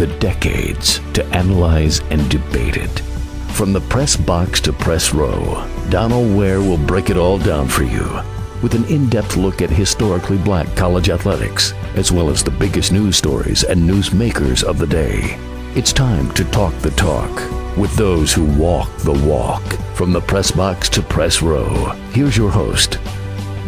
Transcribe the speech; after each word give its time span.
The 0.00 0.06
decades 0.18 0.98
to 1.12 1.22
analyze 1.26 2.00
and 2.10 2.30
debate 2.30 2.78
it. 2.78 3.00
From 3.52 3.74
the 3.74 3.82
press 3.82 4.16
box 4.16 4.58
to 4.62 4.72
press 4.72 5.12
row, 5.12 5.62
Donald 5.90 6.34
Ware 6.34 6.60
will 6.60 6.78
break 6.78 7.10
it 7.10 7.18
all 7.18 7.38
down 7.38 7.68
for 7.68 7.82
you 7.82 8.08
with 8.62 8.74
an 8.74 8.86
in 8.86 9.10
depth 9.10 9.36
look 9.36 9.60
at 9.60 9.68
historically 9.68 10.38
black 10.38 10.74
college 10.74 11.10
athletics, 11.10 11.74
as 11.96 12.10
well 12.10 12.30
as 12.30 12.42
the 12.42 12.50
biggest 12.50 12.92
news 12.92 13.18
stories 13.18 13.62
and 13.62 13.78
newsmakers 13.78 14.64
of 14.64 14.78
the 14.78 14.86
day. 14.86 15.36
It's 15.74 15.92
time 15.92 16.32
to 16.32 16.44
talk 16.46 16.74
the 16.78 16.92
talk 16.92 17.30
with 17.76 17.94
those 17.96 18.32
who 18.32 18.46
walk 18.58 18.90
the 19.00 19.20
walk. 19.28 19.62
From 19.94 20.12
the 20.12 20.20
press 20.22 20.50
box 20.50 20.88
to 20.90 21.02
press 21.02 21.42
row, 21.42 21.90
here's 22.14 22.38
your 22.38 22.50
host, 22.50 22.98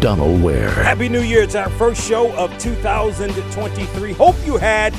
Donald 0.00 0.42
Ware. 0.42 0.70
Happy 0.70 1.10
New 1.10 1.20
Year. 1.20 1.42
It's 1.42 1.56
our 1.56 1.68
first 1.70 2.08
show 2.08 2.34
of 2.36 2.56
2023. 2.58 4.14
Hope 4.14 4.36
you 4.46 4.56
had 4.56 4.94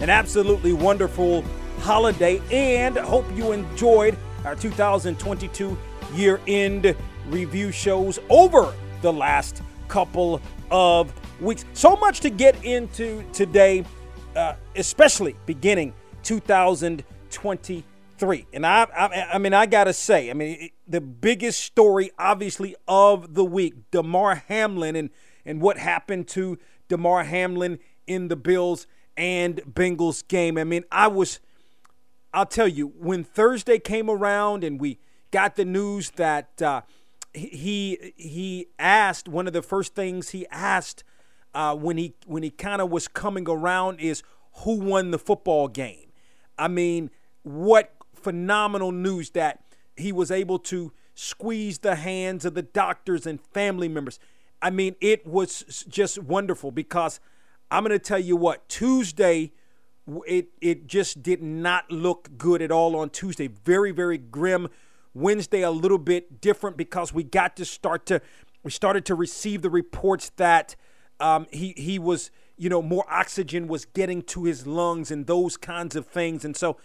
an 0.00 0.10
absolutely 0.10 0.72
wonderful 0.72 1.44
holiday 1.80 2.40
and 2.50 2.96
hope 2.96 3.26
you 3.34 3.52
enjoyed 3.52 4.16
our 4.44 4.54
2022 4.54 5.76
year 6.14 6.40
end 6.46 6.94
review 7.26 7.72
shows 7.72 8.20
over 8.30 8.72
the 9.02 9.12
last 9.12 9.60
couple 9.88 10.40
of 10.70 11.12
weeks. 11.40 11.64
So 11.72 11.96
much 11.96 12.20
to 12.20 12.30
get 12.30 12.62
into 12.64 13.24
today, 13.32 13.84
uh, 14.36 14.54
especially 14.76 15.34
beginning 15.46 15.94
2023. 16.22 18.46
And 18.52 18.64
I, 18.66 18.86
I, 18.96 19.26
I 19.34 19.38
mean, 19.38 19.54
I 19.54 19.66
gotta 19.66 19.92
say, 19.92 20.30
I 20.30 20.34
mean, 20.34 20.70
the 20.86 21.00
biggest 21.00 21.58
story, 21.60 22.12
obviously, 22.18 22.76
of 22.86 23.34
the 23.34 23.44
week, 23.44 23.90
Damar 23.90 24.44
Hamlin 24.48 24.94
and 24.96 25.10
and 25.44 25.60
what 25.62 25.78
happened 25.78 26.28
to 26.28 26.58
Damar 26.88 27.24
Hamlin 27.24 27.78
in 28.06 28.28
the 28.28 28.36
Bills 28.36 28.86
and 29.18 29.60
Bengals 29.70 30.26
game. 30.26 30.56
I 30.56 30.64
mean, 30.64 30.84
I 30.90 31.08
was, 31.08 31.40
I'll 32.32 32.46
tell 32.46 32.68
you, 32.68 32.88
when 32.98 33.22
Thursday 33.22 33.78
came 33.78 34.08
around 34.08 34.64
and 34.64 34.80
we 34.80 34.98
got 35.30 35.56
the 35.56 35.66
news 35.66 36.10
that. 36.12 36.62
Uh, 36.62 36.82
he 37.34 38.12
he 38.16 38.68
asked 38.78 39.28
one 39.28 39.46
of 39.46 39.52
the 39.52 39.62
first 39.62 39.94
things 39.94 40.30
he 40.30 40.46
asked 40.48 41.04
uh, 41.54 41.74
when 41.74 41.96
he 41.96 42.14
when 42.26 42.42
he 42.42 42.50
kind 42.50 42.80
of 42.80 42.90
was 42.90 43.08
coming 43.08 43.48
around 43.48 44.00
is 44.00 44.22
who 44.64 44.80
won 44.80 45.10
the 45.10 45.18
football 45.18 45.68
game. 45.68 46.10
I 46.58 46.68
mean, 46.68 47.10
what 47.42 47.92
phenomenal 48.14 48.92
news 48.92 49.30
that 49.30 49.62
he 49.96 50.12
was 50.12 50.30
able 50.30 50.58
to 50.58 50.92
squeeze 51.14 51.78
the 51.78 51.96
hands 51.96 52.44
of 52.44 52.54
the 52.54 52.62
doctors 52.62 53.26
and 53.26 53.40
family 53.40 53.88
members. 53.88 54.18
I 54.60 54.70
mean, 54.70 54.96
it 55.00 55.26
was 55.26 55.84
just 55.88 56.18
wonderful 56.18 56.70
because 56.70 57.20
I'm 57.70 57.84
going 57.84 57.98
to 57.98 57.98
tell 57.98 58.18
you 58.18 58.36
what 58.36 58.68
Tuesday 58.68 59.52
it 60.26 60.48
it 60.60 60.86
just 60.86 61.22
did 61.22 61.42
not 61.42 61.90
look 61.90 62.30
good 62.38 62.62
at 62.62 62.70
all 62.70 62.96
on 62.96 63.10
Tuesday. 63.10 63.48
Very 63.48 63.92
very 63.92 64.18
grim. 64.18 64.68
Wednesday 65.14 65.62
a 65.62 65.70
little 65.70 65.98
bit 65.98 66.40
different 66.40 66.76
because 66.76 67.12
we 67.12 67.24
got 67.24 67.56
to 67.56 67.64
start 67.64 68.06
to 68.06 68.20
we 68.62 68.70
started 68.70 69.04
to 69.06 69.14
receive 69.14 69.62
the 69.62 69.70
reports 69.70 70.30
that 70.36 70.76
um, 71.20 71.46
he 71.50 71.74
he 71.76 71.98
was 71.98 72.30
you 72.56 72.68
know 72.68 72.80
more 72.80 73.04
oxygen 73.10 73.68
was 73.68 73.84
getting 73.84 74.22
to 74.22 74.44
his 74.44 74.66
lungs 74.66 75.10
and 75.10 75.26
those 75.26 75.56
kinds 75.56 75.96
of 75.96 76.06
things. 76.06 76.44
And 76.44 76.56
so 76.56 76.76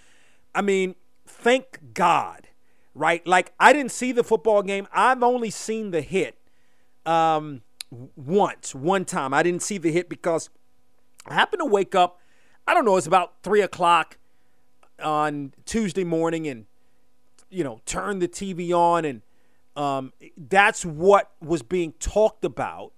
I 0.53 0.61
mean 0.61 0.95
thank 1.25 1.93
God 1.93 2.49
right? 2.95 3.25
Like 3.25 3.53
I 3.59 3.73
didn't 3.73 3.91
see 3.91 4.11
the 4.11 4.23
football 4.23 4.61
game. 4.61 4.87
I've 4.91 5.23
only 5.23 5.49
seen 5.49 5.91
the 5.91 6.01
hit 6.01 6.37
um, 7.05 7.61
once 8.15 8.75
one 8.75 9.05
time. 9.05 9.33
I 9.33 9.43
didn't 9.43 9.61
see 9.61 9.77
the 9.77 9.91
hit 9.91 10.09
because 10.09 10.49
I 11.25 11.33
happened 11.33 11.61
to 11.61 11.65
wake 11.65 11.95
up 11.95 12.19
I 12.65 12.73
don't 12.73 12.85
know 12.85 12.95
it's 12.97 13.07
about 13.07 13.33
three 13.43 13.61
o'clock 13.61 14.17
on 15.01 15.53
Tuesday 15.65 16.03
morning 16.03 16.47
and 16.47 16.65
you 17.53 17.63
know, 17.63 17.79
turn 17.85 18.19
the 18.19 18.27
TV 18.27 18.75
on, 18.75 19.05
and 19.05 19.21
um, 19.75 20.11
that's 20.35 20.83
what 20.83 21.31
was 21.39 21.61
being 21.61 21.93
talked 21.99 22.43
about. 22.43 22.93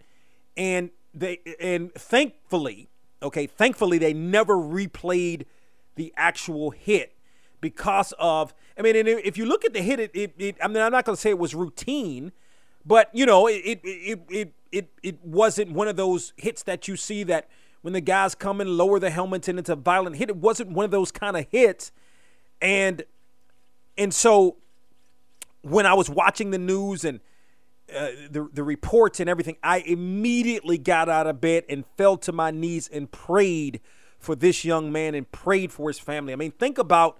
And 0.55 0.91
they 1.13 1.39
and 1.59 1.93
thankfully, 1.93 2.89
okay, 3.21 3.45
thankfully 3.45 3.97
they 3.97 4.13
never 4.13 4.55
replayed 4.55 5.43
the 5.95 6.13
actual 6.15 6.71
hit 6.71 7.15
because 7.61 8.13
of. 8.17 8.53
I 8.77 8.81
mean, 8.81 8.95
and 8.95 9.07
if 9.07 9.37
you 9.37 9.45
look 9.45 9.65
at 9.65 9.73
the 9.73 9.81
hit, 9.81 9.99
it, 9.99 10.11
it, 10.13 10.33
it 10.37 10.57
I 10.63 10.67
mean, 10.67 10.81
I'm 10.81 10.91
not 10.91 11.05
going 11.05 11.15
to 11.15 11.21
say 11.21 11.29
it 11.29 11.39
was 11.39 11.53
routine, 11.53 12.31
but 12.85 13.09
you 13.13 13.25
know, 13.25 13.47
it, 13.47 13.61
it 13.65 13.81
it 13.83 14.21
it 14.29 14.53
it 14.71 14.89
it 15.03 15.25
wasn't 15.25 15.71
one 15.71 15.89
of 15.89 15.97
those 15.97 16.31
hits 16.37 16.63
that 16.63 16.87
you 16.87 16.95
see 16.95 17.23
that 17.23 17.49
when 17.85 17.93
the 17.93 18.01
guys 18.01 18.33
come 18.33 18.61
and 18.61 18.77
lower 18.77 18.99
the 18.99 19.11
helmets 19.11 19.47
and 19.47 19.59
it's 19.59 19.69
a 19.69 19.75
violent 19.75 20.15
hit. 20.15 20.27
It 20.29 20.37
wasn't 20.37 20.71
one 20.71 20.85
of 20.85 20.89
those 20.89 21.11
kind 21.11 21.37
of 21.37 21.45
hits, 21.51 21.91
and 22.59 23.03
and 23.95 24.11
so 24.11 24.55
when 25.61 25.85
I 25.85 25.93
was 25.93 26.09
watching 26.09 26.49
the 26.49 26.57
news 26.57 27.05
and 27.05 27.19
uh, 27.95 28.07
the 28.31 28.49
the 28.51 28.63
reports 28.63 29.19
and 29.19 29.29
everything, 29.29 29.57
I 29.61 29.81
immediately 29.81 30.79
got 30.79 31.09
out 31.09 31.27
of 31.27 31.39
bed 31.39 31.65
and 31.69 31.85
fell 31.95 32.17
to 32.17 32.31
my 32.31 32.49
knees 32.49 32.87
and 32.91 33.11
prayed 33.11 33.81
for 34.17 34.35
this 34.35 34.65
young 34.65 34.91
man 34.91 35.13
and 35.13 35.31
prayed 35.31 35.71
for 35.71 35.87
his 35.87 35.99
family. 35.99 36.33
I 36.33 36.37
mean, 36.37 36.53
think 36.53 36.79
about 36.79 37.19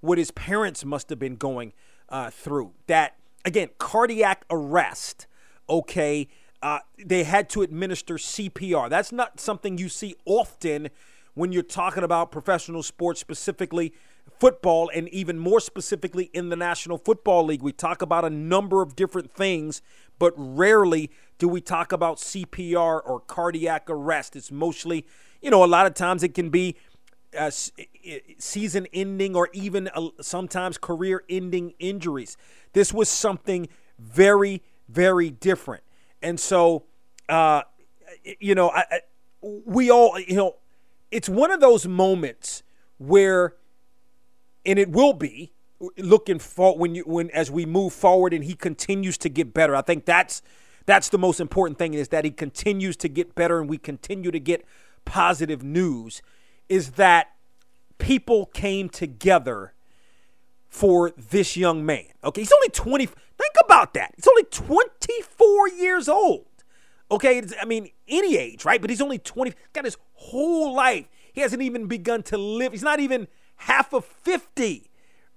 what 0.00 0.16
his 0.16 0.30
parents 0.30 0.82
must 0.82 1.10
have 1.10 1.18
been 1.18 1.36
going 1.36 1.74
uh, 2.08 2.30
through. 2.30 2.72
That 2.86 3.16
again, 3.44 3.68
cardiac 3.76 4.46
arrest. 4.48 5.26
Okay, 5.68 6.28
uh, 6.62 6.80
they 7.04 7.24
had 7.24 7.48
to 7.50 7.62
administer 7.62 8.14
CPR. 8.14 8.88
That's 8.88 9.12
not 9.12 9.40
something 9.40 9.78
you 9.78 9.88
see 9.88 10.14
often 10.24 10.88
when 11.34 11.52
you're 11.52 11.62
talking 11.62 12.02
about 12.02 12.30
professional 12.30 12.82
sports, 12.82 13.20
specifically 13.20 13.92
football, 14.38 14.90
and 14.94 15.08
even 15.10 15.38
more 15.38 15.60
specifically 15.60 16.30
in 16.32 16.48
the 16.48 16.56
National 16.56 16.98
Football 16.98 17.44
League. 17.44 17.62
We 17.62 17.72
talk 17.72 18.02
about 18.02 18.24
a 18.24 18.30
number 18.30 18.82
of 18.82 18.96
different 18.96 19.32
things, 19.32 19.82
but 20.18 20.32
rarely 20.36 21.10
do 21.38 21.48
we 21.48 21.60
talk 21.60 21.92
about 21.92 22.18
CPR 22.18 23.00
or 23.04 23.20
cardiac 23.20 23.88
arrest. 23.88 24.34
It's 24.34 24.50
mostly, 24.50 25.06
you 25.42 25.50
know, 25.50 25.62
a 25.62 25.66
lot 25.66 25.86
of 25.86 25.94
times 25.94 26.22
it 26.22 26.34
can 26.34 26.48
be 26.48 26.76
uh, 27.36 27.50
season 28.38 28.86
ending 28.92 29.36
or 29.36 29.48
even 29.52 29.88
uh, 29.94 30.08
sometimes 30.20 30.78
career 30.78 31.22
ending 31.28 31.74
injuries. 31.78 32.36
This 32.72 32.92
was 32.92 33.08
something 33.08 33.68
very, 33.98 34.62
very 34.88 35.30
different. 35.30 35.82
And 36.22 36.38
so, 36.38 36.84
uh, 37.28 37.62
you 38.40 38.54
know, 38.54 38.70
I, 38.70 38.84
I, 38.90 39.00
we 39.42 39.90
all, 39.90 40.18
you 40.18 40.36
know, 40.36 40.56
it's 41.10 41.28
one 41.28 41.50
of 41.50 41.60
those 41.60 41.86
moments 41.86 42.62
where 42.98 43.54
and 44.64 44.78
it 44.78 44.90
will 44.90 45.12
be 45.12 45.52
looking 45.98 46.38
for 46.38 46.76
when 46.76 46.94
you 46.94 47.02
when 47.04 47.30
as 47.30 47.50
we 47.50 47.64
move 47.64 47.92
forward 47.92 48.32
and 48.32 48.44
he 48.44 48.54
continues 48.54 49.16
to 49.18 49.28
get 49.28 49.54
better. 49.54 49.76
I 49.76 49.82
think 49.82 50.04
that's 50.04 50.42
that's 50.86 51.08
the 51.08 51.18
most 51.18 51.40
important 51.40 51.78
thing 51.78 51.94
is 51.94 52.08
that 52.08 52.24
he 52.24 52.30
continues 52.30 52.96
to 52.98 53.08
get 53.08 53.34
better 53.34 53.60
and 53.60 53.68
we 53.68 53.78
continue 53.78 54.30
to 54.30 54.40
get 54.40 54.64
positive 55.04 55.62
news 55.62 56.22
is 56.68 56.92
that 56.92 57.32
people 57.98 58.46
came 58.46 58.88
together 58.88 59.72
for 60.68 61.12
this 61.16 61.56
young 61.56 61.84
man. 61.84 62.06
Okay, 62.24 62.42
he's 62.42 62.52
only 62.52 62.68
20 62.68 63.08
think 63.38 63.54
about 63.64 63.94
that. 63.94 64.12
He's 64.16 64.26
only 64.26 64.44
24 64.44 65.68
years 65.68 66.08
old. 66.08 66.46
Okay, 67.10 67.42
I 67.60 67.64
mean 67.64 67.90
any 68.08 68.36
age, 68.36 68.64
right? 68.64 68.80
But 68.80 68.90
he's 68.90 69.00
only 69.00 69.18
20 69.18 69.52
got 69.72 69.84
his 69.84 69.96
whole 70.14 70.74
life. 70.74 71.08
He 71.32 71.40
hasn't 71.40 71.62
even 71.62 71.86
begun 71.86 72.22
to 72.24 72.38
live. 72.38 72.72
He's 72.72 72.82
not 72.82 72.98
even 72.98 73.28
half 73.56 73.92
of 73.92 74.04
50 74.04 74.90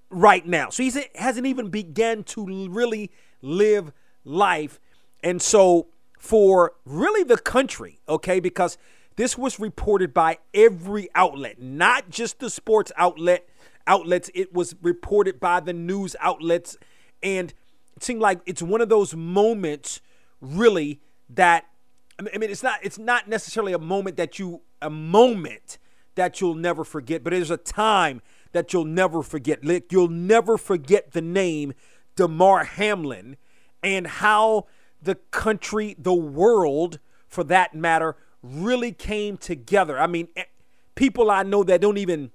right 0.10 0.46
now. 0.46 0.70
So 0.70 0.84
he 0.84 0.92
hasn't 1.16 1.46
even 1.46 1.70
begun 1.70 2.24
to 2.26 2.70
really 2.70 3.12
live 3.42 3.92
life. 4.24 4.80
And 5.22 5.42
so 5.42 5.88
for 6.18 6.74
really 6.86 7.24
the 7.24 7.38
country, 7.38 8.00
okay, 8.08 8.40
because 8.40 8.78
this 9.18 9.38
was 9.38 9.60
reported 9.60 10.14
by 10.14 10.40
every 10.54 11.10
outlet, 11.14 11.62
not 11.62 12.10
just 12.10 12.40
the 12.40 12.50
sports 12.50 12.92
outlet 12.96 13.49
outlets. 13.90 14.30
It 14.34 14.54
was 14.54 14.76
reported 14.82 15.40
by 15.40 15.60
the 15.60 15.74
news 15.74 16.16
outlets 16.22 16.78
and 17.22 17.54
it 17.98 18.04
seemed 18.04 18.22
like 18.22 18.40
it's 18.46 18.62
one 18.62 18.80
of 18.80 18.88
those 18.88 19.14
moments 19.14 20.00
really 20.40 21.02
that 21.30 21.66
I 22.18 22.38
mean 22.38 22.50
it's 22.50 22.64
not 22.64 22.80
it's 22.82 22.98
not 22.98 23.28
necessarily 23.28 23.74
a 23.74 23.80
moment 23.80 24.16
that 24.16 24.40
you 24.40 24.62
a 24.82 24.90
moment 24.90 25.78
that 26.16 26.42
you'll 26.42 26.56
never 26.56 26.84
forget. 26.84 27.24
But 27.24 27.32
there's 27.32 27.52
a 27.52 27.58
time 27.58 28.22
that 28.52 28.74
you'll 28.74 28.86
never 28.86 29.24
forget. 29.24 29.64
Like, 29.64 29.92
you'll 29.92 30.10
never 30.10 30.58
forget 30.58 31.12
the 31.12 31.22
name 31.22 31.74
Damar 32.16 32.66
Hamlin 32.66 33.38
and 33.82 34.06
how 34.06 34.68
the 35.02 35.16
country, 35.16 35.96
the 35.98 36.14
world, 36.14 37.00
for 37.28 37.44
that 37.46 37.74
matter, 37.74 38.18
really 38.42 38.92
came 38.92 39.38
together. 39.38 39.98
I 39.98 40.08
mean, 40.08 40.28
eh, 40.36 40.44
people 40.96 41.32
I 41.32 41.44
know 41.44 41.64
that 41.64 41.82
don't 41.82 41.98
even 41.98 42.32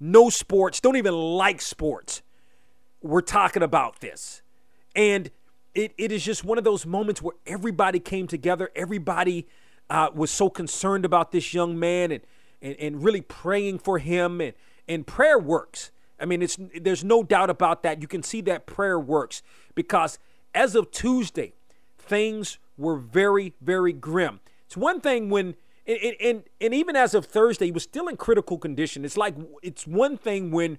know 0.00 0.30
sports, 0.30 0.80
don't 0.80 0.96
even 0.96 1.14
like 1.14 1.60
sports, 1.60 2.22
we're 3.02 3.20
talking 3.20 3.62
about 3.62 4.00
this. 4.00 4.42
And 4.96 5.30
it, 5.74 5.92
it 5.96 6.10
is 6.10 6.24
just 6.24 6.44
one 6.44 6.58
of 6.58 6.64
those 6.64 6.84
moments 6.84 7.22
where 7.22 7.36
everybody 7.46 8.00
came 8.00 8.26
together. 8.26 8.70
Everybody 8.74 9.46
uh, 9.88 10.10
was 10.14 10.30
so 10.30 10.50
concerned 10.50 11.04
about 11.04 11.32
this 11.32 11.54
young 11.54 11.78
man 11.78 12.10
and, 12.10 12.22
and, 12.60 12.76
and 12.76 13.04
really 13.04 13.20
praying 13.20 13.78
for 13.78 13.98
him. 13.98 14.40
And, 14.40 14.54
and 14.88 15.06
prayer 15.06 15.38
works. 15.38 15.92
I 16.18 16.26
mean, 16.26 16.42
it's 16.42 16.58
there's 16.78 17.04
no 17.04 17.22
doubt 17.22 17.48
about 17.48 17.82
that. 17.84 18.02
You 18.02 18.08
can 18.08 18.22
see 18.22 18.40
that 18.42 18.66
prayer 18.66 18.98
works 18.98 19.42
because 19.74 20.18
as 20.54 20.74
of 20.74 20.90
Tuesday, 20.90 21.54
things 21.96 22.58
were 22.76 22.96
very, 22.96 23.54
very 23.60 23.92
grim. 23.92 24.40
It's 24.66 24.76
one 24.76 25.00
thing 25.00 25.30
when 25.30 25.54
and, 25.86 26.16
and, 26.20 26.42
and 26.60 26.74
even 26.74 26.96
as 26.96 27.14
of 27.14 27.26
Thursday, 27.26 27.66
he 27.66 27.72
was 27.72 27.82
still 27.82 28.08
in 28.08 28.16
critical 28.16 28.58
condition. 28.58 29.04
It's 29.04 29.16
like 29.16 29.34
it's 29.62 29.86
one 29.86 30.16
thing 30.16 30.50
when 30.50 30.78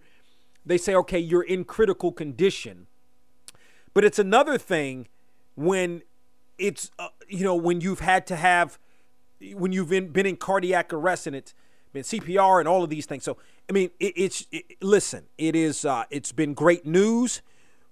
they 0.65 0.77
say, 0.77 0.95
okay, 0.95 1.19
you're 1.19 1.43
in 1.43 1.63
critical 1.63 2.11
condition, 2.11 2.87
but 3.93 4.05
it's 4.05 4.19
another 4.19 4.57
thing 4.57 5.07
when 5.55 6.03
it's 6.57 6.91
uh, 6.99 7.09
you 7.27 7.43
know 7.43 7.55
when 7.55 7.81
you've 7.81 7.99
had 7.99 8.27
to 8.27 8.35
have 8.35 8.77
when 9.55 9.71
you've 9.71 9.89
been, 9.89 10.09
been 10.09 10.25
in 10.27 10.37
cardiac 10.37 10.93
arrest 10.93 11.25
and 11.25 11.35
it's 11.35 11.55
been 11.93 12.03
CPR 12.03 12.59
and 12.59 12.67
all 12.67 12.83
of 12.83 12.89
these 12.89 13.05
things. 13.05 13.23
So 13.23 13.37
I 13.69 13.73
mean, 13.73 13.89
it, 13.99 14.13
it's 14.15 14.47
it, 14.51 14.77
listen, 14.81 15.25
it 15.37 15.55
is 15.55 15.83
uh, 15.83 16.03
it's 16.09 16.31
been 16.31 16.53
great 16.53 16.85
news. 16.85 17.41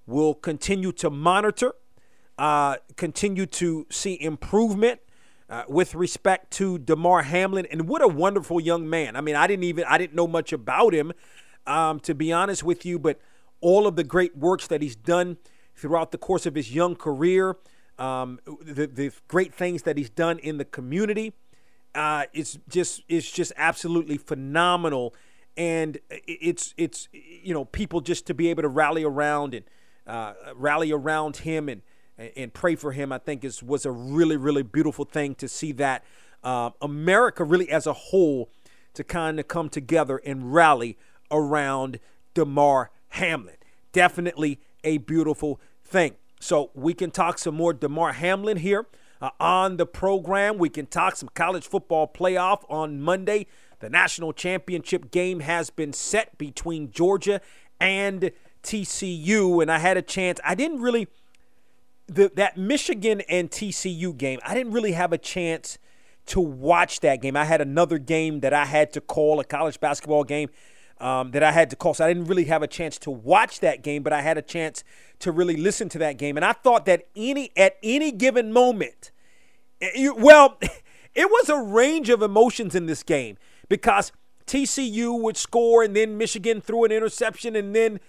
We'll 0.05 0.35
continue 0.35 0.91
to 0.93 1.09
monitor, 1.09 1.73
uh, 2.37 2.77
continue 2.95 3.45
to 3.45 3.85
see 3.89 4.19
improvement 4.21 5.01
uh, 5.49 5.63
with 5.67 5.95
respect 5.95 6.51
to 6.51 6.77
Damar 6.77 7.23
Hamlin, 7.23 7.65
and 7.71 7.87
what 7.87 8.01
a 8.01 8.07
wonderful 8.07 8.59
young 8.59 8.89
man. 8.89 9.15
I 9.15 9.21
mean, 9.21 9.35
I 9.35 9.47
didn't 9.47 9.63
even 9.63 9.85
I 9.87 9.97
didn't 9.97 10.15
know 10.15 10.27
much 10.27 10.53
about 10.53 10.93
him, 10.93 11.11
um, 11.65 11.99
to 12.01 12.13
be 12.13 12.31
honest 12.31 12.63
with 12.63 12.85
you, 12.85 12.99
but 12.99 13.19
all 13.61 13.87
of 13.87 13.95
the 13.95 14.03
great 14.03 14.37
works 14.37 14.67
that 14.67 14.81
he's 14.81 14.95
done 14.95 15.37
throughout 15.75 16.11
the 16.11 16.17
course 16.17 16.45
of 16.45 16.55
his 16.55 16.73
young 16.73 16.95
career, 16.95 17.57
um, 17.97 18.39
the, 18.61 18.87
the 18.87 19.11
great 19.27 19.53
things 19.53 19.83
that 19.83 19.97
he's 19.97 20.09
done 20.09 20.39
in 20.39 20.57
the 20.57 20.65
community, 20.65 21.33
uh, 21.95 22.25
it's 22.33 22.59
just 22.69 23.01
it's 23.09 23.31
just 23.31 23.51
absolutely 23.57 24.17
phenomenal, 24.17 25.15
and 25.57 25.97
it's 26.09 26.75
it's 26.77 27.09
you 27.11 27.53
know 27.53 27.65
people 27.65 28.01
just 28.01 28.27
to 28.27 28.35
be 28.35 28.49
able 28.49 28.61
to 28.61 28.69
rally 28.69 29.03
around 29.03 29.55
and 29.55 29.65
uh, 30.05 30.33
rally 30.55 30.91
around 30.91 31.37
him 31.37 31.67
and 31.67 31.81
and 32.35 32.53
pray 32.53 32.75
for 32.75 32.91
him, 32.91 33.11
I 33.11 33.17
think 33.17 33.43
is 33.43 33.63
was 33.63 33.85
a 33.85 33.91
really, 33.91 34.37
really 34.37 34.63
beautiful 34.63 35.05
thing 35.05 35.35
to 35.35 35.47
see 35.47 35.71
that 35.73 36.03
uh, 36.43 36.71
America 36.81 37.43
really 37.43 37.69
as 37.69 37.87
a 37.87 37.93
whole 37.93 38.49
to 38.93 39.03
kind 39.03 39.39
of 39.39 39.47
come 39.47 39.69
together 39.69 40.17
and 40.25 40.53
rally 40.53 40.97
around 41.31 41.99
Damar 42.33 42.91
Hamlin. 43.09 43.55
Definitely 43.91 44.59
a 44.83 44.97
beautiful 44.99 45.59
thing. 45.83 46.15
So 46.39 46.71
we 46.73 46.93
can 46.93 47.11
talk 47.11 47.37
some 47.37 47.55
more 47.55 47.73
Damar 47.73 48.13
Hamlin 48.13 48.57
here 48.57 48.87
uh, 49.21 49.29
on 49.39 49.77
the 49.77 49.85
program. 49.85 50.57
We 50.57 50.69
can 50.69 50.85
talk 50.85 51.15
some 51.15 51.29
college 51.33 51.67
football 51.67 52.07
playoff 52.07 52.63
on 52.69 53.01
Monday. 53.01 53.47
The 53.79 53.89
national 53.89 54.33
championship 54.33 55.11
game 55.11 55.41
has 55.41 55.69
been 55.69 55.93
set 55.93 56.37
between 56.37 56.91
Georgia 56.91 57.41
and 57.79 58.31
TCU, 58.63 59.61
and 59.61 59.71
I 59.71 59.79
had 59.79 59.97
a 59.97 60.01
chance. 60.01 60.39
I 60.43 60.55
didn't 60.55 60.81
really 60.81 61.07
the, 62.09 62.31
that 62.35 62.57
Michigan 62.57 63.21
and 63.29 63.49
TCU 63.49 64.17
game, 64.17 64.39
I 64.43 64.53
didn't 64.53 64.73
really 64.73 64.93
have 64.93 65.13
a 65.13 65.17
chance 65.17 65.77
to 66.27 66.39
watch 66.39 66.99
that 66.99 67.21
game. 67.21 67.35
I 67.35 67.45
had 67.45 67.61
another 67.61 67.97
game 67.97 68.41
that 68.41 68.53
I 68.53 68.65
had 68.65 68.93
to 68.93 69.01
call, 69.01 69.39
a 69.39 69.43
college 69.43 69.79
basketball 69.79 70.23
game 70.23 70.49
um, 70.99 71.31
that 71.31 71.43
I 71.43 71.51
had 71.51 71.69
to 71.71 71.75
call. 71.75 71.93
So 71.93 72.05
I 72.05 72.07
didn't 72.07 72.25
really 72.25 72.45
have 72.45 72.61
a 72.61 72.67
chance 72.67 72.97
to 72.99 73.11
watch 73.11 73.59
that 73.61 73.81
game, 73.81 74.03
but 74.03 74.13
I 74.13 74.21
had 74.21 74.37
a 74.37 74.41
chance 74.41 74.83
to 75.19 75.31
really 75.31 75.55
listen 75.55 75.89
to 75.89 75.97
that 75.99 76.17
game. 76.17 76.35
And 76.37 76.45
I 76.45 76.53
thought 76.53 76.85
that 76.85 77.07
any 77.15 77.51
at 77.57 77.77
any 77.81 78.11
given 78.11 78.53
moment, 78.53 79.11
eh, 79.81 80.09
well, 80.15 80.57
it 81.15 81.29
was 81.29 81.49
a 81.49 81.57
range 81.57 82.09
of 82.09 82.21
emotions 82.21 82.75
in 82.75 82.85
this 82.85 83.01
game 83.01 83.37
because 83.69 84.11
TCU 84.45 85.19
would 85.19 85.37
score 85.37 85.83
and 85.83 85.95
then 85.95 86.17
Michigan 86.17 86.61
threw 86.61 86.83
an 86.83 86.91
interception 86.91 87.55
and 87.55 87.75
then 87.75 87.99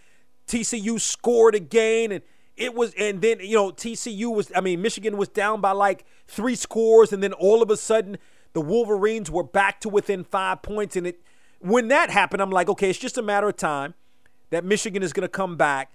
TCU 0.46 1.00
scored 1.00 1.55
again 1.55 2.12
and– 2.12 2.23
it 2.61 2.75
was, 2.75 2.93
and 2.99 3.23
then, 3.23 3.41
you 3.41 3.57
know, 3.57 3.71
TCU 3.71 4.33
was, 4.33 4.53
I 4.55 4.61
mean, 4.61 4.83
Michigan 4.83 5.17
was 5.17 5.29
down 5.29 5.62
by 5.62 5.73
like 5.73 6.05
three 6.29 6.55
scores, 6.55 7.11
and 7.12 7.23
then 7.23 7.33
all 7.33 7.62
of 7.62 7.71
a 7.71 7.77
sudden 7.77 8.19
the 8.53 8.61
Wolverines 8.61 9.31
were 9.31 9.43
back 9.43 9.81
to 9.81 9.89
within 9.89 10.25
five 10.25 10.61
points. 10.61 10.95
And 10.95 11.07
it, 11.07 11.23
when 11.61 11.89
that 11.89 12.11
happened, 12.11 12.43
I'm 12.43 12.51
like, 12.51 12.69
okay, 12.69 12.91
it's 12.91 12.99
just 12.99 13.17
a 13.17 13.23
matter 13.23 13.49
of 13.49 13.57
time 13.57 13.95
that 14.51 14.65
Michigan 14.65 15.03
is 15.03 15.15
going 15.15 15.23
to 15.23 15.29
come 15.29 15.57
back. 15.57 15.91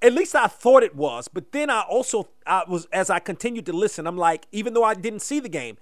At 0.00 0.12
least 0.12 0.36
I 0.36 0.46
thought 0.46 0.84
it 0.84 0.94
was. 0.94 1.26
But 1.26 1.50
then 1.50 1.70
I 1.70 1.80
also, 1.80 2.28
I 2.46 2.62
was, 2.68 2.86
as 2.92 3.10
I 3.10 3.18
continued 3.18 3.66
to 3.66 3.72
listen, 3.72 4.06
I'm 4.06 4.16
like, 4.16 4.46
even 4.52 4.74
though 4.74 4.84
I 4.84 4.94
didn't 4.94 5.22
see 5.22 5.40
the 5.40 5.48
game, 5.48 5.76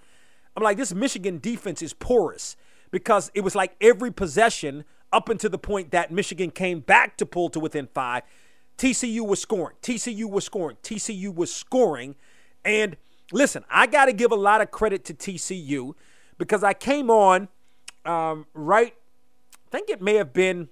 I'm 0.56 0.62
like, 0.62 0.78
this 0.78 0.94
Michigan 0.94 1.38
defense 1.38 1.82
is 1.82 1.92
porous 1.92 2.56
because 2.90 3.30
it 3.34 3.42
was 3.42 3.54
like 3.54 3.76
every 3.80 4.10
possession 4.10 4.84
up 5.12 5.28
until 5.28 5.50
the 5.50 5.58
point 5.58 5.90
that 5.90 6.10
Michigan 6.10 6.50
came 6.50 6.80
back 6.80 7.16
to 7.18 7.26
pull 7.26 7.50
to 7.50 7.60
within 7.60 7.88
five. 7.92 8.22
TCU 8.78 9.26
was 9.26 9.40
scoring. 9.40 9.76
TCU 9.82 10.28
was 10.28 10.44
scoring. 10.44 10.76
TCU 10.82 11.34
was 11.34 11.54
scoring. 11.54 12.16
And 12.64 12.96
listen, 13.32 13.64
I 13.70 13.86
got 13.86 14.06
to 14.06 14.12
give 14.12 14.32
a 14.32 14.36
lot 14.36 14.60
of 14.60 14.70
credit 14.70 15.04
to 15.06 15.14
TCU 15.14 15.94
because 16.38 16.64
I 16.64 16.74
came 16.74 17.10
on 17.10 17.48
um, 18.04 18.46
right, 18.54 18.94
I 19.66 19.70
think 19.70 19.88
it 19.88 20.02
may 20.02 20.14
have 20.14 20.32
been, 20.32 20.68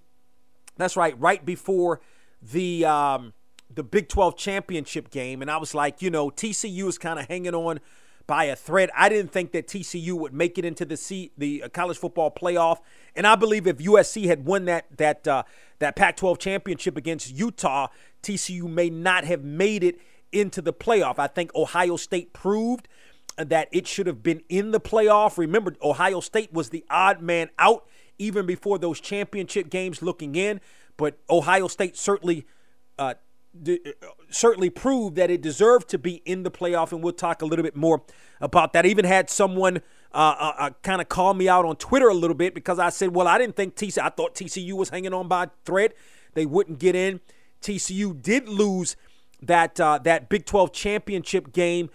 that's 0.77 0.97
right, 0.97 1.19
right 1.19 1.45
before 1.45 2.01
the 2.43 2.85
um, 2.85 3.33
the 3.75 3.83
Big 3.83 4.09
12 4.09 4.37
championship 4.37 5.11
game. 5.11 5.41
And 5.41 5.51
I 5.51 5.57
was 5.57 5.75
like, 5.75 6.03
you 6.03 6.11
know, 6.11 6.31
TCU 6.31 6.89
is 6.89 6.99
kind 6.99 7.19
of 7.19 7.27
hanging 7.29 7.55
on 7.55 7.81
by 8.27 8.45
a 8.45 8.57
thread. 8.57 8.91
I 8.97 9.09
didn't 9.09 9.33
think 9.33 9.53
that 9.53 9.67
TCU 9.67 10.13
would 10.15 10.33
make 10.33 10.59
it 10.59 10.65
into 10.65 10.85
the 10.85 10.97
C, 10.97 11.33
the 11.37 11.65
uh, 11.65 11.69
college 11.69 11.99
football 11.99 12.31
playoff, 12.31 12.79
and 13.15 13.27
I 13.27 13.37
believe 13.37 13.67
if 13.67 13.79
USC 13.79 14.27
had 14.27 14.45
won 14.45 14.65
that 14.67 14.97
that 14.97 15.27
uh, 15.27 15.43
that 15.79 15.97
Pac-12 15.97 16.39
championship 16.39 16.97
against 16.97 17.33
Utah, 17.35 17.89
TCU 18.23 18.65
may 18.65 18.91
not 18.91 19.25
have 19.25 19.43
made 19.43 19.85
it 19.85 20.01
into 20.31 20.63
the 20.63 20.73
playoff. 20.73 21.19
I 21.19 21.27
think 21.27 21.55
Ohio 21.55 21.97
State 21.97 22.33
proved 22.33 22.89
that 23.37 23.69
it 23.73 23.87
should 23.87 24.07
have 24.07 24.23
been 24.23 24.43
in 24.49 24.71
the 24.71 24.81
playoff. 24.81 25.39
Remember, 25.39 25.75
Ohio 25.83 26.21
State 26.21 26.53
was 26.53 26.71
the 26.71 26.85
odd 26.91 27.21
man 27.21 27.51
out 27.59 27.87
even 28.19 28.47
before 28.47 28.79
those 28.79 29.01
championship 29.01 29.71
games 29.71 30.03
looking 30.03 30.35
in, 30.35 30.61
but 30.97 31.19
Ohio 31.29 31.67
State 31.67 31.97
certainly 31.97 32.47
uh, 32.99 33.15
certainly 34.31 34.71
proved 34.71 35.17
that 35.17 35.31
it 35.31 35.43
deserved 35.43 35.89
to 35.91 35.99
be 35.99 36.23
in 36.25 36.43
the 36.43 36.51
playoff, 36.51 36.93
and 36.93 37.03
we'll 37.03 37.13
talk 37.13 37.43
a 37.43 37.45
little 37.45 37.63
bit 37.63 37.77
more 37.77 38.03
about 38.41 38.73
that. 38.73 38.87
I 38.87 38.89
even 38.89 39.05
had 39.05 39.29
someone 39.29 39.79
uh, 40.13 40.35
uh, 40.39 40.53
uh 40.59 40.71
kind 40.83 41.01
of 41.01 41.09
call 41.09 41.35
me 41.35 41.49
out 41.49 41.65
on 41.65 41.77
Twitter 41.77 42.09
a 42.09 42.15
little 42.15 42.37
bit 42.37 42.55
because 42.55 42.79
I 42.79 42.89
said, 42.91 43.15
"Well, 43.15 43.29
I 43.29 43.39
didn't 43.39 43.57
think 43.57 43.77
TCU. 43.77 44.03
I 44.03 44.09
thought 44.09 44.35
TCU 44.35 44.73
was 44.73 44.91
hanging 44.91 45.13
on 45.13 45.29
by 45.29 45.45
a 45.45 45.49
thread. 45.65 45.95
They 46.35 46.47
wouldn't 46.47 46.79
get 46.79 46.95
in. 46.95 47.21
TCU 47.61 48.21
did 48.21 48.49
lose 48.49 48.97
that 49.43 49.79
uh, 49.79 49.99
that 49.99 50.29
Big 50.29 50.47
12 50.47 50.73
championship 50.73 51.53
game, 51.53 51.91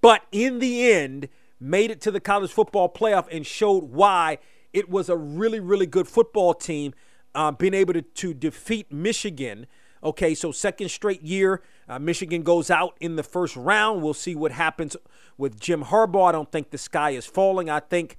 but 0.00 0.22
in 0.30 0.60
the 0.60 0.92
end, 0.92 1.28
made 1.58 1.90
it 1.90 2.00
to 2.02 2.10
the 2.10 2.20
college 2.20 2.52
football 2.52 2.88
playoff 2.88 3.26
and 3.32 3.44
showed 3.44 3.84
why 3.84 4.38
it 4.72 4.88
was 4.88 5.08
a 5.08 5.16
really, 5.16 5.58
really 5.58 5.86
good 5.86 6.06
football 6.06 6.54
team, 6.54 6.94
uh, 7.34 7.50
being 7.50 7.74
able 7.74 7.94
to, 7.94 8.02
to 8.02 8.32
defeat 8.32 8.92
Michigan." 8.92 9.66
Okay, 10.02 10.34
so 10.34 10.50
second 10.50 10.88
straight 10.88 11.20
year, 11.22 11.62
uh, 11.86 11.98
Michigan 11.98 12.42
goes 12.42 12.70
out 12.70 12.96
in 13.00 13.16
the 13.16 13.22
first 13.22 13.54
round. 13.54 14.02
We'll 14.02 14.14
see 14.14 14.34
what 14.34 14.50
happens 14.50 14.96
with 15.36 15.60
Jim 15.60 15.84
Harbaugh. 15.84 16.30
I 16.30 16.32
don't 16.32 16.50
think 16.50 16.70
the 16.70 16.78
sky 16.78 17.10
is 17.10 17.26
falling. 17.26 17.68
I 17.68 17.80
think 17.80 18.16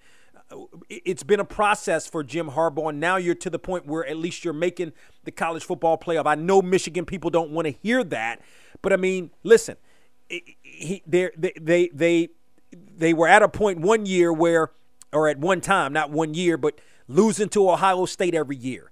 uh, 0.51 0.57
it's 0.89 1.23
been 1.23 1.39
a 1.39 1.45
process 1.45 2.05
for 2.05 2.23
Jim 2.23 2.51
Harbaugh. 2.51 2.89
And 2.89 2.99
now 2.99 3.15
you're 3.15 3.33
to 3.33 3.49
the 3.49 3.57
point 3.57 3.87
where 3.87 4.05
at 4.05 4.17
least 4.17 4.45
you're 4.45 4.53
making 4.53 4.93
the 5.23 5.31
college 5.31 5.63
football 5.63 5.97
playoff. 5.97 6.27
I 6.27 6.35
know 6.35 6.61
Michigan 6.61 7.03
people 7.03 7.31
don't 7.31 7.49
want 7.49 7.65
to 7.65 7.71
hear 7.71 8.03
that, 8.03 8.41
but 8.83 8.93
I 8.93 8.97
mean, 8.97 9.31
listen, 9.41 9.75
he, 10.29 11.01
they, 11.07 11.31
they, 11.35 11.89
they, 11.91 12.29
they 12.71 13.13
were 13.13 13.27
at 13.27 13.41
a 13.41 13.49
point 13.49 13.79
one 13.79 14.05
year 14.05 14.31
where, 14.31 14.71
or 15.11 15.27
at 15.27 15.39
one 15.39 15.61
time, 15.61 15.93
not 15.93 16.11
one 16.11 16.35
year, 16.35 16.57
but 16.57 16.79
losing 17.07 17.49
to 17.49 17.71
Ohio 17.71 18.05
State 18.05 18.35
every 18.35 18.55
year, 18.55 18.91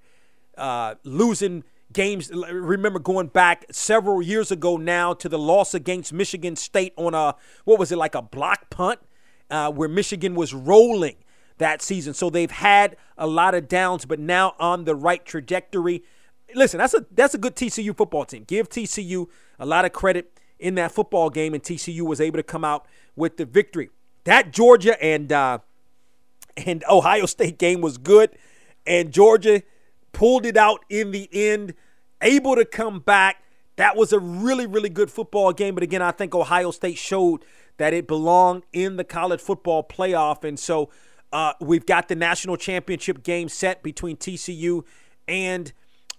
uh, 0.58 0.96
losing– 1.04 1.64
games. 1.94 2.32
Remember 2.32 3.00
going 3.00 3.28
back 3.28 3.66
several 3.72 4.22
years 4.22 4.52
ago 4.52 4.78
now 4.78 5.14
to 5.14 5.30
the 5.30 5.40
loss 5.40 5.74
against 5.74 6.14
Michigan 6.14 6.56
State 6.56 6.94
on 6.98 7.14
a 7.14 7.36
what 7.66 7.80
was 7.80 7.92
it 7.92 7.98
like 7.98 8.16
a 8.16 8.22
block 8.22 8.70
punt, 8.70 9.00
uh, 9.50 9.72
where 9.72 9.90
Michigan 9.90 10.36
was 10.36 10.54
rolling 10.54 11.16
that 11.58 11.82
season. 11.82 12.14
So 12.14 12.30
they've 12.30 12.52
had 12.52 12.98
a 13.18 13.28
lot 13.28 13.54
of 13.54 13.68
downs, 13.68 14.06
but 14.06 14.20
now 14.20 14.56
on 14.60 14.86
the 14.86 14.96
right 14.96 15.24
trajectory. 15.26 16.04
Listen, 16.56 16.80
that's 16.80 16.94
a 16.94 17.06
that's 17.12 17.34
a 17.34 17.38
good 17.38 17.56
TCU 17.56 17.96
football 17.96 18.26
team. 18.26 18.44
Give 18.46 18.68
TCU 18.68 19.28
a 19.60 19.66
lot 19.66 19.86
of 19.86 19.94
credit 19.94 20.40
in 20.58 20.76
that 20.76 20.92
football 20.92 21.30
game, 21.30 21.54
and 21.54 21.64
TCU 21.64 22.02
was 22.02 22.20
able 22.20 22.38
to 22.38 22.44
come 22.44 22.66
out 22.66 22.88
with 23.16 23.38
the 23.38 23.46
victory. 23.46 23.90
That 24.24 24.52
Georgia 24.52 25.02
and 25.04 25.32
uh, 25.32 25.60
and 26.58 26.84
Ohio 26.90 27.26
State 27.26 27.60
game 27.60 27.82
was 27.82 27.98
good, 27.98 28.32
and 28.86 29.12
Georgia 29.12 29.62
pulled 30.12 30.46
it 30.46 30.58
out 30.58 30.84
in 30.90 31.12
the 31.12 31.30
end, 31.32 31.74
able 32.22 32.56
to 32.56 32.66
come 32.66 33.00
back. 33.00 33.44
That 33.78 33.96
was 33.96 34.12
a 34.12 34.20
really, 34.20 34.66
really 34.68 34.90
good 34.90 35.10
football 35.10 35.54
game. 35.54 35.74
But 35.74 35.84
again, 35.84 36.02
I 36.02 36.12
think 36.12 36.36
Ohio 36.36 36.72
State 36.72 36.98
showed 36.98 37.46
that 37.78 37.94
it 37.94 38.08
belonged 38.08 38.64
in 38.74 38.98
the 38.98 39.04
college 39.04 39.40
football 39.40 39.84
playoff. 39.84 40.44
And 40.44 40.60
so 40.60 40.90
uh, 41.32 41.54
we've 41.62 41.86
got 41.86 42.10
the 42.10 42.16
national 42.16 42.58
championship 42.58 43.24
game 43.24 43.48
set 43.48 43.82
between 43.82 44.18
TCU 44.18 44.84
and 45.28 45.72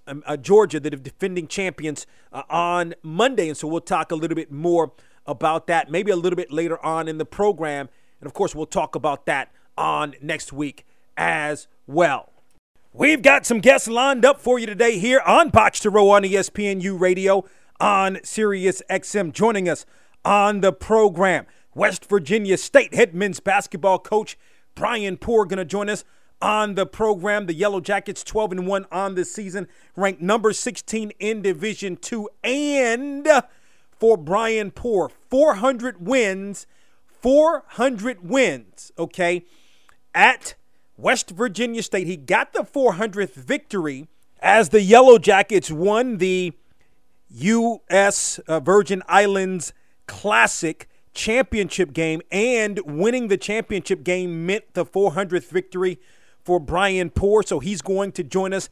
um, 0.06 0.22
uh, 0.26 0.36
Georgia, 0.36 0.80
the 0.80 0.90
defending 0.90 1.46
champions, 1.46 2.06
uh, 2.32 2.42
on 2.48 2.94
Monday. 3.02 3.48
And 3.48 3.56
so 3.56 3.68
we'll 3.68 3.80
talk 3.80 4.10
a 4.10 4.14
little 4.14 4.34
bit 4.34 4.50
more 4.50 4.92
about 5.26 5.66
that, 5.66 5.90
maybe 5.90 6.10
a 6.10 6.16
little 6.16 6.36
bit 6.36 6.50
later 6.50 6.82
on 6.84 7.08
in 7.08 7.18
the 7.18 7.26
program. 7.26 7.88
And 8.20 8.26
of 8.26 8.32
course, 8.32 8.54
we'll 8.54 8.66
talk 8.66 8.94
about 8.94 9.26
that 9.26 9.52
on 9.76 10.14
next 10.22 10.52
week 10.52 10.86
as 11.16 11.68
well. 11.86 12.32
We've 12.92 13.22
got 13.22 13.46
some 13.46 13.60
guests 13.60 13.86
lined 13.86 14.24
up 14.24 14.40
for 14.40 14.58
you 14.58 14.66
today 14.66 14.98
here 14.98 15.20
on 15.24 15.50
Box 15.50 15.78
to 15.80 15.90
Row 15.90 16.10
on 16.10 16.24
ESPNU 16.24 16.98
Radio 16.98 17.44
on 17.78 18.18
Sirius 18.24 18.82
XM. 18.90 19.32
Joining 19.32 19.68
us 19.68 19.86
on 20.24 20.60
the 20.60 20.72
program, 20.72 21.46
West 21.72 22.06
Virginia 22.06 22.56
State 22.56 22.92
head 22.92 23.14
men's 23.14 23.38
basketball 23.38 24.00
coach 24.00 24.36
Bryan 24.74 25.18
Poore 25.18 25.46
going 25.46 25.58
to 25.58 25.64
join 25.64 25.88
us 25.88 26.02
on 26.42 26.74
the 26.74 26.84
program. 26.84 27.46
The 27.46 27.54
Yellow 27.54 27.80
Jackets 27.80 28.24
12 28.24 28.50
and 28.50 28.66
1 28.66 28.86
on 28.90 29.14
the 29.14 29.24
season, 29.24 29.68
ranked 29.94 30.20
number 30.20 30.52
16 30.52 31.12
in 31.20 31.42
Division 31.42 31.96
2 31.96 32.28
and 32.42 33.28
for 33.92 34.16
Bryan 34.16 34.72
Poore, 34.72 35.12
400 35.28 36.04
wins, 36.04 36.66
400 37.06 38.28
wins, 38.28 38.90
okay? 38.98 39.44
At 40.12 40.54
West 41.00 41.30
Virginia 41.30 41.82
State. 41.82 42.06
He 42.06 42.16
got 42.16 42.52
the 42.52 42.60
400th 42.60 43.34
victory 43.34 44.08
as 44.40 44.68
the 44.68 44.82
Yellow 44.82 45.18
Jackets 45.18 45.70
won 45.70 46.18
the 46.18 46.52
U.S. 47.30 48.38
Uh, 48.40 48.60
Virgin 48.60 49.02
Islands 49.08 49.72
Classic 50.06 50.88
championship 51.14 51.92
game, 51.92 52.20
and 52.30 52.80
winning 52.84 53.28
the 53.28 53.36
championship 53.36 54.04
game 54.04 54.46
meant 54.46 54.74
the 54.74 54.84
400th 54.84 55.48
victory 55.48 55.98
for 56.44 56.60
Bryan 56.60 57.10
Poore. 57.10 57.42
So 57.42 57.58
he's 57.58 57.82
going 57.82 58.12
to 58.12 58.24
join 58.24 58.52
us 58.52 58.68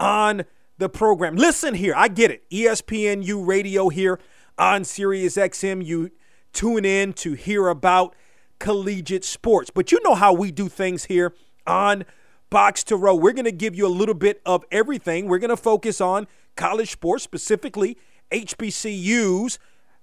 on 0.00 0.44
the 0.78 0.88
program. 0.88 1.36
Listen 1.36 1.74
here, 1.74 1.94
I 1.96 2.08
get 2.08 2.30
it. 2.30 2.48
ESPNU 2.50 3.46
radio 3.46 3.88
here 3.88 4.18
on 4.58 4.84
Sirius 4.84 5.36
XM. 5.36 5.84
You 5.84 6.10
tune 6.52 6.84
in 6.84 7.12
to 7.14 7.34
hear 7.34 7.68
about 7.68 8.14
collegiate 8.58 9.24
sports, 9.24 9.70
but 9.70 9.92
you 9.92 10.00
know 10.04 10.14
how 10.14 10.32
we 10.32 10.50
do 10.50 10.68
things 10.68 11.04
here 11.04 11.34
on 11.66 12.04
Box 12.50 12.84
to 12.84 12.96
Row. 12.96 13.14
We're 13.14 13.32
going 13.32 13.44
to 13.44 13.52
give 13.52 13.74
you 13.74 13.86
a 13.86 13.88
little 13.88 14.14
bit 14.14 14.42
of 14.44 14.64
everything. 14.70 15.26
We're 15.26 15.38
going 15.38 15.50
to 15.50 15.56
focus 15.56 16.00
on 16.00 16.26
college 16.56 16.90
sports, 16.90 17.24
specifically 17.24 17.96
HBCUs, 18.30 19.58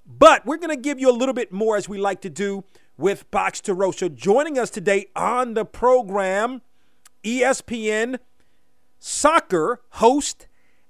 but 0.06 0.46
we're 0.46 0.58
going 0.58 0.76
to 0.76 0.82
give 0.82 1.00
you 1.00 1.10
a 1.10 1.14
little 1.14 1.34
bit 1.34 1.52
more 1.52 1.78
as 1.78 1.88
we 1.88 2.00
like 2.00 2.22
to 2.22 2.30
do 2.30 2.64
with 2.98 3.30
Box 3.32 3.62
to 3.62 3.74
Row. 3.74 3.92
So 3.92 4.10
joining 4.10 4.58
us 4.58 4.70
today 4.70 5.08
on 5.16 5.54
the 5.54 5.66
program, 5.66 6.62
ESPN 7.24 8.20
soccer 9.00 9.82
host 9.92 10.48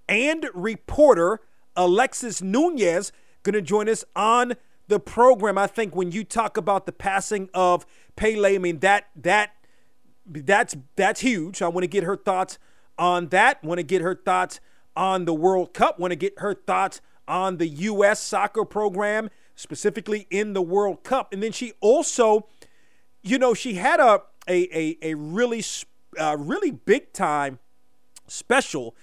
and 0.08 0.48
reporter 0.54 1.40
Alexis 1.76 2.42
Nunez 2.42 3.12
going 3.44 3.54
to 3.54 3.62
join 3.62 3.88
us 3.88 4.04
on 4.16 4.54
the 4.88 5.00
program. 5.00 5.58
I 5.58 5.68
think 5.68 5.96
when 5.96 6.12
you 6.12 6.24
talk 6.24 6.58
about 6.58 6.86
the 6.86 6.92
passing 6.92 7.50
of 7.54 7.86
Pele, 8.16 8.56
I 8.56 8.58
mean 8.58 8.80
that 8.80 9.10
that 9.16 9.52
that's 10.30 10.76
that's 10.96 11.22
huge. 11.22 11.62
I 11.62 11.68
want 11.68 11.84
to 11.84 11.88
get 11.88 12.04
her 12.04 12.16
thoughts 12.16 12.58
on 12.98 13.28
that. 13.30 13.64
Want 13.64 13.80
to 13.80 13.84
get 13.84 14.02
her 14.02 14.16
thoughts 14.16 14.60
on 14.96 15.26
the 15.26 15.34
World 15.34 15.74
Cup. 15.74 16.00
Want 16.00 16.12
to 16.12 16.16
get 16.16 16.40
her 16.40 16.54
thoughts 16.54 17.02
on 17.28 17.58
the 17.58 17.68
U.S. 17.68 18.20
soccer 18.22 18.66
program, 18.66 19.30
specifically 19.56 20.28
in 20.30 20.54
the 20.54 20.62
World 20.62 21.04
Cup. 21.04 21.32
And 21.34 21.42
then 21.42 21.52
she 21.52 21.74
also, 21.80 22.48
you 23.22 23.38
know, 23.38 23.54
she 23.54 23.76
had 23.76 24.00
a 24.00 24.22
a 24.48 24.78
a, 24.78 24.98
a 25.02 25.14
really 25.16 25.64
uh, 26.20 26.38
really 26.40 26.72
big 26.72 27.14
time 27.14 27.60
special 28.28 28.96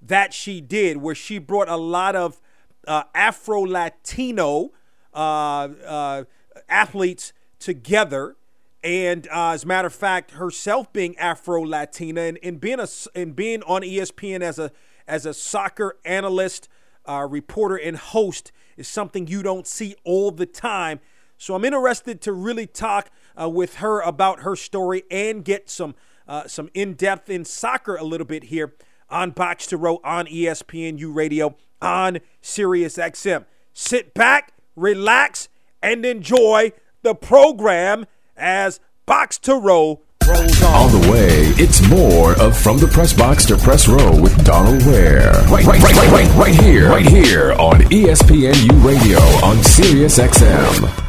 that 0.00 0.32
she 0.32 0.60
did, 0.60 0.96
where 0.96 1.14
she 1.14 1.38
brought 1.38 1.68
a 1.68 1.76
lot 1.76 2.16
of 2.16 2.40
uh, 2.86 3.04
Afro 3.14 3.62
Latino 3.62 4.70
uh, 5.12 5.68
uh 5.86 6.24
athletes 6.68 7.32
together 7.58 8.36
and 8.82 9.28
uh, 9.28 9.50
as 9.50 9.64
a 9.64 9.66
matter 9.66 9.86
of 9.86 9.94
fact, 9.94 10.32
herself 10.32 10.92
being 10.92 11.16
Afro 11.18 11.66
Latina 11.66 12.22
and, 12.22 12.38
and 12.42 12.60
being 12.60 12.80
a 12.80 12.88
and 13.14 13.36
being 13.36 13.62
on 13.64 13.82
ESPN 13.82 14.40
as 14.40 14.58
a 14.58 14.70
as 15.06 15.26
a 15.26 15.34
soccer 15.34 15.96
analyst, 16.04 16.68
uh, 17.06 17.26
reporter, 17.28 17.76
and 17.76 17.96
host 17.96 18.52
is 18.76 18.88
something 18.88 19.26
you 19.26 19.42
don't 19.42 19.66
see 19.66 19.94
all 20.04 20.30
the 20.30 20.46
time. 20.46 21.00
So 21.36 21.54
I'm 21.54 21.64
interested 21.64 22.20
to 22.22 22.32
really 22.32 22.66
talk 22.66 23.10
uh, 23.40 23.48
with 23.48 23.76
her 23.76 24.00
about 24.00 24.40
her 24.40 24.56
story 24.56 25.04
and 25.10 25.44
get 25.44 25.68
some 25.68 25.94
uh, 26.26 26.46
some 26.46 26.70
in 26.72 26.94
depth 26.94 27.28
in 27.28 27.44
soccer 27.44 27.96
a 27.96 28.04
little 28.04 28.26
bit 28.26 28.44
here 28.44 28.74
on 29.10 29.32
Box 29.32 29.66
to 29.66 29.76
Row 29.76 30.00
on 30.04 30.26
ESPNU 30.26 31.14
Radio 31.14 31.56
on 31.82 32.18
Sirius 32.40 32.96
XM. 32.96 33.44
Sit 33.74 34.14
back, 34.14 34.52
relax, 34.76 35.48
and 35.82 36.06
enjoy 36.06 36.72
the 37.02 37.14
program 37.14 38.06
as 38.40 38.80
Box 39.06 39.38
to 39.40 39.54
Row 39.54 40.02
rolls 40.26 40.62
on. 40.62 40.74
On 40.74 41.00
the 41.00 41.10
way, 41.10 41.28
it's 41.62 41.86
more 41.88 42.32
of 42.40 42.56
From 42.56 42.78
the 42.78 42.86
Press 42.86 43.12
Box 43.12 43.46
to 43.46 43.56
Press 43.56 43.88
Row 43.88 44.20
with 44.20 44.44
Donald 44.44 44.84
Ware. 44.86 45.32
Right, 45.48 45.64
right, 45.64 45.82
right, 45.82 45.96
right, 45.96 46.12
right, 46.12 46.36
right 46.36 46.54
here. 46.54 46.88
Right 46.88 47.08
here 47.08 47.52
on 47.52 47.80
ESPNU 47.82 48.84
Radio 48.84 49.18
on 49.44 49.62
Sirius 49.62 50.18
XM. 50.18 51.06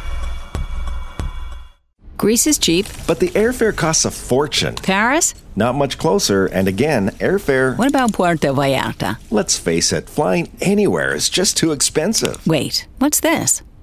Greece 2.16 2.46
is 2.46 2.56
cheap. 2.56 2.86
But 3.08 3.18
the 3.18 3.30
airfare 3.30 3.74
costs 3.74 4.04
a 4.04 4.10
fortune. 4.12 4.76
Paris? 4.76 5.34
Not 5.56 5.74
much 5.74 5.98
closer, 5.98 6.46
and 6.46 6.68
again, 6.68 7.10
airfare. 7.18 7.76
What 7.76 7.88
about 7.88 8.12
Puerto 8.12 8.52
Vallarta? 8.52 9.18
Let's 9.30 9.58
face 9.58 9.92
it, 9.92 10.08
flying 10.08 10.50
anywhere 10.60 11.14
is 11.14 11.28
just 11.28 11.56
too 11.56 11.72
expensive. 11.72 12.46
Wait, 12.46 12.86
what's 12.98 13.18
this? 13.18 13.62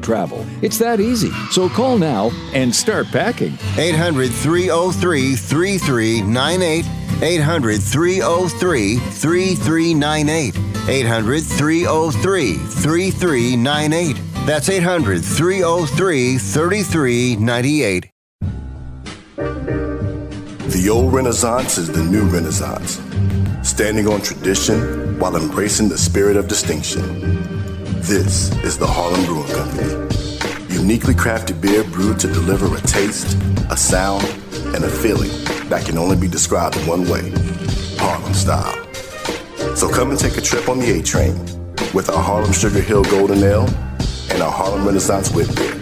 travel. 0.00 0.44
It's 0.62 0.78
that 0.78 1.00
easy. 1.00 1.30
So 1.50 1.68
call 1.68 1.98
now 1.98 2.30
and 2.54 2.74
start 2.74 3.06
packing. 3.08 3.58
800 3.76 4.30
303 4.30 5.34
3398. 5.36 6.84
800 7.22 7.82
303 7.82 8.96
3398. 8.96 10.56
800 10.88 11.42
303 11.42 12.54
3398. 12.54 14.16
That's 14.46 14.68
800 14.68 15.24
303 15.24 16.38
3398. 16.38 18.10
The 20.78 20.88
old 20.90 21.12
Renaissance 21.12 21.76
is 21.76 21.88
the 21.88 22.02
new 22.02 22.22
Renaissance, 22.24 23.00
standing 23.68 24.06
on 24.06 24.22
tradition 24.22 25.18
while 25.18 25.36
embracing 25.36 25.88
the 25.88 25.98
spirit 25.98 26.36
of 26.36 26.46
distinction. 26.48 27.67
This 28.00 28.50
is 28.64 28.78
the 28.78 28.86
Harlem 28.86 29.24
Brewing 29.26 29.48
Company. 29.48 29.92
Uniquely 30.74 31.14
crafted 31.14 31.60
beer 31.60 31.84
brewed 31.84 32.18
to 32.20 32.28
deliver 32.28 32.74
a 32.74 32.80
taste, 32.80 33.36
a 33.70 33.76
sound, 33.76 34.24
and 34.74 34.84
a 34.84 34.88
feeling 34.88 35.30
that 35.68 35.84
can 35.84 35.98
only 35.98 36.16
be 36.16 36.28
described 36.28 36.76
in 36.76 36.86
one 36.86 37.06
way 37.08 37.30
Harlem 37.98 38.32
style. 38.32 38.72
So 39.76 39.90
come 39.90 40.10
and 40.10 40.18
take 40.18 40.36
a 40.36 40.40
trip 40.40 40.68
on 40.68 40.78
the 40.78 40.98
A 40.98 41.02
train 41.02 41.34
with 41.92 42.08
our 42.08 42.22
Harlem 42.22 42.52
Sugar 42.52 42.80
Hill 42.80 43.02
Golden 43.04 43.42
Ale 43.42 43.68
and 44.30 44.42
our 44.42 44.52
Harlem 44.52 44.86
Renaissance 44.86 45.34
Wit 45.34 45.54
Beer, 45.56 45.74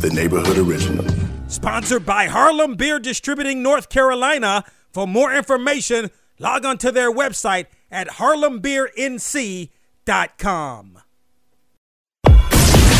the 0.00 0.10
neighborhood 0.12 0.58
original. 0.58 1.04
Sponsored 1.46 2.04
by 2.06 2.26
Harlem 2.26 2.74
Beer 2.74 2.98
Distributing 2.98 3.62
North 3.62 3.90
Carolina. 3.90 4.64
For 4.92 5.06
more 5.06 5.32
information, 5.32 6.10
log 6.38 6.64
on 6.64 6.78
to 6.78 6.90
their 6.90 7.12
website 7.12 7.66
at 7.90 8.08
harlembeernc.com. 8.08 10.98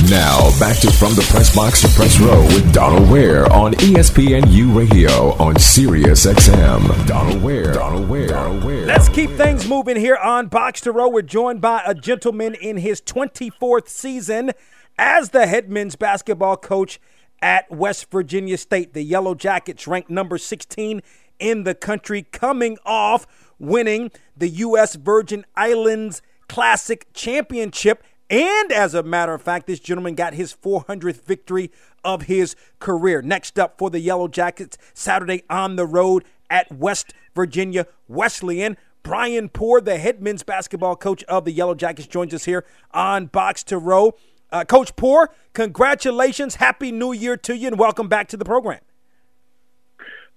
Now, 0.08 0.50
back 0.58 0.78
to 0.78 0.90
From 0.90 1.14
the 1.14 1.26
Press 1.30 1.54
Box 1.54 1.82
to 1.82 1.88
Press 1.88 2.18
Row 2.18 2.42
with 2.46 2.72
Donald 2.72 3.10
Ware 3.10 3.50
on 3.52 3.74
ESPNU 3.74 4.74
Radio 4.74 5.34
on 5.34 5.58
Sirius 5.58 6.26
XM. 6.26 7.06
Donald 7.06 7.42
Ware. 7.42 7.74
Donald 7.74 8.08
Ware. 8.08 8.28
Donald 8.28 8.64
Ware. 8.64 8.86
Let's 8.86 9.08
keep 9.08 9.30
things 9.30 9.68
moving 9.68 9.96
here 9.96 10.16
on 10.16 10.48
Box 10.48 10.80
to 10.82 10.92
Row. 10.92 11.08
We're 11.08 11.22
joined 11.22 11.60
by 11.60 11.82
a 11.86 11.94
gentleman 11.94 12.54
in 12.54 12.78
his 12.78 13.00
24th 13.02 13.88
season 13.88 14.52
as 14.98 15.30
the 15.30 15.46
head 15.46 15.70
men's 15.70 15.96
basketball 15.96 16.56
coach 16.56 16.98
at 17.42 17.70
West 17.70 18.10
Virginia 18.10 18.56
State. 18.56 18.94
The 18.94 19.02
Yellow 19.02 19.34
Jackets 19.34 19.86
ranked 19.86 20.10
number 20.10 20.38
16 20.38 21.02
in 21.38 21.64
the 21.64 21.74
country, 21.74 22.22
coming 22.32 22.78
off 22.84 23.26
winning 23.58 24.10
the 24.36 24.48
U.S. 24.48 24.96
Virgin 24.96 25.44
Islands 25.56 26.22
Classic 26.48 27.06
Championship. 27.12 28.02
And 28.30 28.70
as 28.70 28.94
a 28.94 29.02
matter 29.02 29.34
of 29.34 29.42
fact, 29.42 29.66
this 29.66 29.80
gentleman 29.80 30.14
got 30.14 30.34
his 30.34 30.54
400th 30.54 31.24
victory 31.24 31.72
of 32.04 32.22
his 32.22 32.54
career. 32.78 33.20
Next 33.20 33.58
up 33.58 33.76
for 33.76 33.90
the 33.90 33.98
Yellow 33.98 34.28
Jackets, 34.28 34.78
Saturday 34.94 35.42
on 35.50 35.74
the 35.74 35.84
road 35.84 36.24
at 36.48 36.70
West 36.70 37.12
Virginia 37.34 37.88
Wesleyan. 38.06 38.76
Bryan 39.02 39.48
Poore, 39.48 39.80
the 39.80 39.98
head 39.98 40.22
men's 40.22 40.44
basketball 40.44 40.94
coach 40.94 41.24
of 41.24 41.44
the 41.44 41.50
Yellow 41.50 41.74
Jackets, 41.74 42.06
joins 42.06 42.32
us 42.32 42.44
here 42.44 42.64
on 42.92 43.26
Box 43.26 43.64
to 43.64 43.78
Row. 43.78 44.14
Uh, 44.52 44.64
coach 44.64 44.94
Poore, 44.94 45.30
congratulations. 45.52 46.56
Happy 46.56 46.92
New 46.92 47.12
Year 47.12 47.36
to 47.38 47.56
you, 47.56 47.66
and 47.66 47.78
welcome 47.78 48.08
back 48.08 48.28
to 48.28 48.36
the 48.36 48.44
program. 48.44 48.80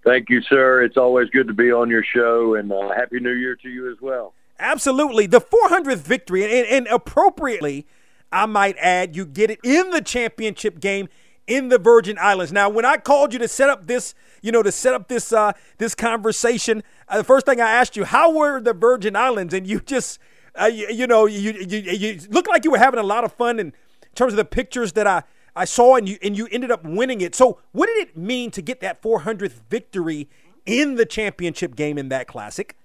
Thank 0.04 0.30
you, 0.30 0.42
sir. 0.42 0.82
It's 0.84 0.98
always 0.98 1.30
good 1.30 1.48
to 1.48 1.54
be 1.54 1.72
on 1.72 1.90
your 1.90 2.04
show, 2.04 2.56
and 2.56 2.72
uh, 2.72 2.94
Happy 2.96 3.20
New 3.20 3.34
Year 3.34 3.56
to 3.58 3.70
you 3.70 3.92
as 3.92 4.02
well. 4.02 4.34
Absolutely. 4.60 5.27
The 5.27 5.41
400th 5.41 5.98
victory, 5.98 6.43
and, 6.43 6.67
and 6.67 6.88
appropriately, 6.88 7.88
I 8.31 8.45
might 8.45 8.75
add, 8.79 9.15
you 9.15 9.25
get 9.25 9.51
it 9.51 9.60
in 9.63 9.89
the 9.91 10.01
championship 10.01 10.79
game 10.79 11.10
in 11.48 11.69
the 11.69 11.77
Virgin 11.77 12.17
Islands. 12.19 12.51
Now, 12.51 12.69
when 12.69 12.86
I 12.86 12.98
called 12.98 13.33
you 13.33 13.39
to 13.39 13.48
set 13.48 13.69
up 13.69 13.88
this, 13.88 14.15
you 14.41 14.51
know, 14.51 14.63
to 14.63 14.72
set 14.72 14.93
up 14.93 15.07
this 15.07 15.33
uh, 15.33 15.53
this 15.77 15.95
conversation, 15.95 16.83
uh, 17.10 17.17
the 17.17 17.24
first 17.24 17.45
thing 17.45 17.60
I 17.60 17.69
asked 17.69 17.95
you, 17.95 18.05
how 18.05 18.31
were 18.31 18.62
the 18.62 18.74
Virgin 18.74 19.15
Islands? 19.15 19.53
And 19.53 19.67
you 19.67 19.79
just, 19.79 20.19
uh, 20.60 20.65
you, 20.65 20.88
you, 20.89 21.07
know, 21.07 21.25
you, 21.25 21.51
you 21.51 21.79
you 21.79 22.19
looked 22.29 22.50
like 22.50 22.63
you 22.63 22.72
were 22.72 22.77
having 22.77 23.00
a 23.00 23.03
lot 23.03 23.24
of 23.24 23.33
fun 23.33 23.60
in 23.60 23.74
terms 24.15 24.33
of 24.33 24.38
the 24.38 24.45
pictures 24.45 24.93
that 24.93 25.07
I 25.07 25.24
I 25.55 25.65
saw, 25.65 25.95
and 25.95 26.07
you 26.07 26.17
and 26.22 26.36
you 26.36 26.48
ended 26.51 26.72
up 26.72 26.83
winning 26.83 27.22
it. 27.22 27.36
So, 27.36 27.60
what 27.72 27.88
did 27.88 28.07
it 28.07 28.17
mean 28.17 28.51
to 28.51 28.62
get 28.62 28.81
that 28.81 29.01
400th 29.01 29.62
victory 29.69 30.29
in 30.65 30.95
the 30.95 31.05
championship 31.05 31.75
game 31.75 31.98
in 31.98 32.10
that 32.10 32.27
classic? 32.27 32.75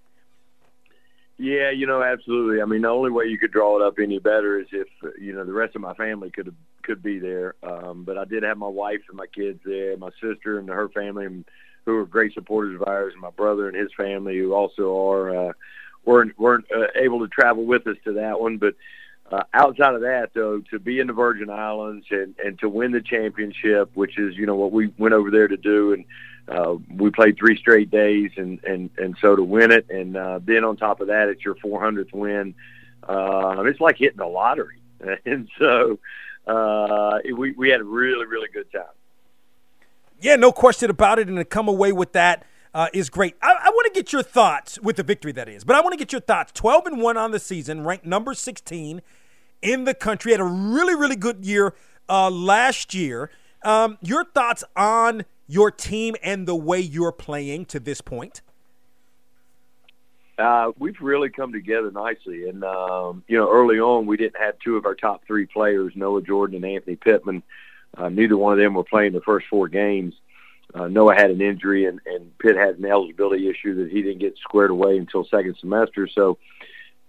Yeah, 1.39 1.71
you 1.71 1.87
know, 1.87 2.03
absolutely. 2.03 2.61
I 2.61 2.65
mean, 2.65 2.83
the 2.83 2.89
only 2.89 3.11
way 3.11 3.27
you 3.27 3.39
could 3.39 3.53
draw 3.53 3.77
it 3.77 3.87
up 3.87 3.99
any 4.01 4.19
better 4.19 4.59
is 4.59 4.67
if 4.73 4.89
you 5.21 5.33
know 5.33 5.45
the 5.45 5.53
rest 5.53 5.77
of 5.77 5.83
my 5.83 5.95
family 5.95 6.31
could 6.31 6.53
could 6.83 7.01
be 7.03 7.21
there. 7.21 7.55
Um, 7.63 8.03
but 8.05 8.19
I 8.19 8.25
did 8.25 8.43
have 8.43 8.59
my 8.59 8.69
wife 8.69 9.03
and 9.09 9.17
my 9.17 9.27
kids 9.27 9.61
there, 9.65 9.97
my 9.97 10.11
sister 10.21 10.59
and 10.59 10.69
her 10.69 10.89
family, 10.89 11.27
and, 11.27 11.45
who 11.85 11.97
are 11.97 12.05
great 12.05 12.35
supporters 12.35 12.75
of 12.75 12.87
ours, 12.87 13.13
and 13.13 13.23
my 13.23 13.31
brother 13.31 13.69
and 13.69 13.77
his 13.77 13.91
family, 13.97 14.37
who 14.37 14.53
also 14.53 15.11
are 15.11 15.49
uh, 15.49 15.53
weren't 16.05 16.37
weren't 16.39 16.67
uh, 16.75 16.89
able 16.97 17.21
to 17.21 17.29
travel 17.29 17.65
with 17.65 17.87
us 17.87 17.97
to 18.05 18.15
that 18.15 18.41
one, 18.41 18.59
but 18.59 18.75
uh, 19.31 19.45
outside 19.55 19.95
of 19.95 20.01
that, 20.01 20.31
though, 20.35 20.61
to 20.71 20.79
be 20.79 21.01
in 21.01 21.07
the 21.07 21.13
Virgin 21.13 21.51
Islands 21.51 22.07
and, 22.11 22.35
and 22.45 22.59
to 22.61 22.69
win 22.69 22.93
the 22.93 23.01
championship, 23.01 23.91
which 23.95 24.19
is 24.19 24.37
you 24.37 24.45
know 24.45 24.57
what 24.57 24.73
we 24.73 24.93
went 24.99 25.15
over 25.15 25.31
there 25.31 25.49
to 25.49 25.57
do, 25.57 25.93
and 25.93 26.05
uh, 26.49 26.77
we 26.95 27.11
played 27.11 27.37
three 27.37 27.57
straight 27.59 27.91
days, 27.91 28.31
and 28.37 28.63
and 28.65 28.91
and 28.97 29.17
so 29.21 29.37
to 29.37 29.43
win 29.43 29.71
it, 29.71 29.89
and 29.91 30.17
uh, 30.17 30.41
then 30.43 30.65
on 30.65 30.77
top 30.77 31.01
of 31.01 31.09
that, 31.09 31.29
it's 31.29 31.45
your 31.45 31.55
400th 31.57 32.13
win. 32.13 32.55
Uh, 33.07 33.63
it's 33.67 33.81
like 33.81 33.99
hitting 33.99 34.19
the 34.19 34.27
lottery, 34.27 34.81
and 35.27 35.49
so 35.59 35.99
uh, 36.47 37.19
we 37.37 37.53
we 37.53 37.69
had 37.69 37.81
a 37.81 37.85
really 37.85 38.27
really 38.27 38.49
good 38.53 38.71
time. 38.73 38.85
Yeah, 40.21 40.37
no 40.37 40.51
question 40.51 40.91
about 40.91 41.19
it, 41.19 41.29
and 41.29 41.37
to 41.37 41.45
come 41.45 41.69
away 41.69 41.93
with 41.93 42.13
that. 42.13 42.45
Uh, 42.75 42.87
is 42.93 43.09
great. 43.09 43.35
I, 43.41 43.51
I 43.51 43.71
want 43.71 43.93
to 43.93 43.99
get 43.99 44.13
your 44.13 44.23
thoughts 44.23 44.79
with 44.81 44.97
the 44.97 45.03
victory 45.03 45.33
that 45.33 45.49
is, 45.49 45.65
but 45.65 45.75
I 45.75 45.81
want 45.81 45.95
to 45.95 45.97
get 45.97 46.13
your 46.13 46.21
thoughts. 46.21 46.53
Twelve 46.53 46.85
and 46.87 47.01
one 47.01 47.17
on 47.17 47.31
the 47.31 47.41
season, 47.41 47.83
ranked 47.83 48.05
number 48.05 48.35
sixteen 48.35 49.01
in 49.63 49.85
the 49.85 49.95
country. 49.95 50.33
Had 50.33 50.41
a 50.43 50.45
really, 50.45 50.95
really 50.95 51.17
good 51.17 51.47
year 51.47 51.75
uh, 52.11 52.31
last 52.31 52.93
year. 52.93 53.31
Um, 53.65 53.97
your 54.03 54.23
thoughts 54.23 54.65
on 54.77 55.25
your 55.49 55.71
team 55.71 56.15
and 56.23 56.47
the 56.47 56.55
way 56.55 56.79
you're 56.79 57.11
playing 57.11 57.65
to 57.67 57.81
this 57.81 58.01
point? 58.01 58.43
Uh, 60.39 60.71
we've 60.79 61.01
really 61.01 61.31
come 61.31 61.53
together 61.53 61.91
nicely, 61.91 62.49
and 62.49 62.63
um, 62.63 63.25
you 63.27 63.37
know, 63.37 63.51
early 63.51 63.81
on 63.81 64.07
we 64.07 64.17
didn't 64.17 64.41
have 64.41 64.55
two 64.61 64.77
of 64.77 64.87
our 64.87 64.95
top 64.95 65.25
three 65.27 65.47
players, 65.47 65.93
Noah 65.97 66.23
Jordan 66.23 66.63
and 66.63 66.65
Anthony 66.65 66.95
Pittman. 66.95 67.43
Uh, 67.97 68.09
neither 68.09 68.37
one 68.37 68.53
of 68.53 68.59
them 68.59 68.75
were 68.75 68.85
playing 68.85 69.13
the 69.13 69.21
first 69.23 69.47
four 69.49 69.67
games. 69.67 70.15
Uh, 70.75 70.87
Noah 70.87 71.15
had 71.15 71.31
an 71.31 71.41
injury, 71.41 71.87
and, 71.87 71.99
and 72.07 72.37
Pitt 72.39 72.57
had 72.57 72.79
an 72.79 72.85
eligibility 72.85 73.49
issue 73.49 73.75
that 73.83 73.91
he 73.91 74.03
didn't 74.03 74.19
get 74.19 74.37
squared 74.39 74.71
away 74.71 74.99
until 74.99 75.25
second 75.25 75.57
semester. 75.59 76.07
So, 76.07 76.39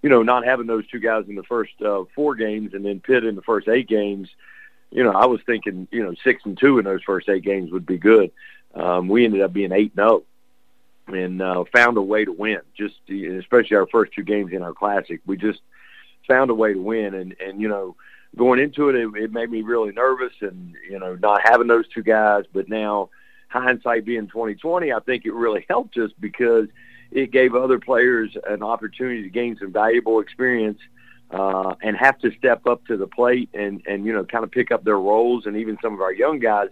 you 0.02 0.10
know, 0.10 0.23
not 0.23 0.45
having 0.45 0.65
those 0.65 0.88
two 0.88 0.99
guys 0.99 1.25
in 1.28 1.36
the 1.36 1.43
first 1.43 1.73
uh, 1.82 2.06
four 2.15 2.36
games 2.36 2.73
and 2.73 2.86
then 2.86 3.02
Pitt 3.02 3.25
in 3.25 3.36
the 3.36 3.41
first 3.41 3.67
eight 3.67 3.88
games, 3.88 4.30
you 4.91 5.04
know, 5.04 5.12
I 5.12 5.25
was 5.25 5.39
thinking, 5.45 5.88
you 5.91 6.04
know, 6.04 6.13
six 6.23 6.43
and 6.45 6.58
two 6.58 6.80
in 6.80 6.86
those 6.86 7.04
first 7.04 7.30
eight 7.30 7.43
games 7.43 7.71
would 7.71 7.86
be 7.86 7.97
good. 7.97 8.32
Um, 8.73 9.08
we 9.08 9.25
ended 9.25 9.41
up 9.41 9.54
being 9.54 9.71
eight 9.71 9.93
and 9.95 10.08
zero, 10.08 10.23
oh 11.08 11.13
and 11.13 11.41
uh, 11.41 11.63
found 11.73 11.97
a 11.97 12.02
way 12.02 12.25
to 12.25 12.32
win. 12.32 12.62
Just 12.78 12.95
especially 13.10 13.78
our 13.78 13.88
first 13.88 14.13
two 14.13 14.23
games 14.23 14.52
in 14.54 14.62
our 14.62 14.73
classic, 14.73 15.21
we 15.25 15.38
just 15.38 15.62
found 16.28 16.49
a 16.52 16.56
way 16.56 16.73
to 16.73 16.82
win. 16.82 17.13
And 17.15 17.36
and 17.39 17.62
you 17.62 17.67
know, 17.67 17.95
going 18.36 18.60
into 18.60 18.89
it, 18.89 18.95
it, 18.95 19.10
it 19.15 19.32
made 19.32 19.49
me 19.49 19.62
really 19.62 19.91
nervous, 19.91 20.34
and 20.41 20.75
you 20.89 20.99
know, 20.99 21.15
not 21.15 21.41
having 21.43 21.67
those 21.67 21.88
two 21.88 22.04
guys. 22.04 22.45
But 22.52 22.69
now, 22.69 23.10
hindsight 23.49 24.06
being 24.06 24.28
twenty 24.28 24.56
twenty, 24.56 24.91
I 24.93 24.99
think 24.99 25.25
it 25.25 25.34
really 25.34 25.65
helped 25.69 25.97
us 25.97 26.12
because 26.19 26.67
it 27.12 27.32
gave 27.32 27.56
other 27.56 27.80
players 27.80 28.36
an 28.47 28.62
opportunity 28.62 29.23
to 29.23 29.30
gain 29.30 29.58
some 29.60 29.71
valuable 29.71 30.19
experience 30.19 30.80
uh, 30.80 30.89
and 31.32 31.96
have 31.98 32.18
to 32.20 32.32
step 32.38 32.65
up 32.68 32.86
to 32.88 32.98
the 32.98 33.08
plate 33.08 33.50
and, 33.54 33.82
and, 33.88 34.06
you 34.06 34.13
know, 34.13 34.24
kind 34.24 34.44
of 34.44 34.52
pick 34.52 34.72
up 34.72 34.84
their 34.84 34.98
roles. 34.98 35.46
And 35.46 35.58
even 35.58 35.78
some 35.82 35.94
of 35.94 36.02
our 36.02 36.13
young 36.13 36.39
guys 36.39 36.70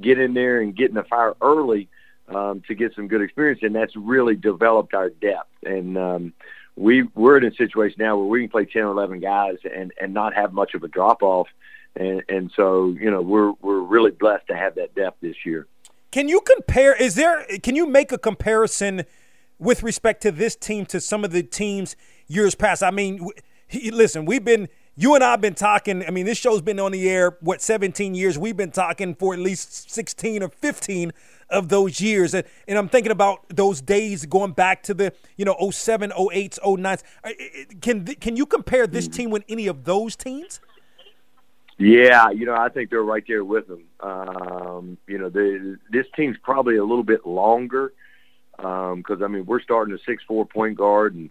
get 0.00 0.18
in 0.18 0.34
there 0.34 0.60
and 0.60 0.76
get 0.76 0.88
in 0.88 0.94
the 0.94 1.02
fire 1.04 1.34
early 1.40 1.88
um, 2.28 2.62
to 2.68 2.74
get 2.74 2.94
some 2.94 3.08
good 3.08 3.22
experience. 3.22 3.60
And 3.62 3.74
that's 3.74 3.96
really 3.96 4.36
developed 4.36 4.94
our 4.94 5.10
depth. 5.10 5.50
And 5.64 5.98
um, 5.98 6.32
we, 6.76 7.02
we're 7.14 7.38
in 7.38 7.44
a 7.44 7.54
situation 7.54 7.96
now 7.98 8.16
where 8.16 8.26
we 8.26 8.40
can 8.42 8.50
play 8.50 8.64
10 8.64 8.82
or 8.82 8.92
11 8.92 9.20
guys 9.20 9.56
and, 9.64 9.92
and 10.00 10.14
not 10.14 10.34
have 10.34 10.52
much 10.52 10.74
of 10.74 10.82
a 10.82 10.88
drop 10.88 11.22
off. 11.22 11.48
And, 11.96 12.22
and 12.28 12.50
so, 12.54 12.88
you 12.88 13.10
know, 13.10 13.22
we're, 13.22 13.52
we're 13.62 13.80
really 13.80 14.10
blessed 14.10 14.48
to 14.48 14.56
have 14.56 14.74
that 14.74 14.94
depth 14.94 15.20
this 15.20 15.36
year. 15.44 15.66
Can 16.10 16.28
you 16.28 16.40
compare, 16.40 16.94
is 16.94 17.14
there, 17.14 17.44
can 17.62 17.74
you 17.74 17.86
make 17.86 18.12
a 18.12 18.18
comparison– 18.18 19.04
with 19.58 19.82
respect 19.82 20.22
to 20.22 20.30
this 20.30 20.56
team 20.56 20.86
to 20.86 21.00
some 21.00 21.24
of 21.24 21.30
the 21.30 21.42
teams 21.42 21.96
years 22.26 22.54
past. 22.54 22.82
I 22.82 22.90
mean, 22.90 23.28
he, 23.66 23.90
listen, 23.90 24.24
we've 24.24 24.44
been 24.44 24.68
you 24.94 25.14
and 25.14 25.22
I've 25.22 25.40
been 25.40 25.54
talking. 25.54 26.04
I 26.06 26.10
mean, 26.10 26.24
this 26.24 26.38
show's 26.38 26.62
been 26.62 26.80
on 26.80 26.92
the 26.92 27.08
air 27.08 27.36
what 27.40 27.60
17 27.60 28.14
years. 28.14 28.38
We've 28.38 28.56
been 28.56 28.70
talking 28.70 29.14
for 29.14 29.34
at 29.34 29.40
least 29.40 29.90
16 29.90 30.42
or 30.42 30.48
15 30.48 31.12
of 31.50 31.68
those 31.68 32.00
years, 32.00 32.34
and, 32.34 32.44
and 32.66 32.76
I'm 32.76 32.88
thinking 32.88 33.12
about 33.12 33.44
those 33.48 33.80
days 33.80 34.26
going 34.26 34.52
back 34.52 34.82
to 34.84 34.94
the 34.94 35.12
you 35.36 35.44
know 35.44 35.70
07, 35.70 36.12
08, 36.32 36.58
09. 36.66 36.98
Can 37.80 38.04
can 38.06 38.36
you 38.36 38.46
compare 38.46 38.86
this 38.86 39.06
team 39.06 39.30
with 39.30 39.44
any 39.48 39.66
of 39.66 39.84
those 39.84 40.16
teams? 40.16 40.60
Yeah, 41.78 42.30
you 42.30 42.46
know, 42.46 42.54
I 42.54 42.70
think 42.70 42.88
they're 42.88 43.02
right 43.02 43.22
there 43.28 43.44
with 43.44 43.66
them. 43.68 43.84
Um, 44.00 44.96
you 45.06 45.18
know, 45.18 45.28
the, 45.28 45.78
this 45.90 46.06
team's 46.16 46.38
probably 46.42 46.76
a 46.76 46.84
little 46.84 47.04
bit 47.04 47.26
longer 47.26 47.92
because 48.56 49.04
um, 49.20 49.22
I 49.22 49.28
mean 49.28 49.44
we're 49.44 49.60
starting 49.60 49.94
a 49.94 49.98
six 50.06 50.22
four 50.26 50.46
point 50.46 50.78
guard 50.78 51.14
and 51.14 51.28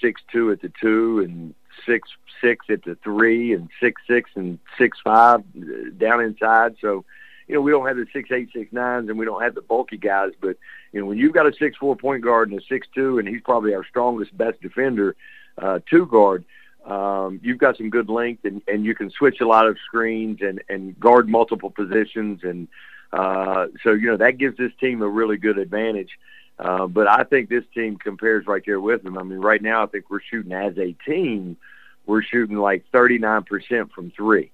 six 0.00 0.20
two 0.30 0.52
at 0.52 0.62
the 0.62 0.72
two 0.80 1.20
and 1.20 1.54
six 1.86 2.08
six 2.40 2.66
at 2.68 2.82
the 2.84 2.96
three 3.02 3.52
and 3.52 3.68
six 3.80 4.00
six 4.06 4.30
and 4.34 4.58
six 4.76 4.98
five 5.02 5.40
uh, 5.40 5.90
down 5.96 6.22
inside. 6.22 6.76
So 6.80 7.04
you 7.46 7.54
know 7.54 7.60
we 7.60 7.70
don't 7.70 7.86
have 7.86 7.96
the 7.96 8.06
six 8.12 8.30
eight 8.30 8.50
six 8.52 8.72
nines 8.72 9.08
and 9.08 9.18
we 9.18 9.24
don't 9.24 9.42
have 9.42 9.54
the 9.54 9.62
bulky 9.62 9.96
guys, 9.96 10.32
but 10.40 10.56
you 10.92 11.00
know 11.00 11.06
when 11.06 11.18
you've 11.18 11.32
got 11.32 11.46
a 11.46 11.52
six 11.52 11.76
four 11.76 11.96
point 11.96 12.22
guard 12.22 12.50
and 12.50 12.60
a 12.60 12.64
six 12.64 12.86
two 12.94 13.18
and 13.18 13.28
he's 13.28 13.42
probably 13.42 13.74
our 13.74 13.84
strongest 13.84 14.36
best 14.36 14.60
defender 14.60 15.16
uh, 15.58 15.80
two 15.88 16.06
guard. 16.06 16.44
Um, 16.84 17.40
you've 17.42 17.58
got 17.58 17.76
some 17.76 17.90
good 17.90 18.08
length 18.08 18.46
and, 18.46 18.62
and 18.66 18.84
you 18.84 18.94
can 18.94 19.10
switch 19.10 19.40
a 19.42 19.46
lot 19.46 19.66
of 19.66 19.76
screens 19.84 20.38
and, 20.40 20.62
and 20.70 20.98
guard 20.98 21.28
multiple 21.28 21.70
positions 21.70 22.40
and 22.44 22.66
uh, 23.12 23.66
so 23.82 23.92
you 23.92 24.06
know 24.06 24.16
that 24.16 24.38
gives 24.38 24.56
this 24.56 24.72
team 24.80 25.02
a 25.02 25.08
really 25.08 25.36
good 25.36 25.58
advantage. 25.58 26.10
Uh, 26.12 26.37
but 26.58 27.08
I 27.08 27.24
think 27.24 27.48
this 27.48 27.64
team 27.74 27.96
compares 27.96 28.46
right 28.46 28.62
there 28.64 28.80
with 28.80 29.02
them. 29.02 29.16
I 29.16 29.22
mean, 29.22 29.38
right 29.38 29.62
now 29.62 29.84
I 29.84 29.86
think 29.86 30.10
we're 30.10 30.20
shooting 30.20 30.52
as 30.52 30.76
a 30.78 30.92
team, 31.06 31.56
we're 32.06 32.22
shooting 32.22 32.56
like 32.56 32.84
39% 32.92 33.90
from 33.90 34.10
three, 34.10 34.50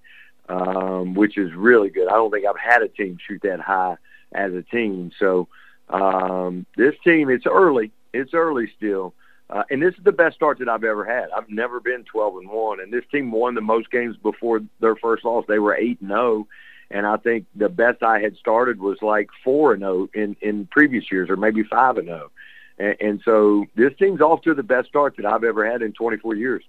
um, 0.48 1.14
which 1.14 1.38
is 1.38 1.52
really 1.54 1.88
good. 1.88 2.08
I 2.08 2.12
don't 2.12 2.30
think 2.30 2.46
I've 2.46 2.58
had 2.58 2.82
a 2.82 2.88
team 2.88 3.18
shoot 3.26 3.42
that 3.42 3.60
high 3.60 3.96
as 4.32 4.52
a 4.52 4.62
team. 4.62 5.12
So 5.18 5.48
um, 5.88 6.66
this 6.76 6.94
team, 7.04 7.30
it's 7.30 7.46
early. 7.46 7.92
It's 8.12 8.34
early 8.34 8.70
still. 8.76 9.14
Uh, 9.50 9.62
and 9.70 9.82
this 9.82 9.94
is 9.94 10.04
the 10.04 10.12
best 10.12 10.36
start 10.36 10.58
that 10.58 10.68
I've 10.68 10.84
ever 10.84 11.04
had. 11.04 11.28
I've 11.36 11.48
never 11.50 11.78
been 11.78 12.04
12 12.04 12.36
and 12.38 12.50
1 12.50 12.80
and 12.80 12.92
this 12.92 13.04
team 13.12 13.30
won 13.30 13.54
the 13.54 13.60
most 13.60 13.90
games 13.90 14.16
before 14.16 14.60
their 14.80 14.96
first 14.96 15.24
loss. 15.24 15.44
They 15.46 15.58
were 15.58 15.74
8 15.76 16.00
and 16.00 16.10
0 16.10 16.46
and 16.94 17.06
I 17.06 17.16
think 17.16 17.46
the 17.56 17.68
best 17.68 18.04
I 18.04 18.20
had 18.20 18.36
started 18.36 18.80
was 18.80 18.98
like 19.02 19.28
4 19.42 19.74
and 19.74 19.82
0 19.82 20.08
in 20.14 20.36
in 20.40 20.66
previous 20.70 21.10
years 21.10 21.28
or 21.28 21.36
maybe 21.36 21.64
5 21.64 21.98
and 21.98 22.06
0. 22.06 22.30
And, 22.78 22.96
and 23.00 23.20
so 23.24 23.66
this 23.74 23.92
team's 23.98 24.20
off 24.20 24.42
to 24.42 24.54
the 24.54 24.62
best 24.62 24.88
start 24.88 25.16
that 25.16 25.26
I've 25.26 25.42
ever 25.42 25.68
had 25.68 25.82
in 25.82 25.92
24 25.92 26.36
years. 26.36 26.62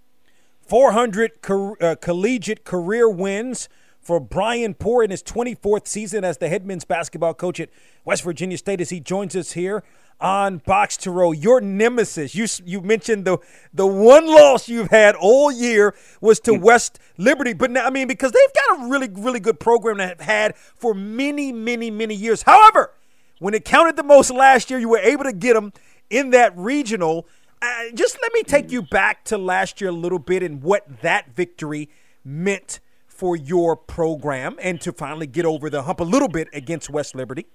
400 0.62 1.44
co- 1.44 1.78
uh, 1.80 1.96
collegiate 2.02 2.64
career 2.66 3.08
wins 3.08 3.70
for 4.02 4.20
Bryan 4.20 4.74
Poore 4.74 5.04
in 5.04 5.12
his 5.12 5.22
24th 5.22 5.88
season 5.88 6.24
as 6.24 6.40
the 6.40 6.50
head 6.50 6.66
men's 6.66 6.86
basketball 6.86 7.36
coach 7.36 7.60
at 7.60 7.70
West 8.04 8.24
Virginia 8.24 8.58
State 8.58 8.82
as 8.82 8.90
he 8.90 9.00
joins 9.00 9.36
us 9.36 9.52
here 9.52 9.84
on 10.20 10.58
Box 10.60 10.98
to 10.98 11.12
Row. 11.12 11.32
Your 11.32 11.62
nemesis, 11.62 12.36
you 12.36 12.48
you 12.66 12.82
mentioned 12.82 13.26
the 13.26 13.38
the 13.74 13.86
one 13.86 14.28
loss 14.28 14.70
you've 14.70 14.90
had 14.90 15.16
all 15.16 15.52
year 15.52 15.94
was 16.22 16.40
to 16.42 16.54
West 16.54 17.00
Liberty, 17.18 17.54
but 17.54 17.72
now 17.72 17.86
I 17.86 17.90
mean 17.90 18.08
because 18.08 18.32
they've 18.32 18.54
got 18.68 18.80
a 18.80 18.90
really 18.90 19.10
really 19.10 19.40
good 19.40 19.60
program 19.60 19.98
that 19.98 20.10
have 20.10 20.22
had 20.22 20.56
for 20.56 20.94
many 20.94 21.52
many 21.52 21.92
many 21.92 22.16
years. 22.16 22.44
However, 22.44 22.94
when 23.40 23.54
it 23.54 23.66
counted 23.66 23.96
the 23.98 24.04
most 24.04 24.32
last 24.32 24.70
year, 24.70 24.80
you 24.80 24.90
were 24.90 25.00
able 25.00 25.24
to 25.26 25.34
get 25.34 25.54
them 25.54 25.74
in 26.10 26.30
that 26.32 26.58
regional. 26.58 27.28
Uh, 27.62 27.68
just 27.94 28.18
let 28.22 28.32
me 28.34 28.44
take 28.44 28.72
you 28.72 28.82
back 28.82 29.24
to 29.26 29.38
last 29.38 29.82
year 29.82 29.90
a 29.90 29.94
little 29.94 30.20
bit 30.20 30.44
and 30.44 30.62
what 30.62 31.02
that 31.02 31.36
victory 31.36 31.90
meant 32.24 32.80
for 33.08 33.36
your 33.36 33.76
program 33.76 34.58
and 34.62 34.82
to 34.82 34.92
finally 34.92 35.26
get 35.26 35.46
over 35.46 35.70
the 35.70 35.84
hump 35.84 36.00
a 36.00 36.04
little 36.04 36.28
bit 36.28 36.48
against 36.54 36.90
West 36.90 37.16
Liberty. 37.16 37.46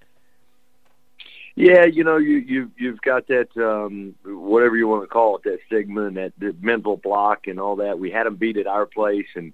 Yeah, 1.60 1.84
you 1.84 2.04
know, 2.04 2.16
you 2.16 2.38
you 2.38 2.70
you've 2.78 3.02
got 3.02 3.26
that 3.28 3.54
um 3.58 4.14
whatever 4.24 4.78
you 4.78 4.88
want 4.88 5.02
to 5.02 5.06
call 5.06 5.36
it, 5.36 5.42
that 5.44 5.58
stigma 5.66 6.06
and 6.06 6.16
that, 6.16 6.32
that 6.38 6.62
mental 6.62 6.96
block 6.96 7.48
and 7.48 7.60
all 7.60 7.76
that. 7.76 7.98
We 7.98 8.10
had 8.10 8.24
them 8.24 8.36
beat 8.36 8.56
at 8.56 8.66
our 8.66 8.86
place 8.86 9.26
and 9.34 9.52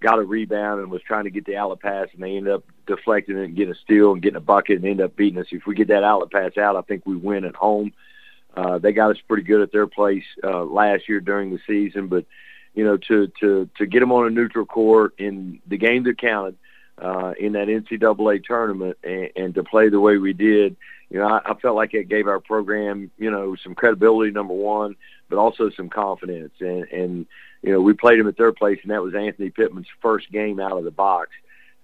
got 0.00 0.18
a 0.18 0.22
rebound 0.22 0.80
and 0.80 0.90
was 0.90 1.02
trying 1.02 1.24
to 1.24 1.30
get 1.30 1.46
the 1.46 1.56
outlet 1.56 1.78
pass 1.78 2.08
and 2.12 2.20
they 2.20 2.36
ended 2.36 2.52
up 2.52 2.64
deflecting 2.88 3.38
it 3.38 3.44
and 3.44 3.54
getting 3.54 3.72
a 3.72 3.76
steal 3.76 4.12
and 4.12 4.20
getting 4.20 4.36
a 4.36 4.40
bucket 4.40 4.78
and 4.78 4.84
end 4.84 5.00
up 5.00 5.14
beating 5.14 5.38
us. 5.38 5.46
If 5.52 5.64
we 5.64 5.76
get 5.76 5.86
that 5.88 6.02
outlet 6.02 6.32
pass 6.32 6.58
out, 6.58 6.74
I 6.74 6.82
think 6.82 7.06
we 7.06 7.14
win 7.14 7.44
at 7.44 7.54
home. 7.54 7.92
Uh, 8.56 8.78
they 8.78 8.92
got 8.92 9.12
us 9.12 9.22
pretty 9.28 9.44
good 9.44 9.60
at 9.60 9.70
their 9.70 9.86
place 9.86 10.24
uh, 10.42 10.64
last 10.64 11.08
year 11.08 11.20
during 11.20 11.52
the 11.52 11.60
season, 11.68 12.08
but 12.08 12.24
you 12.74 12.82
know, 12.82 12.96
to 12.96 13.30
to 13.38 13.70
to 13.76 13.86
get 13.86 14.00
them 14.00 14.10
on 14.10 14.26
a 14.26 14.30
neutral 14.30 14.66
court 14.66 15.14
in 15.18 15.60
the 15.68 15.76
game 15.76 16.02
that 16.02 16.18
counted 16.18 16.56
uh, 16.98 17.32
in 17.38 17.52
that 17.52 17.68
NCAA 17.68 18.42
tournament 18.44 18.98
and, 19.04 19.30
and 19.36 19.54
to 19.54 19.62
play 19.62 19.88
the 19.88 20.00
way 20.00 20.18
we 20.18 20.32
did, 20.32 20.76
you 21.14 21.20
know, 21.20 21.28
I, 21.28 21.52
I 21.52 21.54
felt 21.54 21.76
like 21.76 21.94
it 21.94 22.08
gave 22.08 22.26
our 22.26 22.40
program, 22.40 23.08
you 23.18 23.30
know, 23.30 23.54
some 23.62 23.76
credibility, 23.76 24.32
number 24.32 24.52
one, 24.52 24.96
but 25.28 25.38
also 25.38 25.70
some 25.70 25.88
confidence. 25.88 26.54
And, 26.58 26.88
and 26.88 27.26
you 27.62 27.70
know, 27.70 27.80
we 27.80 27.92
played 27.92 28.18
him 28.18 28.26
at 28.26 28.36
their 28.36 28.50
place, 28.50 28.80
and 28.82 28.90
that 28.90 29.00
was 29.00 29.14
Anthony 29.14 29.50
Pittman's 29.50 29.86
first 30.02 30.28
game 30.32 30.58
out 30.58 30.76
of 30.76 30.82
the 30.82 30.90
box. 30.90 31.30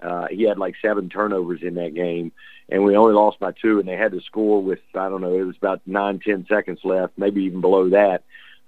Uh, 0.02 0.26
he 0.32 0.42
had 0.42 0.58
like 0.58 0.74
seven 0.82 1.08
turnovers 1.08 1.60
in 1.62 1.74
that 1.74 1.94
game, 1.94 2.32
and 2.70 2.82
we 2.82 2.96
only 2.96 3.14
lost 3.14 3.38
by 3.38 3.52
two, 3.52 3.78
and 3.78 3.88
they 3.88 3.96
had 3.96 4.10
to 4.10 4.20
score 4.22 4.60
with 4.60 4.80
I 4.96 5.08
don't 5.08 5.20
know, 5.20 5.38
it 5.38 5.44
was 5.44 5.56
about 5.56 5.80
nine, 5.86 6.18
ten 6.18 6.44
seconds 6.48 6.80
left, 6.82 7.12
maybe 7.16 7.44
even 7.44 7.60
below 7.60 7.88
that, 7.90 8.24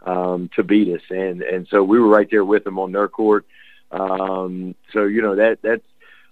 um, 0.06 0.48
to 0.54 0.62
beat 0.62 0.94
us. 0.94 1.02
And 1.10 1.42
and 1.42 1.66
so 1.72 1.82
we 1.82 1.98
were 1.98 2.06
right 2.06 2.28
there 2.30 2.44
with 2.44 2.62
them 2.62 2.78
on 2.78 2.92
their 2.92 3.08
court. 3.08 3.46
Um, 3.90 4.76
so 4.92 5.06
you 5.06 5.22
know 5.22 5.34
that 5.34 5.58
that's 5.60 5.82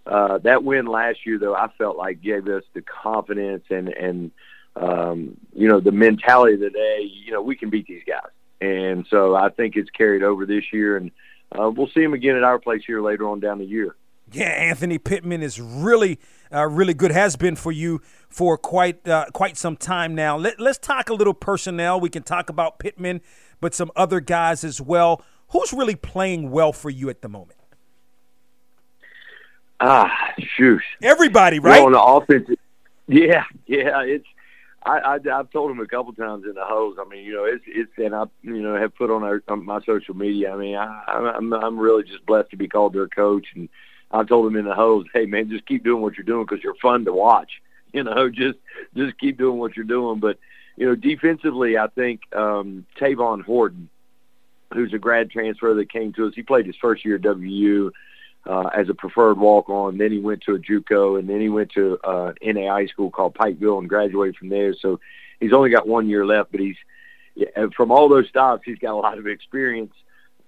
uh, 0.06 0.38
that 0.38 0.64
win 0.64 0.86
last 0.86 1.26
year, 1.26 1.38
though, 1.38 1.54
I 1.54 1.68
felt 1.78 1.96
like 1.96 2.22
gave 2.22 2.48
us 2.48 2.64
the 2.74 2.82
confidence 2.82 3.64
and 3.70 3.88
and 3.88 4.30
um, 4.76 5.36
you 5.54 5.68
know 5.68 5.80
the 5.80 5.92
mentality 5.92 6.56
that 6.56 6.72
hey, 6.74 7.10
you 7.24 7.32
know 7.32 7.42
we 7.42 7.56
can 7.56 7.70
beat 7.70 7.86
these 7.86 8.02
guys, 8.06 8.30
and 8.60 9.06
so 9.08 9.34
I 9.34 9.50
think 9.50 9.76
it's 9.76 9.90
carried 9.90 10.22
over 10.22 10.46
this 10.46 10.72
year, 10.72 10.96
and 10.96 11.10
uh, 11.58 11.70
we'll 11.70 11.88
see 11.88 12.02
them 12.02 12.14
again 12.14 12.36
at 12.36 12.44
our 12.44 12.58
place 12.58 12.82
here 12.86 13.02
later 13.02 13.28
on 13.28 13.40
down 13.40 13.58
the 13.58 13.64
year. 13.64 13.94
Yeah, 14.32 14.44
Anthony 14.44 14.98
Pittman 14.98 15.42
is 15.42 15.60
really, 15.60 16.20
uh, 16.54 16.68
really 16.68 16.94
good. 16.94 17.10
Has 17.10 17.34
been 17.34 17.56
for 17.56 17.72
you 17.72 18.00
for 18.28 18.56
quite, 18.56 19.06
uh, 19.08 19.26
quite 19.32 19.56
some 19.56 19.76
time 19.76 20.14
now. 20.14 20.36
Let, 20.36 20.60
let's 20.60 20.78
talk 20.78 21.10
a 21.10 21.14
little 21.14 21.34
personnel. 21.34 21.98
We 21.98 22.10
can 22.10 22.22
talk 22.22 22.48
about 22.48 22.78
Pittman, 22.78 23.22
but 23.60 23.74
some 23.74 23.90
other 23.96 24.20
guys 24.20 24.62
as 24.62 24.80
well. 24.80 25.22
Who's 25.48 25.72
really 25.72 25.96
playing 25.96 26.52
well 26.52 26.72
for 26.72 26.90
you 26.90 27.10
at 27.10 27.22
the 27.22 27.28
moment? 27.28 27.59
Ah, 29.80 30.34
shoot. 30.38 30.82
Everybody, 31.02 31.58
right? 31.58 31.80
Know, 31.80 31.86
on 31.86 31.92
the 31.92 32.02
offensive. 32.02 32.58
Yeah, 33.06 33.44
yeah. 33.66 34.02
It's 34.02 34.26
I, 34.84 34.98
I 34.98 35.14
I've 35.14 35.50
told 35.50 35.70
him 35.70 35.80
a 35.80 35.86
couple 35.86 36.12
times 36.12 36.44
in 36.44 36.54
the 36.54 36.64
hose. 36.64 36.96
I 37.00 37.08
mean, 37.08 37.24
you 37.24 37.34
know, 37.34 37.44
it's 37.44 37.64
it's 37.66 37.90
and 37.96 38.14
I 38.14 38.24
you 38.42 38.62
know 38.62 38.76
have 38.76 38.94
put 38.94 39.10
on, 39.10 39.22
our, 39.22 39.42
on 39.48 39.64
my 39.64 39.80
social 39.84 40.14
media. 40.14 40.52
I 40.52 40.56
mean, 40.56 40.76
I, 40.76 41.04
I'm 41.08 41.52
I'm 41.52 41.78
really 41.78 42.04
just 42.04 42.24
blessed 42.26 42.50
to 42.50 42.56
be 42.56 42.68
called 42.68 42.92
their 42.92 43.08
coach, 43.08 43.46
and 43.54 43.68
I 44.10 44.24
told 44.24 44.46
him 44.46 44.56
in 44.56 44.64
the 44.64 44.74
hose, 44.74 45.06
hey 45.12 45.26
man, 45.26 45.50
just 45.50 45.66
keep 45.66 45.84
doing 45.84 46.02
what 46.02 46.16
you're 46.16 46.24
doing 46.24 46.46
because 46.46 46.62
you're 46.62 46.74
fun 46.76 47.04
to 47.04 47.12
watch. 47.12 47.50
You 47.92 48.04
know, 48.04 48.30
just 48.30 48.56
just 48.94 49.18
keep 49.18 49.36
doing 49.36 49.58
what 49.58 49.74
you're 49.74 49.84
doing. 49.84 50.20
But 50.20 50.38
you 50.76 50.86
know, 50.86 50.94
defensively, 50.94 51.76
I 51.76 51.88
think 51.88 52.20
um, 52.32 52.86
Tavon 52.96 53.42
Horton, 53.42 53.88
who's 54.72 54.92
a 54.92 54.98
grad 54.98 55.32
transfer 55.32 55.74
that 55.74 55.92
came 55.92 56.12
to 56.12 56.28
us, 56.28 56.34
he 56.36 56.44
played 56.44 56.66
his 56.66 56.76
first 56.76 57.04
year 57.04 57.16
at 57.16 57.22
WU 57.22 57.90
uh, 58.46 58.70
as 58.74 58.88
a 58.88 58.94
preferred 58.94 59.38
walk-on. 59.38 59.98
Then 59.98 60.12
he 60.12 60.18
went 60.18 60.42
to 60.42 60.54
a 60.54 60.58
JUCO, 60.58 61.18
and 61.18 61.28
then 61.28 61.40
he 61.40 61.48
went 61.48 61.72
to 61.72 61.98
uh, 62.04 62.32
NAI 62.42 62.86
school 62.86 63.10
called 63.10 63.34
Pikeville 63.34 63.78
and 63.78 63.88
graduated 63.88 64.36
from 64.36 64.48
there. 64.48 64.74
So 64.74 65.00
he's 65.40 65.52
only 65.52 65.70
got 65.70 65.86
one 65.86 66.08
year 66.08 66.26
left, 66.26 66.52
but 66.52 66.60
he's 66.60 66.76
from 67.76 67.90
all 67.90 68.08
those 68.08 68.28
stops, 68.28 68.62
he's 68.64 68.78
got 68.78 68.92
a 68.92 68.96
lot 68.96 69.18
of 69.18 69.26
experience. 69.26 69.94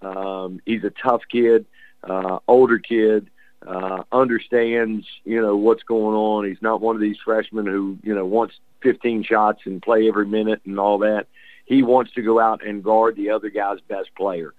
Um, 0.01 0.61
he's 0.67 0.85
a 0.85 0.91
tough 0.91 1.23
kid, 1.31 1.65
uh, 2.03 2.39
older 2.49 2.79
kid, 2.79 3.31
uh, 3.67 4.03
understands 4.11 5.07
you 5.25 5.41
know 5.41 5.57
what's 5.57 5.85
going 5.85 6.17
on. 6.17 6.45
He's 6.45 6.61
not 6.61 6.81
one 6.81 6.97
of 6.97 7.01
these 7.01 7.19
freshmen 7.25 7.67
who 7.67 7.99
you 8.03 8.15
know 8.15 8.27
wants 8.27 8.59
15 8.83 9.23
shots 9.23 9.63
and 9.65 9.81
play 9.81 10.09
every 10.09 10.27
minute 10.27 10.61
and 10.67 10.79
all 10.79 10.99
that. 10.99 11.29
He 11.65 11.83
wants 11.83 12.13
to 12.13 12.23
go 12.23 12.41
out 12.41 12.67
and 12.67 12.83
guard 12.83 13.17
the 13.17 13.31
other 13.31 13.49
guy's 13.49 13.81
best 13.89 14.15
player. 14.17 14.53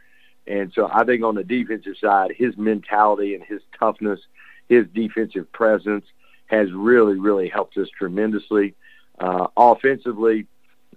And 0.45 0.71
so 0.73 0.89
I 0.91 1.03
think 1.05 1.23
on 1.23 1.35
the 1.35 1.43
defensive 1.43 1.95
side, 1.99 2.31
his 2.37 2.57
mentality 2.57 3.35
and 3.35 3.43
his 3.43 3.61
toughness, 3.77 4.19
his 4.67 4.85
defensive 4.93 5.51
presence 5.51 6.05
has 6.47 6.71
really, 6.71 7.17
really 7.17 7.49
helped 7.49 7.77
us 7.77 7.87
tremendously. 7.97 8.75
Uh, 9.19 9.47
offensively, 9.55 10.47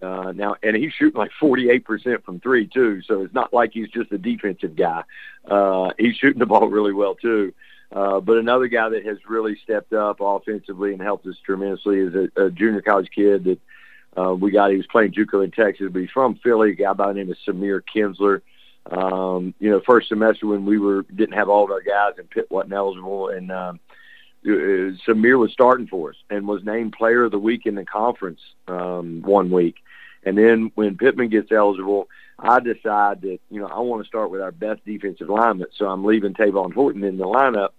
uh, 0.03 0.33
now, 0.35 0.57
and 0.63 0.77
he's 0.77 0.93
shooting 0.93 1.19
like 1.19 1.31
48% 1.41 2.25
from 2.25 2.41
three 2.41 2.67
too. 2.67 3.03
So 3.03 3.23
it's 3.23 3.35
not 3.35 3.53
like 3.53 3.73
he's 3.73 3.89
just 3.89 4.13
a 4.13 4.19
defensive 4.19 4.77
guy. 4.77 5.05
Uh, 5.49 5.91
he's 5.99 6.17
shooting 6.17 6.39
the 6.39 6.47
ball 6.47 6.69
really 6.69 6.93
well 6.93 7.15
too. 7.15 7.53
Uh, 7.93 8.21
but 8.21 8.37
another 8.37 8.67
guy 8.67 8.89
that 8.89 9.07
has 9.07 9.19
really 9.29 9.57
stepped 9.63 9.93
up 9.93 10.19
offensively 10.21 10.93
and 10.93 11.01
helped 11.01 11.27
us 11.27 11.37
tremendously 11.45 12.01
is 12.01 12.15
a, 12.15 12.47
a 12.47 12.51
junior 12.51 12.83
college 12.83 13.09
kid 13.15 13.45
that 13.45 14.21
uh, 14.21 14.35
we 14.35 14.51
got. 14.51 14.71
He 14.71 14.77
was 14.77 14.87
playing 14.87 15.13
JUCO 15.13 15.45
in 15.45 15.51
Texas, 15.51 15.89
but 15.93 16.01
he's 16.01 16.11
from 16.11 16.35
Philly. 16.37 16.73
A 16.73 16.75
guy 16.75 16.93
by 16.95 17.09
the 17.09 17.15
name 17.15 17.31
of 17.31 17.37
Samir 17.47 17.81
Kinsler. 17.95 18.43
Um, 18.90 19.55
you 19.59 19.70
know, 19.70 19.81
first 19.85 20.09
semester 20.09 20.46
when 20.46 20.64
we 20.64 20.79
were 20.79 21.03
didn't 21.03 21.35
have 21.35 21.49
all 21.49 21.64
of 21.64 21.70
our 21.70 21.81
guys 21.81 22.14
and 22.18 22.31
Pitt 22.31 22.51
wasn't 22.51 22.75
eligible, 22.75 23.29
and 23.29 23.51
um, 23.51 23.81
uh, 24.44 24.94
Samir 25.07 25.38
was 25.38 25.53
starting 25.53 25.88
for 25.88 26.11
us 26.11 26.16
and 26.31 26.46
was 26.46 26.64
named 26.64 26.92
Player 26.92 27.25
of 27.25 27.33
the 27.33 27.38
Week 27.38 27.66
in 27.66 27.75
the 27.75 27.85
conference 27.85 28.40
um, 28.68 29.22
one 29.22 29.51
week. 29.51 29.77
And 30.22 30.38
then 30.38 30.70
when 30.75 30.96
Pittman 30.96 31.31
gets 31.31 31.51
eligible, 31.51 32.09
I 32.38 32.61
decide 32.61 33.22
that 33.22 33.38
you 33.51 33.61
know 33.61 33.66
I 33.66 33.81
want 33.81 34.03
to 34.03 34.09
start 34.09 34.31
with 34.31 34.40
our 34.40 34.53
best 34.53 34.85
defensive 34.85 35.29
lineman, 35.29 35.68
so 35.77 35.87
I'm 35.87 36.05
leaving 36.05 36.35
Tavon 36.35 36.72
Horton 36.72 37.03
in 37.03 37.18
the 37.18 37.25
lineup. 37.25 37.70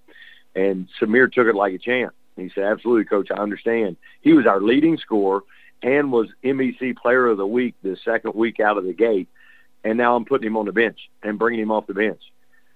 And 0.56 0.88
Samir 1.00 1.32
took 1.32 1.48
it 1.48 1.56
like 1.56 1.74
a 1.74 1.78
champ. 1.78 2.13
He 2.36 2.50
said, 2.54 2.65
"Absolutely, 2.65 3.06
coach, 3.06 3.30
I 3.32 3.41
understand." 3.41 3.96
He 4.22 4.34
was 4.34 4.46
our 4.46 4.60
leading 4.60 4.98
scorer 4.98 5.43
and 5.84 6.12
was 6.12 6.28
MEC 6.43 6.98
Player 6.98 7.28
of 7.28 7.38
the 7.38 7.48
Week 7.48 7.76
the 7.84 7.96
second 8.04 8.34
week 8.34 8.60
out 8.60 8.78
of 8.78 8.84
the 8.84 8.93
gate 8.93 9.30
and 9.88 9.97
now 9.97 10.17
I'm 10.17 10.26
putting 10.26 10.47
him 10.47 10.58
on 10.58 10.65
the 10.65 10.73
bench 10.73 11.00
and 11.23 11.39
bringing 11.39 11.62
him 11.62 11.71
off 11.71 11.88
the 11.88 11.93
bench. 11.93 12.21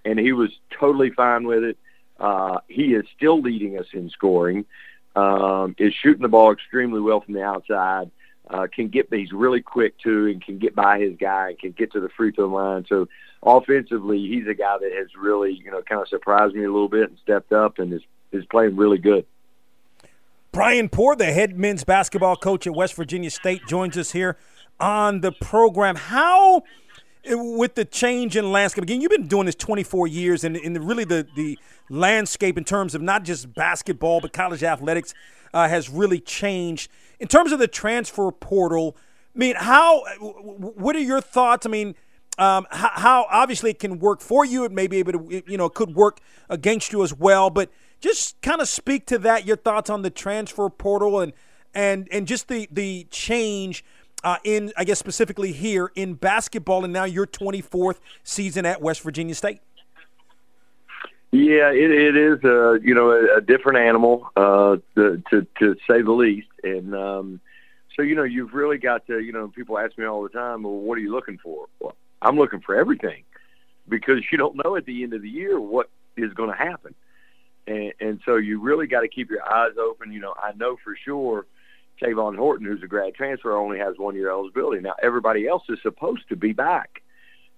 And 0.05 0.17
he 0.17 0.31
was 0.31 0.49
totally 0.79 1.09
fine 1.09 1.45
with 1.45 1.61
it. 1.61 1.77
Uh, 2.17 2.59
he 2.69 2.93
is 2.93 3.03
still 3.17 3.41
leading 3.41 3.77
us 3.77 3.87
in 3.91 4.09
scoring. 4.09 4.65
Um, 5.13 5.75
is 5.77 5.93
shooting 5.93 6.21
the 6.21 6.29
ball 6.29 6.53
extremely 6.53 7.01
well 7.01 7.19
from 7.19 7.33
the 7.33 7.43
outside. 7.43 8.11
Uh, 8.49 8.67
can 8.73 8.87
get, 8.87 9.13
he's 9.13 9.33
really 9.33 9.61
quick 9.61 9.97
too, 9.97 10.27
and 10.27 10.41
can 10.41 10.57
get 10.57 10.73
by 10.73 10.99
his 10.99 11.17
guy 11.17 11.49
and 11.49 11.59
can 11.59 11.71
get 11.71 11.91
to 11.91 11.99
the 11.99 12.07
free 12.07 12.31
throw 12.31 12.47
line. 12.47 12.85
So 12.87 13.09
offensively, 13.43 14.19
he's 14.19 14.47
a 14.47 14.53
guy 14.53 14.77
that 14.79 14.91
has 14.97 15.07
really, 15.19 15.51
you 15.51 15.69
know, 15.69 15.81
kind 15.81 16.01
of 16.01 16.07
surprised 16.07 16.55
me 16.55 16.63
a 16.63 16.71
little 16.71 16.87
bit 16.87 17.09
and 17.09 17.19
stepped 17.21 17.51
up 17.51 17.77
and 17.77 17.91
is 17.91 18.01
is 18.31 18.45
playing 18.45 18.77
really 18.77 18.97
good. 18.97 19.25
Bryan 20.53 20.87
Poore, 20.87 21.17
the 21.17 21.33
head 21.33 21.57
men's 21.57 21.83
basketball 21.83 22.37
coach 22.37 22.65
at 22.65 22.73
West 22.73 22.93
Virginia 22.93 23.29
State, 23.29 23.67
joins 23.67 23.97
us 23.97 24.11
here 24.11 24.37
on 24.79 25.21
the 25.21 25.31
program. 25.31 25.95
How 25.95 26.63
with 27.25 27.75
the 27.75 27.85
change 27.85 28.35
in 28.35 28.51
landscape 28.51 28.83
again, 28.83 29.01
you've 29.01 29.11
been 29.11 29.27
doing 29.27 29.45
this 29.45 29.55
24 29.55 30.07
years, 30.07 30.43
and, 30.43 30.55
and 30.57 30.87
really 30.87 31.03
the 31.03 31.27
the 31.35 31.57
landscape 31.89 32.57
in 32.57 32.63
terms 32.63 32.95
of 32.95 33.01
not 33.01 33.23
just 33.23 33.53
basketball 33.53 34.21
but 34.21 34.33
college 34.33 34.63
athletics 34.63 35.13
uh, 35.53 35.67
has 35.67 35.89
really 35.89 36.19
changed. 36.19 36.89
In 37.19 37.27
terms 37.27 37.51
of 37.51 37.59
the 37.59 37.67
transfer 37.67 38.31
portal, 38.31 38.95
I 39.35 39.39
mean, 39.39 39.55
how? 39.57 40.03
What 40.19 40.95
are 40.95 40.99
your 40.99 41.21
thoughts? 41.21 41.65
I 41.65 41.69
mean. 41.69 41.95
Um, 42.37 42.65
how, 42.71 42.91
how, 42.95 43.27
obviously 43.29 43.71
it 43.71 43.79
can 43.79 43.99
work 43.99 44.21
for 44.21 44.45
you. 44.45 44.63
It 44.63 44.71
may 44.71 44.87
be 44.87 44.97
able 44.97 45.11
to, 45.11 45.43
you 45.45 45.57
know, 45.57 45.65
it 45.65 45.73
could 45.73 45.93
work 45.93 46.21
against 46.49 46.91
you 46.91 47.03
as 47.03 47.13
well. 47.13 47.49
But 47.49 47.69
just 47.99 48.41
kind 48.41 48.61
of 48.61 48.69
speak 48.69 49.05
to 49.07 49.19
that. 49.19 49.45
Your 49.45 49.57
thoughts 49.57 49.89
on 49.89 50.01
the 50.01 50.09
transfer 50.09 50.69
portal 50.69 51.19
and 51.19 51.33
and 51.73 52.07
and 52.11 52.27
just 52.27 52.47
the 52.47 52.67
the 52.71 53.05
change 53.11 53.83
uh, 54.23 54.37
in, 54.43 54.71
I 54.77 54.83
guess 54.83 54.99
specifically 54.99 55.51
here 55.51 55.91
in 55.95 56.13
basketball, 56.13 56.83
and 56.83 56.93
now 56.93 57.05
your 57.05 57.27
24th 57.27 57.99
season 58.23 58.65
at 58.65 58.81
West 58.81 59.01
Virginia 59.01 59.35
State. 59.35 59.61
Yeah, 61.31 61.71
it, 61.71 61.91
it 61.91 62.17
is 62.17 62.43
a 62.43 62.77
you 62.83 62.93
know 62.93 63.11
a, 63.11 63.37
a 63.37 63.41
different 63.41 63.79
animal 63.79 64.29
uh, 64.35 64.77
to, 64.95 65.23
to 65.29 65.47
to 65.59 65.75
say 65.89 66.01
the 66.01 66.11
least, 66.11 66.49
and 66.61 66.93
um, 66.93 67.39
so 67.95 68.01
you 68.01 68.15
know 68.15 68.23
you've 68.23 68.53
really 68.53 68.77
got 68.77 69.07
to 69.07 69.19
you 69.19 69.31
know 69.31 69.47
people 69.47 69.77
ask 69.77 69.97
me 69.97 70.05
all 70.05 70.23
the 70.23 70.29
time, 70.29 70.63
well, 70.63 70.73
what 70.73 70.97
are 70.97 71.01
you 71.01 71.11
looking 71.11 71.37
for? 71.37 71.67
Well, 71.79 71.95
I'm 72.21 72.35
looking 72.35 72.59
for 72.59 72.75
everything 72.75 73.23
because 73.87 74.19
you 74.29 74.37
don't 74.37 74.61
know 74.61 74.75
at 74.75 74.85
the 74.85 75.03
end 75.03 75.13
of 75.13 75.21
the 75.21 75.29
year 75.29 75.57
what 75.57 75.89
is 76.17 76.33
going 76.33 76.49
to 76.49 76.57
happen, 76.57 76.93
and, 77.65 77.93
and 78.01 78.19
so 78.25 78.35
you 78.35 78.59
really 78.59 78.87
got 78.87 79.01
to 79.01 79.07
keep 79.07 79.29
your 79.29 79.49
eyes 79.49 79.77
open. 79.79 80.11
You 80.11 80.19
know, 80.19 80.33
I 80.37 80.51
know 80.51 80.75
for 80.83 80.97
sure 81.05 81.45
Tavon 82.01 82.37
Horton, 82.37 82.65
who's 82.65 82.83
a 82.83 82.87
grad 82.87 83.13
transfer, 83.13 83.55
only 83.55 83.77
has 83.79 83.97
one 83.97 84.15
year 84.15 84.31
eligibility. 84.31 84.81
Now 84.81 84.95
everybody 85.01 85.47
else 85.47 85.63
is 85.69 85.79
supposed 85.81 86.27
to 86.29 86.35
be 86.35 86.53
back. 86.53 87.01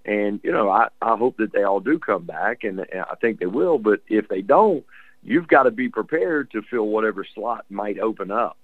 And, 0.06 0.42
you 0.44 0.52
know, 0.52 0.70
I, 0.70 0.90
I 1.02 1.16
hope 1.16 1.38
that 1.38 1.54
they 1.54 1.64
all 1.64 1.80
do 1.80 1.98
come 1.98 2.26
back 2.26 2.64
and, 2.64 2.80
and 2.80 3.02
I 3.10 3.16
think 3.22 3.40
they 3.40 3.46
will, 3.46 3.78
but 3.78 4.02
if 4.08 4.28
they 4.28 4.42
don't, 4.42 4.86
you've 5.24 5.48
got 5.48 5.64
to 5.64 5.72
be 5.72 5.88
prepared 5.88 6.52
to 6.52 6.62
fill 6.62 6.88
whatever 6.88 7.26
slot 7.34 7.66
might 7.70 8.00
open 8.00 8.30
up. 8.30 8.58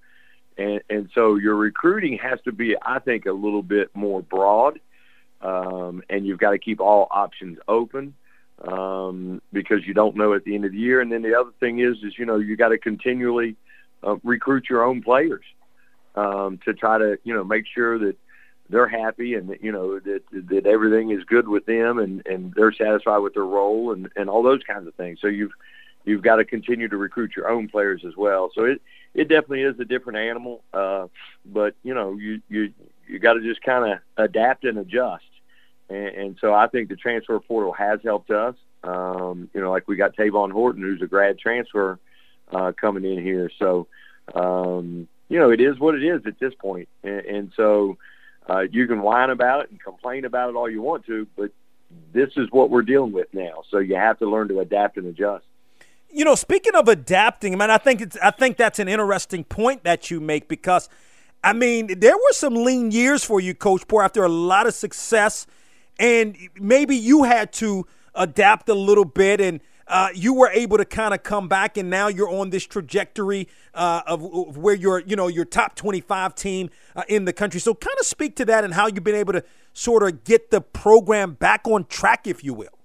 And, 0.57 0.81
and 0.89 1.09
so 1.15 1.35
your 1.35 1.55
recruiting 1.55 2.17
has 2.17 2.39
to 2.41 2.51
be, 2.51 2.75
I 2.81 2.99
think, 2.99 3.25
a 3.25 3.31
little 3.31 3.63
bit 3.63 3.89
more 3.93 4.21
broad. 4.21 4.81
Um, 5.41 6.03
and 6.09 6.27
you've 6.27 6.39
got 6.39 6.51
to 6.51 6.59
keep 6.59 6.81
all 6.81 7.07
options 7.09 7.59
open 7.69 8.13
um, 8.67 9.41
because 9.53 9.87
you 9.87 9.93
don't 9.93 10.17
know 10.17 10.33
at 10.33 10.43
the 10.43 10.55
end 10.55 10.65
of 10.65 10.73
the 10.73 10.77
year. 10.77 10.99
And 10.99 11.09
then 11.09 11.21
the 11.21 11.39
other 11.39 11.51
thing 11.61 11.79
is, 11.79 12.03
is 12.03 12.19
you 12.19 12.25
know, 12.25 12.35
you 12.35 12.57
got 12.57 12.69
to 12.69 12.77
continually 12.77 13.55
uh, 14.03 14.17
recruit 14.23 14.65
your 14.69 14.83
own 14.83 15.01
players 15.01 15.45
um, 16.19 16.59
to 16.65 16.73
try 16.73 16.97
to 16.97 17.17
you 17.23 17.33
know 17.33 17.43
make 17.43 17.65
sure 17.67 17.97
that 17.99 18.15
they're 18.69 18.87
happy 18.87 19.33
and 19.33 19.49
that, 19.49 19.63
you 19.63 19.71
know 19.71 19.99
that 19.99 20.21
that 20.31 20.65
everything 20.65 21.11
is 21.11 21.23
good 21.23 21.47
with 21.47 21.65
them 21.65 21.99
and 21.99 22.25
and 22.27 22.53
they're 22.55 22.73
satisfied 22.73 23.19
with 23.19 23.33
their 23.33 23.45
role 23.45 23.91
and 23.93 24.09
and 24.15 24.29
all 24.29 24.43
those 24.43 24.61
kinds 24.63 24.87
of 24.87 24.93
things. 24.95 25.19
So 25.21 25.27
you've 25.27 25.51
you've 26.05 26.21
got 26.21 26.37
to 26.37 26.45
continue 26.45 26.87
to 26.87 26.97
recruit 26.97 27.35
your 27.35 27.49
own 27.49 27.67
players 27.69 28.03
as 28.05 28.15
well. 28.17 28.51
So 28.53 28.65
it 28.65 28.81
it 29.13 29.27
definitely 29.27 29.63
is 29.63 29.79
a 29.79 29.85
different 29.85 30.19
animal, 30.19 30.63
uh, 30.73 31.07
but 31.45 31.75
you 31.83 31.93
know 31.93 32.13
you 32.13 32.41
you 32.49 32.73
you 33.07 33.19
got 33.19 33.33
to 33.33 33.41
just 33.41 33.61
kind 33.63 33.93
of 33.93 33.99
adapt 34.17 34.65
and 34.65 34.77
adjust. 34.77 35.23
And, 35.89 36.07
and 36.07 36.37
so 36.39 36.53
I 36.53 36.67
think 36.67 36.89
the 36.89 36.95
transfer 36.95 37.39
portal 37.39 37.73
has 37.73 37.99
helped 38.03 38.29
us. 38.29 38.55
Um, 38.83 39.49
you 39.53 39.61
know, 39.61 39.71
like 39.71 39.87
we 39.87 39.95
got 39.95 40.15
Tavon 40.15 40.51
Horton, 40.51 40.83
who's 40.83 41.01
a 41.01 41.07
grad 41.07 41.39
transfer 41.39 41.99
uh, 42.51 42.71
coming 42.79 43.03
in 43.03 43.23
here. 43.23 43.51
So 43.57 43.87
um, 44.35 45.07
you 45.29 45.39
know, 45.39 45.51
it 45.51 45.61
is 45.61 45.79
what 45.79 45.95
it 45.95 46.03
is 46.03 46.25
at 46.25 46.39
this 46.39 46.53
point. 46.55 46.89
And, 47.03 47.25
and 47.25 47.53
so 47.55 47.97
uh, 48.49 48.61
you 48.61 48.87
can 48.87 49.01
whine 49.01 49.29
about 49.29 49.63
it 49.63 49.71
and 49.71 49.81
complain 49.81 50.25
about 50.25 50.49
it 50.49 50.55
all 50.55 50.69
you 50.69 50.81
want 50.81 51.05
to, 51.05 51.27
but 51.37 51.51
this 52.11 52.31
is 52.35 52.47
what 52.51 52.69
we're 52.69 52.81
dealing 52.81 53.11
with 53.11 53.27
now. 53.33 53.63
So 53.69 53.77
you 53.77 53.95
have 53.95 54.19
to 54.19 54.29
learn 54.29 54.47
to 54.49 54.59
adapt 54.59 54.97
and 54.97 55.07
adjust. 55.07 55.45
You 56.11 56.25
know, 56.25 56.35
speaking 56.35 56.73
of 56.73 56.87
adapting, 56.87 57.55
man, 57.57 57.69
I 57.69 57.77
think 57.77 58.01
it's 58.01 58.17
I 58.21 58.31
think 58.31 58.57
that's 58.57 58.79
an 58.79 58.87
interesting 58.87 59.43
point 59.43 59.83
that 59.83 60.09
you 60.09 60.19
make 60.19 60.47
because 60.47 60.89
I 61.43 61.53
mean, 61.53 61.99
there 61.99 62.15
were 62.15 62.31
some 62.31 62.55
lean 62.55 62.91
years 62.91 63.23
for 63.23 63.39
you, 63.39 63.53
Coach 63.53 63.87
Poore, 63.87 64.03
after 64.03 64.23
a 64.23 64.29
lot 64.29 64.65
of 64.65 64.73
success, 64.73 65.45
and 65.99 66.35
maybe 66.59 66.95
you 66.95 67.23
had 67.23 67.53
to 67.53 67.85
adapt 68.15 68.69
a 68.69 68.73
little 68.73 69.05
bit 69.05 69.39
and 69.39 69.61
uh, 69.89 70.09
you 70.13 70.33
were 70.33 70.49
able 70.51 70.77
to 70.77 70.85
kind 70.85 71.13
of 71.13 71.23
come 71.23 71.47
back, 71.47 71.75
and 71.75 71.89
now 71.89 72.07
you're 72.07 72.29
on 72.29 72.51
this 72.51 72.65
trajectory 72.65 73.47
uh, 73.73 74.01
of, 74.05 74.23
of, 74.23 74.57
where 74.57 74.75
you're, 74.75 74.99
you 74.99 75.15
know, 75.15 75.27
your 75.27 75.45
top 75.45 75.75
25 75.75 76.35
team 76.35 76.69
uh, 76.95 77.03
in 77.09 77.25
the 77.25 77.33
country. 77.33 77.59
So, 77.59 77.73
kind 77.73 77.97
of 77.99 78.05
speak 78.05 78.35
to 78.37 78.45
that 78.45 78.63
and 78.63 78.73
how 78.73 78.87
you've 78.87 79.03
been 79.03 79.15
able 79.15 79.33
to 79.33 79.43
sort 79.73 80.03
of 80.03 80.23
get 80.23 80.51
the 80.51 80.61
program 80.61 81.33
back 81.33 81.67
on 81.67 81.85
track, 81.85 82.27
if 82.27 82.43
you 82.43 82.53
will. 82.53 82.77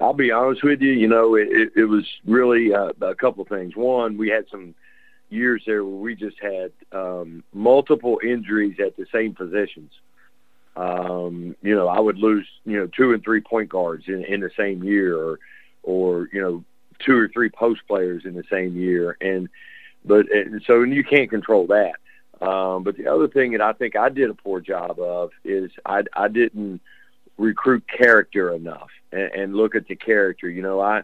I'll 0.00 0.14
be 0.14 0.32
honest 0.32 0.64
with 0.64 0.80
you. 0.80 0.92
You 0.92 1.08
know, 1.08 1.36
it, 1.36 1.72
it 1.76 1.84
was 1.84 2.04
really 2.24 2.74
uh, 2.74 2.92
a 3.00 3.14
couple 3.14 3.44
things. 3.44 3.76
One, 3.76 4.16
we 4.16 4.30
had 4.30 4.46
some 4.50 4.74
years 5.28 5.62
there 5.66 5.84
where 5.84 5.94
we 5.94 6.14
just 6.14 6.36
had 6.40 6.72
um, 6.92 7.44
multiple 7.52 8.20
injuries 8.22 8.78
at 8.84 8.96
the 8.96 9.06
same 9.12 9.34
positions. 9.34 9.92
Um, 10.76 11.54
you 11.62 11.74
know, 11.74 11.88
I 11.88 12.00
would 12.00 12.18
lose, 12.18 12.46
you 12.64 12.78
know, 12.78 12.86
two 12.86 13.12
and 13.12 13.22
three 13.22 13.40
point 13.40 13.68
guards 13.68 14.04
in, 14.08 14.24
in 14.24 14.40
the 14.40 14.50
same 14.56 14.82
year 14.82 15.16
or, 15.16 15.38
or, 15.82 16.28
you 16.32 16.40
know, 16.40 16.64
two 16.98 17.16
or 17.16 17.28
three 17.28 17.50
post 17.50 17.82
players 17.86 18.24
in 18.24 18.34
the 18.34 18.44
same 18.50 18.76
year. 18.76 19.16
And, 19.20 19.48
but, 20.04 20.30
and 20.32 20.62
so 20.66 20.82
and 20.82 20.94
you 20.94 21.04
can't 21.04 21.30
control 21.30 21.66
that. 21.66 21.96
Um, 22.40 22.82
but 22.82 22.96
the 22.96 23.06
other 23.06 23.28
thing 23.28 23.52
that 23.52 23.60
I 23.60 23.72
think 23.72 23.96
I 23.96 24.08
did 24.08 24.30
a 24.30 24.34
poor 24.34 24.60
job 24.60 24.98
of 24.98 25.30
is 25.44 25.70
I, 25.84 26.04
I 26.14 26.28
didn't 26.28 26.80
recruit 27.36 27.84
character 27.86 28.52
enough 28.52 28.90
and, 29.12 29.32
and 29.34 29.54
look 29.54 29.74
at 29.74 29.86
the 29.86 29.96
character. 29.96 30.48
You 30.48 30.62
know, 30.62 30.80
I, 30.80 31.02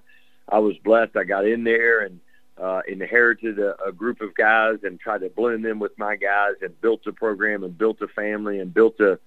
I 0.48 0.58
was 0.60 0.76
blessed. 0.78 1.16
I 1.16 1.24
got 1.24 1.46
in 1.46 1.64
there 1.64 2.00
and, 2.00 2.20
uh, 2.60 2.80
inherited 2.88 3.58
a, 3.60 3.80
a 3.84 3.92
group 3.92 4.20
of 4.20 4.34
guys 4.34 4.78
and 4.82 4.98
tried 4.98 5.20
to 5.20 5.28
blend 5.28 5.64
them 5.64 5.78
with 5.78 5.96
my 5.96 6.16
guys 6.16 6.54
and 6.60 6.80
built 6.80 7.06
a 7.06 7.12
program 7.12 7.62
and 7.62 7.78
built 7.78 8.00
a 8.02 8.08
family 8.08 8.58
and 8.58 8.74
built 8.74 8.98
a, 8.98 9.18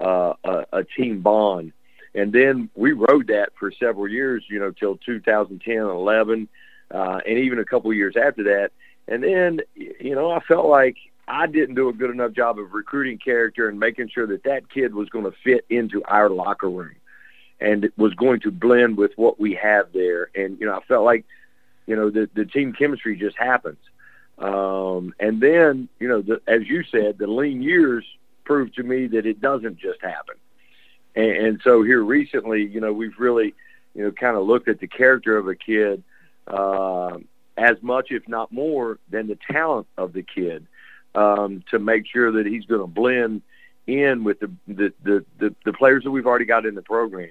uh, 0.00 0.34
a, 0.44 0.66
a 0.72 0.84
team 0.84 1.20
bond. 1.20 1.72
And 2.14 2.32
then 2.32 2.70
we 2.74 2.92
rode 2.92 3.26
that 3.28 3.50
for 3.58 3.70
several 3.70 4.08
years, 4.08 4.44
you 4.48 4.58
know, 4.58 4.70
till 4.70 4.96
2010, 4.96 5.76
11, 5.76 6.48
uh, 6.90 7.20
and 7.26 7.38
even 7.38 7.58
a 7.58 7.64
couple 7.64 7.92
years 7.92 8.14
after 8.16 8.42
that. 8.44 8.70
And 9.08 9.22
then, 9.22 9.60
you 9.74 10.14
know, 10.14 10.30
I 10.30 10.40
felt 10.40 10.66
like 10.66 10.96
I 11.28 11.46
didn't 11.46 11.74
do 11.74 11.88
a 11.88 11.92
good 11.92 12.10
enough 12.10 12.32
job 12.32 12.58
of 12.58 12.72
recruiting 12.72 13.18
character 13.18 13.68
and 13.68 13.78
making 13.78 14.08
sure 14.08 14.26
that 14.28 14.44
that 14.44 14.70
kid 14.70 14.94
was 14.94 15.08
going 15.10 15.24
to 15.24 15.34
fit 15.44 15.66
into 15.68 16.02
our 16.04 16.30
locker 16.30 16.70
room 16.70 16.94
and 17.60 17.90
was 17.96 18.14
going 18.14 18.40
to 18.40 18.50
blend 18.50 18.96
with 18.96 19.12
what 19.16 19.38
we 19.38 19.54
have 19.54 19.92
there. 19.92 20.30
And, 20.34 20.58
you 20.60 20.66
know, 20.66 20.74
I 20.74 20.82
felt 20.84 21.04
like, 21.04 21.24
you 21.86 21.96
know, 21.96 22.10
the, 22.10 22.28
the 22.34 22.44
team 22.44 22.72
chemistry 22.72 23.16
just 23.16 23.36
happens. 23.36 23.78
Um, 24.38 25.14
and 25.18 25.40
then, 25.40 25.88
you 25.98 26.08
know, 26.08 26.22
the, 26.22 26.40
as 26.46 26.66
you 26.66 26.82
said, 26.84 27.18
the 27.18 27.26
lean 27.26 27.62
years 27.62 28.04
proved 28.46 28.76
to 28.76 28.82
me 28.82 29.08
that 29.08 29.26
it 29.26 29.40
doesn't 29.40 29.78
just 29.78 30.00
happen. 30.00 30.36
And, 31.14 31.30
and 31.30 31.60
so 31.62 31.82
here 31.82 32.02
recently, 32.02 32.64
you 32.64 32.80
know, 32.80 32.92
we've 32.92 33.18
really, 33.18 33.54
you 33.94 34.04
know, 34.04 34.12
kind 34.12 34.36
of 34.36 34.46
looked 34.46 34.68
at 34.68 34.80
the 34.80 34.86
character 34.86 35.36
of 35.36 35.48
a 35.48 35.54
kid 35.54 36.02
uh, 36.46 37.18
as 37.58 37.76
much, 37.82 38.10
if 38.10 38.26
not 38.26 38.50
more, 38.52 38.98
than 39.10 39.26
the 39.26 39.38
talent 39.50 39.86
of 39.98 40.14
the 40.14 40.22
kid 40.22 40.66
um, 41.14 41.62
to 41.70 41.78
make 41.78 42.06
sure 42.06 42.32
that 42.32 42.46
he's 42.46 42.64
going 42.64 42.80
to 42.80 42.86
blend 42.86 43.42
in 43.86 44.24
with 44.24 44.40
the, 44.40 44.50
the 44.66 44.92
the, 45.04 45.24
the 45.38 45.54
the 45.64 45.72
players 45.72 46.02
that 46.04 46.10
we've 46.10 46.26
already 46.26 46.44
got 46.44 46.66
in 46.66 46.74
the 46.74 46.82
program. 46.82 47.30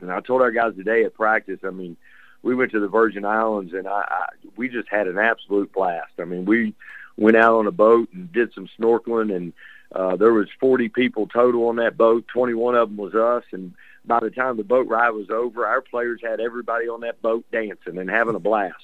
And 0.00 0.10
I 0.10 0.20
told 0.20 0.42
our 0.42 0.50
guys 0.50 0.74
today 0.74 1.04
at 1.04 1.14
practice, 1.14 1.60
I 1.64 1.70
mean, 1.70 1.96
we 2.42 2.54
went 2.54 2.72
to 2.72 2.80
the 2.80 2.88
Virgin 2.88 3.24
Islands 3.24 3.72
and 3.72 3.86
I, 3.86 4.04
I 4.08 4.26
we 4.56 4.68
just 4.68 4.88
had 4.88 5.06
an 5.06 5.18
absolute 5.18 5.72
blast. 5.72 6.12
I 6.18 6.24
mean, 6.24 6.44
we 6.44 6.74
went 7.16 7.36
out 7.36 7.54
on 7.54 7.66
a 7.66 7.72
boat 7.72 8.08
and 8.12 8.32
did 8.32 8.52
some 8.54 8.68
snorkeling 8.78 9.34
and 9.34 9.52
uh, 9.94 10.16
there 10.16 10.32
was 10.32 10.48
40 10.60 10.88
people 10.88 11.26
total 11.26 11.68
on 11.68 11.76
that 11.76 11.96
boat. 11.96 12.26
21 12.28 12.74
of 12.74 12.88
them 12.88 12.96
was 12.96 13.14
us, 13.14 13.44
and 13.52 13.74
by 14.04 14.20
the 14.20 14.30
time 14.30 14.56
the 14.56 14.64
boat 14.64 14.88
ride 14.88 15.10
was 15.10 15.30
over, 15.30 15.66
our 15.66 15.80
players 15.80 16.20
had 16.22 16.40
everybody 16.40 16.88
on 16.88 17.00
that 17.00 17.22
boat 17.22 17.44
dancing 17.52 17.98
and 17.98 18.10
having 18.10 18.34
a 18.34 18.40
blast. 18.40 18.76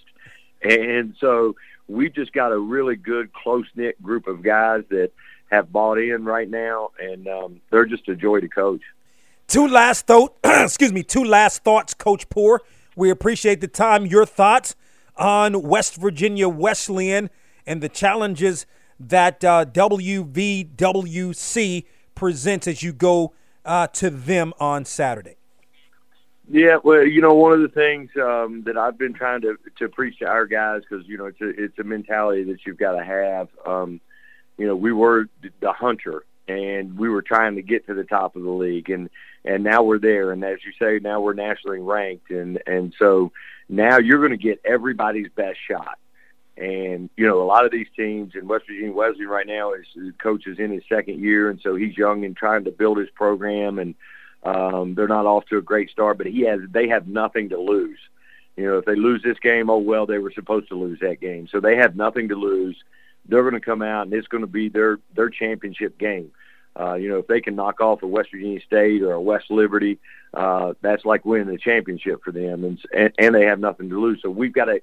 And 0.63 1.15
so 1.21 1.57
we 1.89 2.11
just 2.11 2.33
got 2.33 2.53
a 2.53 2.59
really 2.59 2.97
good, 2.97 3.33
close 3.33 3.67
knit 3.75 4.01
group 4.03 4.27
of 4.27 4.43
guys 4.43 4.85
that 4.91 5.13
have 5.51 5.73
bought 5.73 5.99
in 5.99 6.25
right 6.25 6.49
now, 6.49 6.91
and 7.01 7.27
um, 7.27 7.61
they're 7.71 7.87
just 7.87 8.09
a 8.09 8.15
joy 8.15 8.41
to 8.41 8.49
coach. 8.49 8.83
Two 9.47 9.67
last 9.67 10.07
thought, 10.07 10.37
excuse 10.45 10.93
me, 10.93 11.03
two 11.03 11.25
last 11.25 11.65
thoughts, 11.65 11.95
Coach 11.95 12.29
Poore. 12.29 12.61
We 12.97 13.09
appreciate 13.11 13.61
the 13.61 13.69
time. 13.69 14.05
Your 14.05 14.27
thoughts 14.27 14.77
on 15.17 15.63
West 15.63 15.97
Virginia 15.97 16.49
Wesleyan 16.49 17.31
and 17.67 17.81
the 17.81 17.89
challenges 17.89 18.67
that 19.01 19.45
uh, 19.45 19.65
WVWC 19.67 20.75
presents 22.15 22.67
as 22.67 22.83
you 22.83 22.93
go 22.93 23.33
uh, 23.65 23.87
to 23.89 24.11
them 24.11 24.53
on 24.59 24.85
Saturday? 24.85 25.37
Yeah, 26.51 26.79
well, 26.83 27.07
you 27.07 27.21
know, 27.21 27.35
one 27.35 27.53
of 27.53 27.61
the 27.61 27.69
things 27.69 28.11
um, 28.17 28.63
that 28.65 28.79
I've 28.79 28.97
been 28.97 29.13
trying 29.13 29.43
to 29.43 29.59
to 29.79 29.89
preach 29.89 30.21
to 30.21 30.27
our 30.27 30.47
guys 30.47 30.81
because 30.89 31.07
you 31.07 31.19
know 31.19 31.27
it's 31.27 31.41
a 31.43 31.49
it's 31.49 31.79
a 31.79 31.85
mentality 31.85 32.45
that 32.45 32.61
you've 32.65 32.79
got 32.79 32.93
to 32.93 33.05
have. 33.05 33.49
Um, 33.67 34.01
you 34.57 34.67
know, 34.67 34.75
we 34.75 34.91
were 34.93 35.29
the 35.61 35.73
hunter, 35.73 36.25
and 36.49 36.97
we 36.99 37.11
were 37.11 37.21
trying 37.21 37.57
to 37.57 37.63
get 37.63 37.87
to 37.87 37.95
the 37.95 38.05
top 38.05 38.35
of 38.35 38.43
the 38.43 38.51
league, 38.51 38.89
and 38.89 39.11
and 39.45 39.63
now 39.63 39.83
we're 39.83 39.99
there. 39.99 40.33
And 40.33 40.43
as 40.43 40.59
you 40.65 40.73
say, 40.79 41.01
now 41.03 41.21
we're 41.21 41.35
nationally 41.35 41.81
ranked, 41.81 42.31
and 42.31 42.63
and 42.67 42.95
so 42.99 43.31
now 43.69 43.99
you're 43.99 44.19
going 44.19 44.31
to 44.31 44.43
get 44.43 44.61
everybody's 44.65 45.29
best 45.29 45.59
shot. 45.69 45.99
And 46.59 47.09
you 47.17 47.27
know, 47.27 47.41
a 47.41 47.45
lot 47.45 47.65
of 47.65 47.71
these 47.71 47.87
teams 47.97 48.35
in 48.35 48.49
West 48.49 48.67
Virginia 48.67 48.93
Wesleyan 48.93 49.29
right 49.29 49.47
now, 49.47 49.73
his 49.75 50.13
coach 50.19 50.47
is 50.49 50.59
in 50.59 50.73
his 50.73 50.83
second 50.89 51.21
year, 51.21 51.51
and 51.51 51.61
so 51.63 51.77
he's 51.77 51.97
young 51.97 52.25
and 52.25 52.37
trying 52.37 52.65
to 52.65 52.73
build 52.73 52.99
his 52.99 53.11
program, 53.11 53.79
and 53.79 53.95
um, 54.43 54.95
they're 54.95 55.07
not 55.07 55.25
off 55.25 55.47
to 55.47 55.59
a 55.59 55.63
great 55.63 55.89
start. 55.89 56.19
But 56.19 56.27
he 56.27 56.41
has, 56.43 56.61
they 56.71 56.89
have 56.89 57.07
nothing 57.07 57.51
to 57.51 57.61
lose. 57.61 57.99
You 58.57 58.65
know, 58.65 58.79
if 58.79 58.87
they 58.87 58.97
lose 58.97 59.23
this 59.23 59.39
game, 59.39 59.71
oh 59.71 59.79
well, 59.79 60.05
they 60.05 60.19
were 60.19 60.33
supposed 60.33 60.69
to 60.71 60.75
lose 60.75 60.99
that 60.99 61.21
game, 61.21 61.47
so 61.47 61.61
they 61.61 61.77
have 61.77 61.95
nothing 61.95 62.29
to 62.31 62.35
lose. 62.35 62.77
They're 63.29 63.43
going 63.43 63.55
to 63.55 63.61
come 63.61 63.83
out, 63.83 64.07
and 64.07 64.13
it's 64.13 64.27
going 64.27 64.41
to 64.41 64.49
be 64.49 64.69
their 64.69 64.99
their 65.15 65.31
championship 65.31 65.97
game. 65.97 66.33
Uh, 66.79 66.95
you 66.95 67.09
know, 67.09 67.19
if 67.19 67.29
they 67.29 67.41
can 67.41 67.55
knock 67.55 67.81
off 67.81 68.03
a 68.03 68.07
West 68.07 68.31
Virginia 68.33 68.61
State 68.63 69.03
or 69.03 69.13
a 69.13 69.21
West 69.21 69.49
Liberty, 69.51 70.01
uh, 70.35 70.75
that's 70.81 71.05
like 71.05 71.25
winning 71.25 71.47
the 71.47 71.59
championship 71.59 72.25
for 72.25 72.33
them, 72.33 72.65
and, 72.65 72.81
and 72.93 73.13
and 73.17 73.33
they 73.33 73.45
have 73.45 73.61
nothing 73.61 73.91
to 73.91 74.01
lose. 74.01 74.21
So 74.23 74.29
we've 74.29 74.53
got 74.53 74.65
to, 74.65 74.81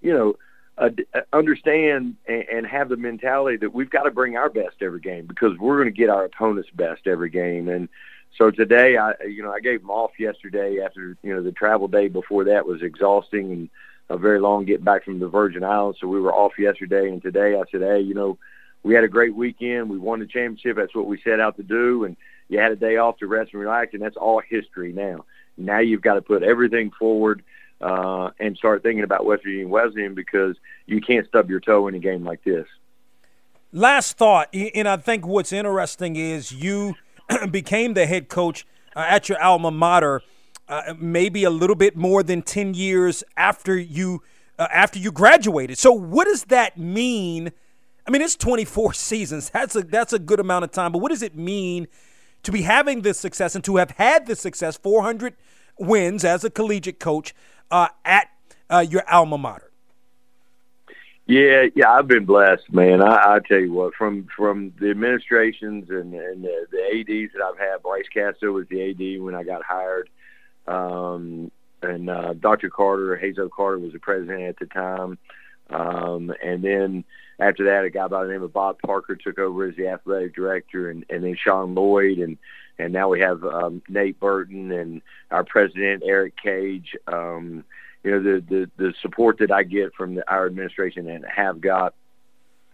you 0.00 0.14
know, 0.14 0.36
uh, 0.78 0.90
understand 1.32 2.16
and, 2.26 2.44
and 2.48 2.66
have 2.66 2.88
the 2.88 2.96
mentality 2.96 3.56
that 3.58 3.74
we've 3.74 3.90
got 3.90 4.04
to 4.04 4.10
bring 4.10 4.36
our 4.36 4.48
best 4.48 4.76
every 4.80 5.00
game 5.00 5.26
because 5.26 5.58
we're 5.58 5.76
going 5.76 5.92
to 5.92 5.98
get 5.98 6.08
our 6.08 6.24
opponent's 6.24 6.70
best 6.70 7.06
every 7.06 7.30
game. 7.30 7.68
And 7.68 7.88
so 8.36 8.50
today, 8.50 8.96
I 8.96 9.14
you 9.24 9.42
know 9.42 9.52
I 9.52 9.60
gave 9.60 9.80
them 9.80 9.90
off 9.90 10.12
yesterday 10.18 10.80
after 10.80 11.16
you 11.22 11.34
know 11.34 11.42
the 11.42 11.52
travel 11.52 11.88
day 11.88 12.08
before 12.08 12.44
that 12.44 12.66
was 12.66 12.82
exhausting 12.82 13.52
and 13.52 13.70
a 14.10 14.16
very 14.16 14.40
long 14.40 14.64
get 14.64 14.84
back 14.84 15.04
from 15.04 15.18
the 15.18 15.28
Virgin 15.28 15.64
Islands. 15.64 15.98
So 16.00 16.08
we 16.08 16.20
were 16.20 16.32
off 16.32 16.58
yesterday, 16.58 17.08
and 17.08 17.20
today 17.20 17.56
I 17.56 17.62
said, 17.70 17.82
hey, 17.82 18.00
you 18.00 18.14
know, 18.14 18.38
we 18.82 18.94
had 18.94 19.04
a 19.04 19.08
great 19.08 19.34
weekend. 19.34 19.90
We 19.90 19.98
won 19.98 20.20
the 20.20 20.26
championship. 20.26 20.76
That's 20.76 20.94
what 20.94 21.06
we 21.06 21.20
set 21.22 21.40
out 21.40 21.56
to 21.56 21.62
do, 21.62 22.04
and 22.04 22.16
you 22.48 22.58
had 22.58 22.72
a 22.72 22.76
day 22.76 22.96
off 22.96 23.18
to 23.18 23.26
rest 23.26 23.52
and 23.52 23.60
relax, 23.60 23.92
and 23.92 24.02
that's 24.02 24.16
all 24.16 24.40
history 24.40 24.92
now. 24.92 25.24
Now 25.56 25.80
you've 25.80 26.02
got 26.02 26.14
to 26.14 26.22
put 26.22 26.42
everything 26.42 26.90
forward 26.90 27.42
uh, 27.80 28.30
and 28.38 28.56
start 28.56 28.82
thinking 28.82 29.04
about 29.04 29.24
West 29.24 29.44
Virginia 29.44 29.68
Wesleyan 29.68 30.14
because 30.14 30.56
you 30.86 31.00
can't 31.00 31.26
stub 31.28 31.50
your 31.50 31.60
toe 31.60 31.88
in 31.88 31.94
a 31.94 31.98
game 31.98 32.24
like 32.24 32.42
this. 32.44 32.66
Last 33.72 34.16
thought, 34.16 34.48
and 34.54 34.88
I 34.88 34.96
think 34.96 35.26
what's 35.26 35.52
interesting 35.52 36.16
is 36.16 36.52
you 36.52 36.94
became 37.50 37.94
the 37.94 38.06
head 38.06 38.28
coach 38.28 38.66
uh, 38.96 39.04
at 39.08 39.28
your 39.28 39.40
alma 39.42 39.70
mater, 39.70 40.22
uh, 40.68 40.94
maybe 40.98 41.44
a 41.44 41.50
little 41.50 41.76
bit 41.76 41.96
more 41.96 42.22
than 42.22 42.42
ten 42.42 42.72
years 42.74 43.22
after 43.36 43.76
you 43.78 44.22
uh, 44.58 44.68
after 44.72 44.98
you 44.98 45.12
graduated. 45.12 45.78
So, 45.78 45.92
what 45.92 46.24
does 46.24 46.44
that 46.44 46.78
mean? 46.78 47.52
I 48.06 48.10
mean, 48.10 48.22
it's 48.22 48.36
24 48.36 48.92
seasons. 48.94 49.50
That's 49.50 49.76
a 49.76 49.82
that's 49.82 50.12
a 50.12 50.18
good 50.18 50.40
amount 50.40 50.64
of 50.64 50.72
time. 50.72 50.92
But 50.92 50.98
what 50.98 51.10
does 51.10 51.22
it 51.22 51.36
mean 51.36 51.88
to 52.42 52.52
be 52.52 52.62
having 52.62 53.02
this 53.02 53.18
success 53.18 53.54
and 53.54 53.64
to 53.64 53.76
have 53.76 53.92
had 53.92 54.26
this 54.26 54.40
success, 54.40 54.76
400 54.76 55.34
wins 55.78 56.24
as 56.24 56.44
a 56.44 56.50
collegiate 56.50 56.98
coach 56.98 57.34
uh, 57.70 57.88
at 58.04 58.28
uh, 58.70 58.84
your 58.88 59.08
alma 59.10 59.38
mater? 59.38 59.70
Yeah, 61.26 61.66
yeah, 61.74 61.92
I've 61.92 62.08
been 62.08 62.24
blessed, 62.24 62.72
man. 62.72 63.02
I, 63.02 63.34
I 63.34 63.38
tell 63.46 63.58
you 63.58 63.72
what, 63.72 63.94
from 63.94 64.28
from 64.34 64.72
the 64.80 64.90
administrations 64.90 65.90
and, 65.90 66.14
and 66.14 66.42
the, 66.42 66.66
the 66.70 66.98
ads 66.98 67.32
that 67.34 67.42
I've 67.42 67.58
had. 67.58 67.82
Bryce 67.82 68.08
Castro 68.12 68.52
was 68.52 68.66
the 68.68 68.90
ad 68.90 69.22
when 69.22 69.34
I 69.34 69.42
got 69.42 69.62
hired, 69.62 70.08
um, 70.66 71.50
and 71.82 72.08
uh, 72.08 72.32
Dr. 72.32 72.70
Carter, 72.70 73.20
Hazo 73.22 73.50
Carter, 73.50 73.78
was 73.78 73.92
the 73.92 73.98
president 73.98 74.42
at 74.44 74.58
the 74.58 74.66
time. 74.66 75.18
Um, 75.68 76.32
and 76.42 76.64
then 76.64 77.04
after 77.38 77.64
that, 77.64 77.84
a 77.84 77.90
guy 77.90 78.08
by 78.08 78.24
the 78.24 78.32
name 78.32 78.42
of 78.42 78.54
Bob 78.54 78.78
Parker 78.80 79.14
took 79.14 79.38
over 79.38 79.66
as 79.66 79.76
the 79.76 79.88
athletic 79.88 80.34
director, 80.34 80.88
and, 80.88 81.04
and 81.10 81.22
then 81.22 81.36
Sean 81.36 81.74
Lloyd, 81.74 82.18
and 82.18 82.38
and 82.78 82.92
now 82.92 83.08
we 83.08 83.20
have 83.20 83.44
um, 83.44 83.82
Nate 83.88 84.18
Burton 84.20 84.70
and 84.72 85.02
our 85.30 85.44
president 85.44 86.04
Ericke 86.04 86.36
Cage. 86.42 86.96
Um, 87.06 87.64
you 88.04 88.12
know, 88.12 88.22
the, 88.22 88.44
the 88.48 88.70
the 88.76 88.94
support 89.02 89.38
that 89.38 89.50
I 89.50 89.64
get 89.64 89.94
from 89.94 90.14
the, 90.14 90.30
our 90.30 90.46
administration 90.46 91.08
and 91.08 91.24
have 91.24 91.60
got 91.60 91.94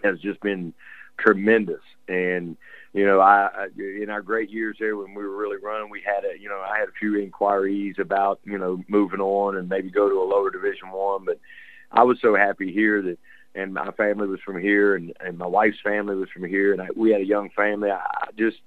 has 0.03 0.21
just 0.21 0.41
been 0.41 0.75
tremendous. 1.19 1.81
And 2.09 2.57
you 2.93 3.07
know, 3.07 3.21
I, 3.21 3.69
in 3.77 4.11
our 4.11 4.23
great 4.23 4.51
years 4.51 4.77
there 4.79 4.97
when 4.97 5.15
we 5.15 5.23
were 5.23 5.37
really 5.37 5.57
running, 5.57 5.91
we 5.91 6.03
had 6.05 6.25
a 6.25 6.39
you 6.39 6.49
know 6.49 6.61
I 6.61 6.79
had 6.79 6.89
a 6.89 6.99
few 6.99 7.17
inquiries 7.17 7.97
about 7.99 8.41
you 8.45 8.59
know 8.59 8.83
moving 8.89 9.21
on 9.21 9.57
and 9.57 9.69
maybe 9.69 9.91
go 9.91 10.09
to 10.09 10.23
a 10.23 10.31
lower 10.31 10.51
Division 10.51 10.91
One, 10.91 11.25
but 11.25 11.41
I 11.91 12.03
was 12.03 12.19
so 12.21 12.35
happy 12.35 12.73
here 12.73 13.01
that 13.03 13.19
and 13.55 13.73
my 13.73 13.91
family 13.93 14.27
was 14.27 14.41
from 14.41 14.61
here 14.61 14.97
and 14.97 15.15
and 15.21 15.39
my 15.39 15.47
wife's 15.47 15.81
family 15.83 16.17
was 16.17 16.29
from 16.29 16.45
here 16.45 16.73
and 16.73 16.83
I, 16.83 16.89
we 16.95 17.11
had 17.13 17.23
a 17.23 17.27
young 17.27 17.49
family. 17.51 17.91
I, 17.91 17.97
I 17.97 18.29
just 18.37 18.59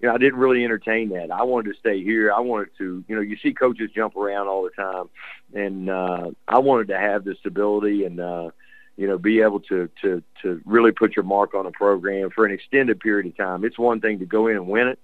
you 0.00 0.08
know, 0.08 0.14
I 0.14 0.18
didn't 0.18 0.38
really 0.38 0.64
entertain 0.64 1.10
that. 1.10 1.30
I 1.30 1.42
wanted 1.42 1.72
to 1.72 1.78
stay 1.78 2.02
here. 2.02 2.32
I 2.32 2.40
wanted 2.40 2.70
to, 2.78 3.04
you 3.06 3.14
know, 3.14 3.20
you 3.20 3.36
see 3.36 3.52
coaches 3.52 3.90
jump 3.94 4.16
around 4.16 4.48
all 4.48 4.62
the 4.62 4.70
time, 4.70 5.10
and 5.54 5.90
uh, 5.90 6.30
I 6.48 6.58
wanted 6.58 6.88
to 6.88 6.98
have 6.98 7.24
the 7.24 7.34
stability 7.40 8.04
and, 8.04 8.18
uh, 8.18 8.50
you 8.96 9.06
know, 9.06 9.18
be 9.18 9.42
able 9.42 9.60
to 9.60 9.90
to 10.02 10.22
to 10.42 10.60
really 10.64 10.92
put 10.92 11.16
your 11.16 11.24
mark 11.24 11.54
on 11.54 11.66
a 11.66 11.70
program 11.70 12.30
for 12.30 12.46
an 12.46 12.52
extended 12.52 12.98
period 13.00 13.26
of 13.26 13.36
time. 13.36 13.64
It's 13.64 13.78
one 13.78 14.00
thing 14.00 14.20
to 14.20 14.26
go 14.26 14.46
in 14.46 14.56
and 14.56 14.68
win 14.68 14.88
it, 14.88 14.98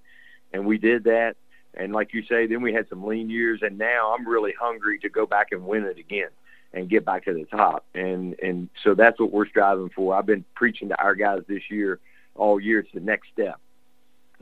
and 0.51 0.65
we 0.65 0.77
did 0.77 1.03
that. 1.05 1.35
And 1.75 1.93
like 1.93 2.11
you 2.13 2.23
say, 2.23 2.47
then 2.47 2.63
we 2.63 2.73
had 2.73 2.89
some 2.89 3.05
lean 3.05 3.29
years, 3.29 3.59
and 3.61 3.77
now 3.77 4.15
I'm 4.17 4.27
really 4.27 4.53
hungry 4.59 4.97
to 4.99 5.09
go 5.09 5.27
back 5.27 5.51
and 5.51 5.67
win 5.67 5.83
it 5.83 5.99
again 5.99 6.29
and 6.73 6.89
get 6.89 7.05
back 7.05 7.25
to 7.25 7.33
the 7.33 7.45
top. 7.45 7.85
And 7.93 8.35
and 8.41 8.69
so 8.83 8.95
that's 8.95 9.19
what 9.19 9.31
we're 9.31 9.47
striving 9.47 9.89
for. 9.89 10.15
I've 10.15 10.25
been 10.25 10.43
preaching 10.55 10.89
to 10.89 10.99
our 10.99 11.13
guys 11.13 11.41
this 11.47 11.69
year, 11.69 11.99
all 12.33 12.59
year. 12.59 12.79
It's 12.79 12.91
the 12.95 12.99
next 12.99 13.29
step 13.31 13.59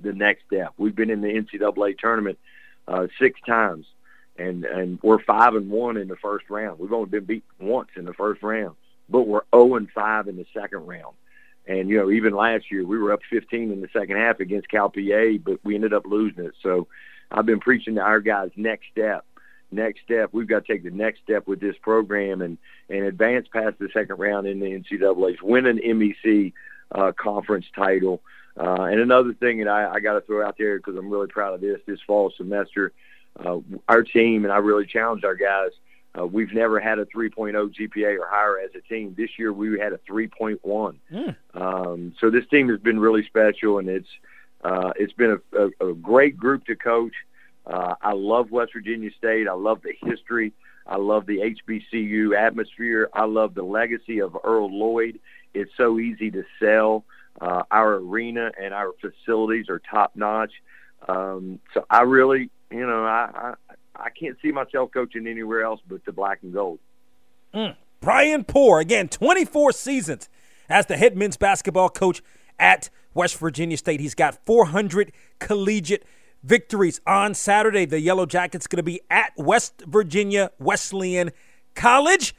the 0.02 0.14
next 0.14 0.44
step. 0.48 0.74
We've 0.78 0.96
been 0.96 1.10
in 1.10 1.22
the 1.22 1.28
NCAA 1.28 1.98
tournament 1.98 2.38
uh, 2.88 3.08
six 3.20 3.40
times, 3.48 3.86
and 4.38 4.66
and 4.66 5.00
we're 5.02 5.24
five 5.24 5.56
and 5.56 5.70
one 5.70 5.98
in 5.98 6.08
the 6.08 6.16
first 6.16 6.50
round. 6.50 6.80
We've 6.80 6.94
only 6.94 7.10
been 7.10 7.26
beat 7.26 7.44
once 7.60 7.90
in 7.96 8.06
the 8.06 8.14
first 8.14 8.44
round, 8.44 8.76
but 9.10 9.22
we're 9.22 9.40
zero 9.40 9.46
oh 9.54 9.76
and 9.76 9.90
five 9.92 10.28
in 10.28 10.38
the 10.38 10.46
second 10.54 10.86
round. 10.86 11.16
And 11.68 11.90
you 11.90 11.98
know, 11.98 12.12
even 12.12 12.36
last 12.36 12.72
year 12.72 12.86
we 12.86 12.98
were 12.98 13.12
up 13.12 13.22
15 13.30 13.72
in 13.72 13.82
the 13.82 13.90
second 13.92 14.18
half 14.18 14.40
against 14.40 14.70
Cal 14.70 14.90
PA, 14.90 15.38
but 15.44 15.60
we 15.64 15.76
ended 15.76 15.94
up 15.94 16.06
losing 16.06 16.46
it. 16.46 16.54
So 16.62 16.88
I've 17.32 17.46
been 17.46 17.60
preaching 17.60 17.96
to 17.96 18.02
our 18.02 18.20
guys 18.20 18.52
next 18.56 18.86
step. 18.92 19.26
Next 19.72 20.02
step, 20.04 20.30
we've 20.32 20.48
got 20.48 20.64
to 20.66 20.72
take 20.72 20.84
the 20.84 20.92
next 20.92 21.22
step 21.24 21.48
with 21.48 21.60
this 21.60 21.76
program 21.82 22.42
and 22.42 22.58
and 22.90 23.06
advance 23.06 23.48
past 23.52 23.80
the 23.80 23.90
second 23.94 24.20
round 24.20 24.48
in 24.48 24.60
the 24.60 24.68
NCAA's, 24.68 25.42
win 25.42 25.66
an 25.66 25.80
MEC 25.80 26.54
uh, 26.92 27.12
conference 27.14 27.66
title, 27.76 28.22
uh, 28.58 28.84
and 28.84 29.00
another 29.00 29.34
thing 29.34 29.60
that 29.60 29.68
I, 29.68 29.96
I 29.96 30.00
got 30.00 30.14
to 30.14 30.22
throw 30.22 30.46
out 30.46 30.56
there 30.58 30.78
because 30.78 30.96
I'm 30.96 31.10
really 31.10 31.28
proud 31.28 31.54
of 31.54 31.62
this 31.62 31.80
this 31.86 32.00
fall 32.06 32.32
semester, 32.36 32.94
uh, 33.44 33.60
our 33.88 34.04
team 34.04 34.46
and 34.46 34.54
I 34.54 34.58
really 34.58 34.86
challenged 34.86 35.26
our 35.26 35.36
guys. 35.36 35.72
Uh, 36.18 36.26
we've 36.26 36.54
never 36.54 36.80
had 36.80 36.98
a 36.98 37.06
3.0 37.06 37.54
GPA 37.54 38.18
or 38.18 38.28
higher 38.30 38.60
as 38.60 38.72
a 38.76 38.82
team. 38.82 39.14
This 39.18 39.32
year 39.38 39.52
we 39.52 39.78
had 39.78 39.92
a 39.92 39.98
3.1. 40.10 40.96
Mm. 41.12 41.36
Um, 41.54 42.14
so 42.22 42.30
this 42.30 42.46
team 42.48 42.70
has 42.70 42.80
been 42.80 43.00
really 43.00 43.26
special, 43.26 43.80
and 43.80 43.90
it's 43.90 44.08
uh, 44.64 44.94
it's 44.96 45.14
been 45.14 45.40
a, 45.54 45.66
a, 45.66 45.90
a 45.92 45.94
great 45.94 46.38
group 46.38 46.66
to 46.66 46.76
coach. 46.76 47.14
Uh, 47.68 47.96
I 48.02 48.14
love 48.14 48.52
West 48.52 48.74
Virginia 48.74 49.12
State. 49.18 49.48
I 49.48 49.54
love 49.54 49.82
the 49.84 49.94
history. 50.08 50.54
I 50.88 50.98
love 50.98 51.26
the 51.26 51.40
HBCU 51.40 52.38
atmosphere. 52.38 53.10
I 53.14 53.26
love 53.26 53.54
the 53.54 53.64
legacy 53.64 54.22
of 54.22 54.38
Earl 54.44 54.72
Lloyd. 54.72 55.20
It's 55.54 55.72
so 55.76 56.00
easy 56.00 56.32
to 56.32 56.44
sell. 56.60 57.06
Uh, 57.40 57.64
our 57.70 57.96
arena 57.96 58.52
and 58.62 58.74
our 58.74 58.92
facilities 59.02 59.70
are 59.70 59.80
top 59.80 60.16
notch. 60.16 60.54
Um, 61.08 61.60
so 61.74 61.86
I 61.90 62.02
really, 62.02 62.50
you 62.72 62.86
know, 62.86 63.04
I, 63.04 63.54
I 63.70 63.76
I 63.96 64.10
can't 64.10 64.38
see 64.42 64.52
myself 64.52 64.92
coaching 64.94 65.28
anywhere 65.28 65.64
else 65.64 65.80
but 65.88 66.04
the 66.06 66.12
black 66.12 66.40
and 66.44 66.54
gold. 66.54 66.80
Mm. 67.54 67.76
Bryan 68.02 68.44
Poore 68.44 68.80
again, 68.80 69.08
24 69.08 69.72
seasons 69.72 70.30
as 70.70 70.86
the 70.86 70.98
head 70.98 71.16
men's 71.16 71.38
basketball 71.38 71.90
coach 71.90 72.22
at 72.60 72.90
West 73.14 73.38
Virginia 73.38 73.78
State. 73.78 74.00
He's 74.00 74.16
got 74.16 74.46
400 74.46 75.12
collegiate 75.40 76.04
victories 76.44 77.00
on 77.08 77.34
Saturday. 77.34 77.86
The 77.86 78.00
Yellow 78.00 78.26
Jackets 78.26 78.68
going 78.68 78.78
to 78.78 78.84
be 78.84 79.02
at 79.10 79.32
West 79.38 79.84
Virginia 79.88 80.52
Wesleyan 80.60 81.32
College 81.74 82.36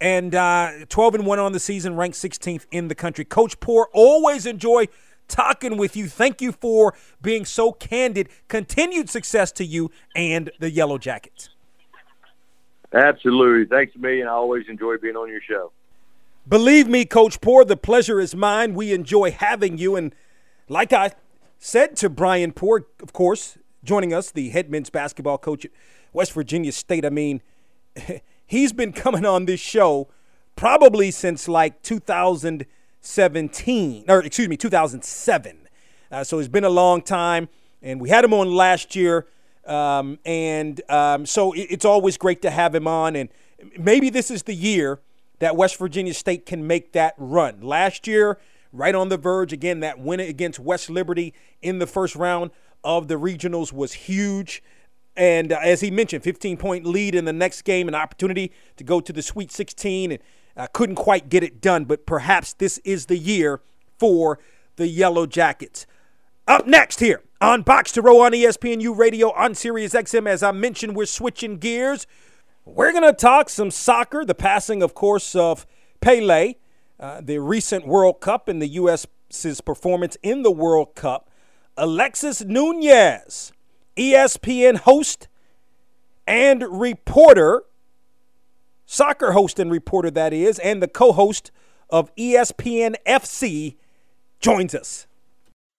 and 0.00 0.34
uh, 0.34 0.70
12 0.88 1.16
and 1.16 1.26
1 1.26 1.38
on 1.38 1.52
the 1.52 1.60
season, 1.60 1.96
ranked 1.96 2.16
16th 2.16 2.66
in 2.70 2.88
the 2.88 2.94
country. 2.94 3.24
Coach 3.24 3.60
Poore, 3.60 3.88
always 3.92 4.46
enjoy 4.46 4.88
talking 5.28 5.76
with 5.76 5.96
you. 5.96 6.08
Thank 6.08 6.40
you 6.40 6.52
for 6.52 6.94
being 7.22 7.44
so 7.44 7.72
candid. 7.72 8.28
Continued 8.48 9.10
success 9.10 9.52
to 9.52 9.64
you 9.64 9.90
and 10.14 10.50
the 10.58 10.70
Yellow 10.70 10.98
Jackets. 10.98 11.50
Absolutely. 12.92 13.66
Thanks 13.66 13.94
a 13.94 13.98
million. 13.98 14.26
I 14.26 14.32
always 14.32 14.66
enjoy 14.68 14.96
being 14.98 15.16
on 15.16 15.28
your 15.28 15.40
show. 15.40 15.70
Believe 16.48 16.88
me, 16.88 17.04
Coach 17.04 17.40
Poore, 17.40 17.64
the 17.64 17.76
pleasure 17.76 18.18
is 18.18 18.34
mine. 18.34 18.74
We 18.74 18.92
enjoy 18.92 19.30
having 19.30 19.78
you. 19.78 19.94
And 19.94 20.14
like 20.68 20.92
I 20.92 21.12
said 21.58 21.96
to 21.98 22.08
Bryan 22.08 22.52
Poore, 22.52 22.86
of 23.00 23.12
course, 23.12 23.58
joining 23.84 24.12
us, 24.12 24.30
the 24.30 24.48
head 24.48 24.70
men's 24.70 24.90
basketball 24.90 25.38
coach 25.38 25.64
at 25.64 25.70
West 26.12 26.32
Virginia 26.32 26.72
State, 26.72 27.04
I 27.04 27.10
mean, 27.10 27.42
he's 28.50 28.72
been 28.72 28.92
coming 28.92 29.24
on 29.24 29.46
this 29.46 29.60
show 29.60 30.08
probably 30.56 31.12
since 31.12 31.48
like 31.48 31.80
2017, 31.82 34.04
or 34.08 34.22
excuse 34.22 34.48
me, 34.48 34.56
2007. 34.56 35.68
Uh, 36.10 36.24
so 36.24 36.40
it's 36.40 36.48
been 36.48 36.64
a 36.64 36.70
long 36.70 37.00
time, 37.00 37.48
and 37.80 38.00
we 38.00 38.08
had 38.10 38.24
him 38.24 38.34
on 38.34 38.52
last 38.52 38.96
year. 38.96 39.28
Um, 39.64 40.18
and 40.24 40.80
um, 40.90 41.24
so 41.24 41.52
it, 41.52 41.68
it's 41.70 41.84
always 41.84 42.18
great 42.18 42.42
to 42.42 42.50
have 42.50 42.74
him 42.74 42.88
on. 42.88 43.14
And 43.14 43.28
maybe 43.78 44.10
this 44.10 44.32
is 44.32 44.42
the 44.42 44.54
year 44.54 44.98
that 45.38 45.54
West 45.56 45.78
Virginia 45.78 46.12
State 46.12 46.44
can 46.44 46.66
make 46.66 46.90
that 46.92 47.14
run. 47.16 47.60
Last 47.60 48.08
year, 48.08 48.40
right 48.72 48.96
on 48.96 49.10
the 49.10 49.16
verge, 49.16 49.52
again, 49.52 49.78
that 49.80 50.00
win 50.00 50.18
against 50.18 50.58
West 50.58 50.90
Liberty 50.90 51.32
in 51.62 51.78
the 51.78 51.86
first 51.86 52.16
round 52.16 52.50
of 52.82 53.06
the 53.06 53.14
regionals 53.14 53.72
was 53.72 53.92
huge. 53.92 54.60
And 55.20 55.52
uh, 55.52 55.58
as 55.62 55.82
he 55.82 55.90
mentioned, 55.90 56.24
15 56.24 56.56
point 56.56 56.86
lead 56.86 57.14
in 57.14 57.26
the 57.26 57.32
next 57.32 57.62
game, 57.62 57.88
an 57.88 57.94
opportunity 57.94 58.52
to 58.78 58.84
go 58.84 59.00
to 59.00 59.12
the 59.12 59.20
Sweet 59.20 59.52
16, 59.52 60.12
and 60.12 60.22
uh, 60.56 60.66
couldn't 60.72 60.96
quite 60.96 61.28
get 61.28 61.42
it 61.42 61.60
done. 61.60 61.84
But 61.84 62.06
perhaps 62.06 62.54
this 62.54 62.78
is 62.84 63.04
the 63.04 63.18
year 63.18 63.60
for 63.98 64.38
the 64.76 64.88
Yellow 64.88 65.26
Jackets. 65.26 65.86
Up 66.48 66.66
next 66.66 67.00
here 67.00 67.22
on 67.38 67.60
Box 67.60 67.92
to 67.92 68.00
Row 68.00 68.22
on 68.22 68.32
ESPNU 68.32 68.96
Radio 68.96 69.30
on 69.32 69.54
Sirius 69.54 69.92
XM, 69.92 70.26
as 70.26 70.42
I 70.42 70.52
mentioned, 70.52 70.96
we're 70.96 71.04
switching 71.04 71.58
gears. 71.58 72.06
We're 72.64 72.92
going 72.92 73.04
to 73.04 73.12
talk 73.12 73.50
some 73.50 73.70
soccer, 73.70 74.24
the 74.24 74.34
passing, 74.34 74.82
of 74.82 74.94
course, 74.94 75.36
of 75.36 75.66
Pele, 76.00 76.54
uh, 76.98 77.20
the 77.20 77.40
recent 77.40 77.86
World 77.86 78.20
Cup, 78.20 78.48
and 78.48 78.62
the 78.62 78.68
U.S.'s 78.68 79.60
performance 79.60 80.16
in 80.22 80.44
the 80.44 80.50
World 80.50 80.94
Cup. 80.94 81.28
Alexis 81.76 82.42
Nunez 82.42 83.52
ESPN 84.00 84.78
host 84.78 85.28
and 86.26 86.62
reporter, 86.80 87.64
soccer 88.86 89.32
host 89.32 89.58
and 89.58 89.70
reporter, 89.70 90.10
that 90.10 90.32
is, 90.32 90.58
and 90.60 90.82
the 90.82 90.88
co 90.88 91.12
host 91.12 91.50
of 91.90 92.14
ESPN 92.16 92.94
FC, 93.06 93.76
joins 94.40 94.74
us. 94.74 95.06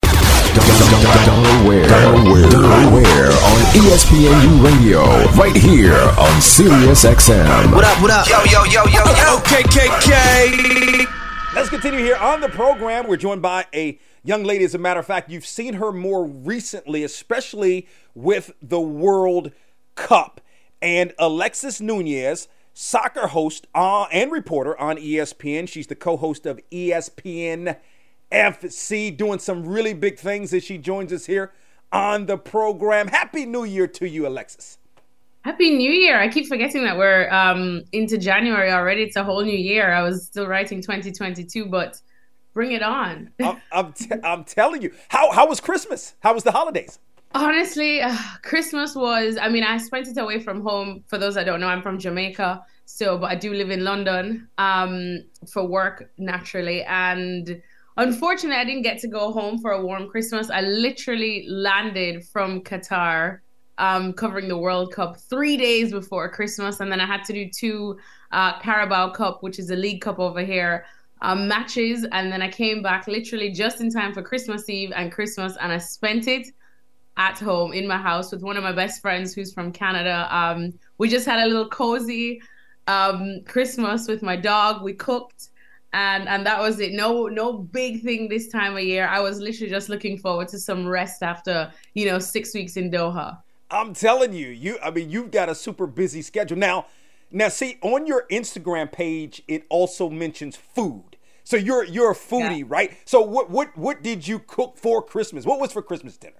Delaware, 0.03 1.87
Delaware, 1.87 2.49
Delaware 2.49 3.31
on 3.31 3.59
ESPNU 3.73 4.63
Radio, 4.63 5.01
right 5.31 5.55
here 5.55 5.95
on 6.19 6.41
Sirius 6.41 7.05
XM. 7.05 7.73
What 7.73 7.85
up, 7.85 8.01
what 8.03 8.11
up? 8.11 8.29
Yo, 8.29 8.43
yo, 8.43 8.63
yo, 8.65 8.83
yo, 8.85 9.03
yo. 9.03 9.39
KKK. 9.49 11.20
Let's 11.53 11.69
continue 11.69 11.99
here 11.99 12.15
on 12.15 12.39
the 12.39 12.47
program. 12.47 13.07
We're 13.07 13.17
joined 13.17 13.41
by 13.41 13.65
a 13.73 13.99
young 14.23 14.45
lady. 14.45 14.63
As 14.63 14.73
a 14.73 14.77
matter 14.77 15.01
of 15.01 15.05
fact, 15.05 15.29
you've 15.29 15.45
seen 15.45 15.73
her 15.73 15.91
more 15.91 16.25
recently, 16.25 17.03
especially 17.03 17.89
with 18.15 18.53
the 18.61 18.79
World 18.79 19.51
Cup. 19.95 20.39
And 20.81 21.13
Alexis 21.19 21.81
Nunez, 21.81 22.47
soccer 22.73 23.27
host 23.27 23.67
uh, 23.75 24.03
and 24.13 24.31
reporter 24.31 24.79
on 24.79 24.95
ESPN. 24.95 25.67
She's 25.67 25.87
the 25.87 25.95
co 25.95 26.15
host 26.15 26.45
of 26.45 26.61
ESPN 26.71 27.75
FC, 28.31 29.15
doing 29.15 29.39
some 29.39 29.67
really 29.67 29.93
big 29.93 30.17
things 30.17 30.53
as 30.53 30.63
she 30.63 30.77
joins 30.77 31.11
us 31.11 31.25
here 31.25 31.51
on 31.91 32.27
the 32.27 32.37
program. 32.37 33.09
Happy 33.09 33.45
New 33.45 33.65
Year 33.65 33.87
to 33.87 34.07
you, 34.07 34.25
Alexis. 34.25 34.77
Happy 35.43 35.75
New 35.75 35.91
Year. 35.91 36.19
I 36.19 36.27
keep 36.27 36.47
forgetting 36.47 36.83
that 36.83 36.97
we're 36.97 37.29
um, 37.31 37.83
into 37.91 38.17
January 38.17 38.71
already. 38.71 39.03
It's 39.03 39.15
a 39.15 39.23
whole 39.23 39.43
new 39.43 39.57
year. 39.57 39.91
I 39.91 40.03
was 40.03 40.27
still 40.27 40.47
writing 40.47 40.81
2022, 40.81 41.65
but 41.65 41.99
bring 42.53 42.73
it 42.73 42.83
on. 42.83 43.31
I'm, 43.43 43.61
I'm, 43.71 43.93
t- 43.93 44.11
I'm 44.23 44.43
telling 44.43 44.83
you. 44.83 44.93
How, 45.09 45.31
how 45.31 45.47
was 45.47 45.59
Christmas? 45.59 46.13
How 46.19 46.33
was 46.33 46.43
the 46.43 46.51
holidays? 46.51 46.99
Honestly, 47.33 48.01
uh, 48.01 48.15
Christmas 48.43 48.95
was, 48.95 49.37
I 49.37 49.49
mean, 49.49 49.63
I 49.63 49.77
spent 49.77 50.07
it 50.07 50.17
away 50.17 50.39
from 50.39 50.61
home. 50.61 51.03
For 51.07 51.17
those 51.17 51.35
that 51.35 51.45
don't 51.45 51.59
know, 51.59 51.67
I'm 51.67 51.81
from 51.81 51.97
Jamaica. 51.97 52.63
So, 52.85 53.17
but 53.17 53.31
I 53.31 53.35
do 53.35 53.53
live 53.53 53.71
in 53.71 53.83
London 53.83 54.47
um, 54.59 55.23
for 55.51 55.65
work 55.65 56.11
naturally. 56.19 56.83
And 56.83 57.61
unfortunately, 57.97 58.57
I 58.57 58.65
didn't 58.65 58.83
get 58.83 58.99
to 58.99 59.07
go 59.07 59.31
home 59.31 59.57
for 59.59 59.71
a 59.71 59.81
warm 59.81 60.07
Christmas. 60.07 60.51
I 60.51 60.61
literally 60.61 61.45
landed 61.47 62.25
from 62.25 62.61
Qatar 62.61 63.39
um, 63.77 64.13
covering 64.13 64.47
the 64.47 64.57
World 64.57 64.93
Cup 64.93 65.17
three 65.17 65.57
days 65.57 65.91
before 65.91 66.29
Christmas. 66.29 66.79
And 66.79 66.91
then 66.91 66.99
I 66.99 67.05
had 67.05 67.23
to 67.25 67.33
do 67.33 67.49
two 67.49 67.97
uh, 68.31 68.59
Carabao 68.59 69.11
Cup, 69.11 69.43
which 69.43 69.59
is 69.59 69.69
a 69.71 69.75
league 69.75 70.01
cup 70.01 70.19
over 70.19 70.41
here. 70.41 70.85
Um, 71.23 71.47
matches 71.47 72.03
and 72.11 72.31
then 72.31 72.41
I 72.41 72.49
came 72.49 72.81
back 72.81 73.07
literally 73.07 73.51
just 73.51 73.79
in 73.79 73.91
time 73.91 74.11
for 74.11 74.23
Christmas 74.23 74.67
Eve 74.67 74.91
and 74.95 75.11
Christmas 75.11 75.55
and 75.61 75.71
I 75.71 75.77
spent 75.77 76.27
it 76.27 76.47
at 77.15 77.37
home 77.37 77.73
in 77.73 77.87
my 77.87 77.97
house 77.97 78.31
with 78.31 78.41
one 78.41 78.57
of 78.57 78.63
my 78.63 78.71
best 78.71 79.03
friends 79.03 79.35
who's 79.35 79.53
from 79.53 79.71
Canada. 79.71 80.27
Um, 80.35 80.73
we 80.97 81.09
just 81.09 81.27
had 81.27 81.39
a 81.39 81.45
little 81.45 81.69
cozy 81.69 82.41
um, 82.87 83.41
Christmas 83.45 84.07
with 84.07 84.23
my 84.23 84.35
dog. 84.35 84.81
We 84.81 84.93
cooked 84.93 85.49
and 85.93 86.27
and 86.27 86.45
that 86.45 86.59
was 86.59 86.79
it. 86.79 86.93
No 86.93 87.27
no 87.27 87.53
big 87.53 88.01
thing 88.01 88.29
this 88.29 88.47
time 88.47 88.73
of 88.73 88.83
year. 88.83 89.07
I 89.07 89.19
was 89.19 89.39
literally 89.39 89.69
just 89.69 89.89
looking 89.89 90.17
forward 90.17 90.47
to 90.49 90.59
some 90.59 90.87
rest 90.87 91.21
after 91.21 91.71
you 91.93 92.05
know 92.05 92.19
six 92.19 92.53
weeks 92.53 92.77
in 92.77 92.89
Doha. 92.89 93.37
I'm 93.71 93.93
telling 93.93 94.33
you, 94.33 94.49
you 94.49 94.77
I 94.83 94.91
mean 94.91 95.09
you've 95.09 95.31
got 95.31 95.49
a 95.49 95.55
super 95.55 95.87
busy 95.87 96.21
schedule 96.21 96.57
now. 96.57 96.87
Now 97.31 97.49
see 97.49 97.77
on 97.81 98.05
your 98.05 98.25
Instagram 98.29 98.91
page, 98.91 99.41
it 99.47 99.63
also 99.69 100.09
mentions 100.09 100.55
food. 100.55 101.17
So 101.43 101.57
you're 101.57 101.85
you're 101.85 102.11
a 102.11 102.15
foodie, 102.15 102.59
yeah. 102.59 102.65
right? 102.67 102.97
So 103.05 103.21
what 103.21 103.49
what 103.49 103.75
what 103.77 104.03
did 104.03 104.27
you 104.27 104.39
cook 104.39 104.77
for 104.77 105.01
Christmas? 105.01 105.45
What 105.45 105.59
was 105.59 105.71
for 105.71 105.81
Christmas 105.81 106.17
dinner? 106.17 106.35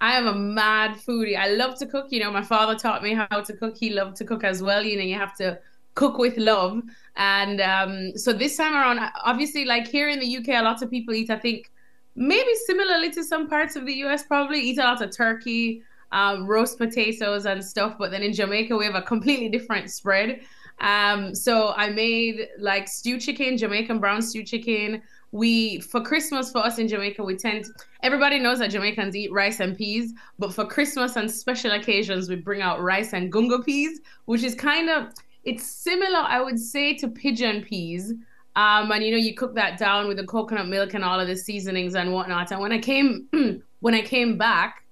I 0.00 0.16
am 0.16 0.26
a 0.26 0.34
mad 0.34 0.96
foodie. 0.96 1.36
I 1.36 1.48
love 1.48 1.78
to 1.78 1.86
cook. 1.86 2.08
You 2.10 2.20
know, 2.20 2.30
my 2.30 2.42
father 2.42 2.74
taught 2.74 3.02
me 3.02 3.14
how 3.14 3.40
to 3.40 3.52
cook. 3.52 3.76
He 3.76 3.90
loved 3.90 4.16
to 4.16 4.24
cook 4.24 4.44
as 4.44 4.62
well. 4.62 4.82
You 4.82 4.96
know, 4.96 5.02
you 5.02 5.14
have 5.14 5.34
to 5.36 5.58
cook 5.94 6.18
with 6.18 6.36
love. 6.36 6.82
And 7.16 7.60
um, 7.60 8.16
so 8.16 8.32
this 8.32 8.56
time 8.56 8.74
around, 8.74 9.00
obviously, 9.24 9.64
like 9.64 9.88
here 9.88 10.08
in 10.08 10.20
the 10.20 10.36
UK, 10.36 10.48
a 10.48 10.62
lot 10.62 10.82
of 10.82 10.90
people 10.90 11.14
eat, 11.14 11.30
I 11.30 11.38
think, 11.38 11.70
maybe 12.14 12.54
similarly 12.66 13.10
to 13.12 13.24
some 13.24 13.48
parts 13.48 13.74
of 13.74 13.86
the 13.86 13.94
US, 14.04 14.22
probably 14.22 14.60
eat 14.60 14.78
a 14.78 14.82
lot 14.82 15.02
of 15.02 15.10
turkey, 15.10 15.82
um, 16.12 16.46
roast 16.46 16.78
potatoes, 16.78 17.46
and 17.46 17.64
stuff. 17.64 17.96
But 17.98 18.10
then 18.10 18.22
in 18.22 18.32
Jamaica, 18.32 18.76
we 18.76 18.84
have 18.84 18.94
a 18.94 19.02
completely 19.02 19.48
different 19.48 19.90
spread. 19.90 20.40
Um, 20.78 21.34
so 21.34 21.72
I 21.76 21.88
made 21.90 22.48
like 22.58 22.86
stew 22.88 23.18
chicken, 23.18 23.56
Jamaican 23.56 23.98
brown 23.98 24.20
stew 24.20 24.44
chicken 24.44 25.02
we 25.32 25.80
for 25.80 26.00
Christmas 26.00 26.50
for 26.50 26.58
us 26.58 26.78
in 26.78 26.88
Jamaica, 26.88 27.22
we 27.22 27.36
tend 27.36 27.66
everybody 28.02 28.38
knows 28.38 28.58
that 28.60 28.70
Jamaicans 28.70 29.14
eat 29.14 29.32
rice 29.32 29.60
and 29.60 29.76
peas, 29.76 30.14
but 30.38 30.52
for 30.52 30.64
Christmas 30.64 31.16
and 31.16 31.30
special 31.30 31.72
occasions, 31.72 32.28
we 32.28 32.36
bring 32.36 32.62
out 32.62 32.82
rice 32.82 33.12
and 33.12 33.32
gungo 33.32 33.64
peas, 33.64 34.00
which 34.24 34.42
is 34.42 34.54
kind 34.54 34.88
of 34.88 35.12
it's 35.44 35.64
similar, 35.64 36.18
I 36.18 36.40
would 36.40 36.58
say, 36.58 36.94
to 36.94 37.08
pigeon 37.08 37.62
peas. 37.62 38.12
Um, 38.56 38.90
and 38.90 39.04
you 39.04 39.10
know, 39.12 39.18
you 39.18 39.34
cook 39.34 39.54
that 39.54 39.78
down 39.78 40.08
with 40.08 40.16
the 40.16 40.24
coconut 40.24 40.68
milk 40.68 40.94
and 40.94 41.04
all 41.04 41.20
of 41.20 41.28
the 41.28 41.36
seasonings 41.36 41.94
and 41.94 42.12
whatnot. 42.12 42.50
And 42.50 42.60
when 42.60 42.72
I 42.72 42.78
came 42.78 43.28
when 43.80 43.94
I 43.94 44.02
came 44.02 44.38
back 44.38 44.85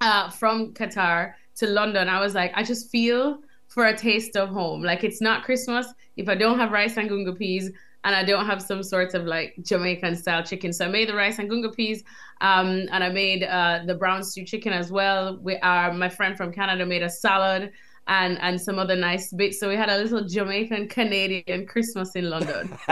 uh, 0.00 0.30
from 0.30 0.72
Qatar 0.74 1.34
to 1.56 1.66
London, 1.66 2.08
I 2.08 2.20
was 2.20 2.34
like, 2.34 2.52
I 2.54 2.62
just 2.62 2.90
feel 2.90 3.40
for 3.68 3.86
a 3.86 3.96
taste 3.96 4.36
of 4.36 4.48
home. 4.48 4.82
Like 4.82 5.04
it's 5.04 5.20
not 5.20 5.44
Christmas 5.44 5.86
if 6.16 6.28
I 6.28 6.34
don't 6.34 6.58
have 6.58 6.72
rice 6.72 6.96
and 6.96 7.08
gungo 7.08 7.36
peas 7.36 7.70
and 8.04 8.14
I 8.14 8.24
don't 8.24 8.46
have 8.46 8.62
some 8.62 8.82
sort 8.82 9.14
of 9.14 9.24
like 9.24 9.54
Jamaican 9.62 10.16
style 10.16 10.42
chicken. 10.42 10.72
So 10.72 10.86
I 10.86 10.88
made 10.88 11.08
the 11.08 11.14
rice 11.14 11.38
and 11.38 11.50
gungo 11.50 11.74
peas, 11.74 12.02
um, 12.40 12.88
and 12.90 13.04
I 13.04 13.10
made 13.10 13.44
uh, 13.44 13.80
the 13.86 13.94
brown 13.94 14.24
stew 14.24 14.44
chicken 14.44 14.72
as 14.72 14.90
well. 14.90 15.38
We, 15.42 15.56
uh, 15.58 15.92
my 15.92 16.08
friend 16.08 16.36
from 16.36 16.52
Canada 16.52 16.86
made 16.86 17.02
a 17.02 17.10
salad 17.10 17.72
and 18.06 18.38
and 18.40 18.60
some 18.60 18.78
other 18.78 18.96
nice 18.96 19.32
bits. 19.32 19.60
So 19.60 19.68
we 19.68 19.76
had 19.76 19.90
a 19.90 19.98
little 19.98 20.24
Jamaican 20.24 20.88
Canadian 20.88 21.66
Christmas 21.66 22.16
in 22.16 22.30
London. 22.30 22.76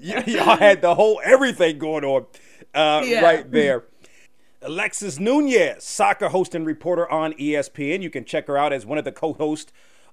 y'all 0.00 0.56
had 0.56 0.80
the 0.80 0.94
whole 0.94 1.20
everything 1.24 1.78
going 1.78 2.04
on 2.04 2.26
uh, 2.74 3.02
yeah. 3.06 3.20
right 3.20 3.50
there. 3.50 3.84
Alexis 4.64 5.18
Nunez, 5.18 5.84
soccer 5.84 6.30
host 6.30 6.54
and 6.54 6.64
reporter 6.64 7.08
on 7.10 7.34
ESPN. 7.34 8.00
You 8.00 8.08
can 8.08 8.24
check 8.24 8.46
her 8.46 8.56
out 8.56 8.72
as 8.72 8.86
one 8.86 8.96
of 8.96 9.04
the 9.04 9.12
co-hosts 9.12 9.72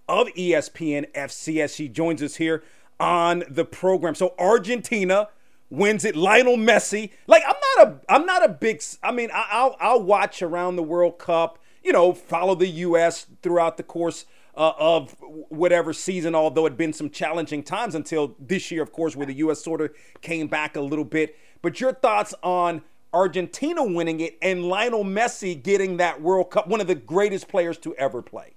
of 0.10 0.28
ESPN 0.30 1.10
FC 1.14 1.64
as 1.64 1.74
she 1.74 1.88
joins 1.88 2.22
us 2.22 2.36
here 2.36 2.62
on 3.00 3.44
the 3.50 3.64
program. 3.64 4.14
So 4.14 4.36
Argentina 4.38 5.30
wins 5.70 6.04
it. 6.04 6.18
Lionel 6.18 6.58
Messi. 6.58 7.12
Like 7.28 7.44
I'm 7.48 7.56
not 7.78 7.88
a 7.88 8.14
I'm 8.14 8.26
not 8.26 8.44
a 8.44 8.50
big. 8.50 8.84
I 9.02 9.12
mean 9.14 9.30
I'll 9.34 9.78
I'll 9.80 10.04
watch 10.04 10.42
around 10.42 10.76
the 10.76 10.84
World 10.84 11.18
Cup. 11.18 11.58
You 11.82 11.94
know, 11.94 12.14
follow 12.14 12.54
the 12.54 12.68
U.S. 12.68 13.28
throughout 13.42 13.78
the 13.78 13.84
course 13.84 14.26
uh, 14.56 14.74
of 14.78 15.16
whatever 15.50 15.94
season. 15.94 16.36
Although 16.36 16.66
it'd 16.66 16.78
been 16.78 16.94
some 16.94 17.10
challenging 17.10 17.64
times 17.64 17.96
until 17.96 18.36
this 18.38 18.70
year, 18.70 18.84
of 18.84 18.92
course, 18.92 19.16
where 19.16 19.26
the 19.26 19.36
U.S. 19.36 19.64
sort 19.64 19.82
of 19.82 19.92
came 20.22 20.48
back 20.48 20.76
a 20.76 20.82
little 20.82 21.06
bit. 21.06 21.38
But 21.62 21.80
your 21.80 21.94
thoughts 21.94 22.34
on 22.44 22.82
Argentina 23.14 23.84
winning 23.84 24.20
it 24.22 24.38
and 24.42 24.64
Lionel 24.64 25.04
Messi 25.04 25.62
getting 25.62 25.98
that 25.98 26.22
World 26.22 26.52
Cup, 26.52 26.68
one 26.68 26.82
of 26.82 26.88
the 26.88 26.96
greatest 26.96 27.48
players 27.48 27.78
to 27.80 27.94
ever 27.96 28.22
play. 28.22 28.54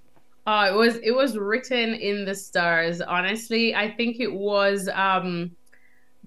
Oh, 0.46 0.61
it 0.62 0.74
was 0.74 0.96
it 0.96 1.12
was 1.12 1.38
written 1.38 1.94
in 1.94 2.24
the 2.24 2.34
stars. 2.34 3.00
Honestly, 3.00 3.74
I 3.74 3.90
think 3.90 4.20
it 4.20 4.32
was 4.32 4.88
um, 4.92 5.52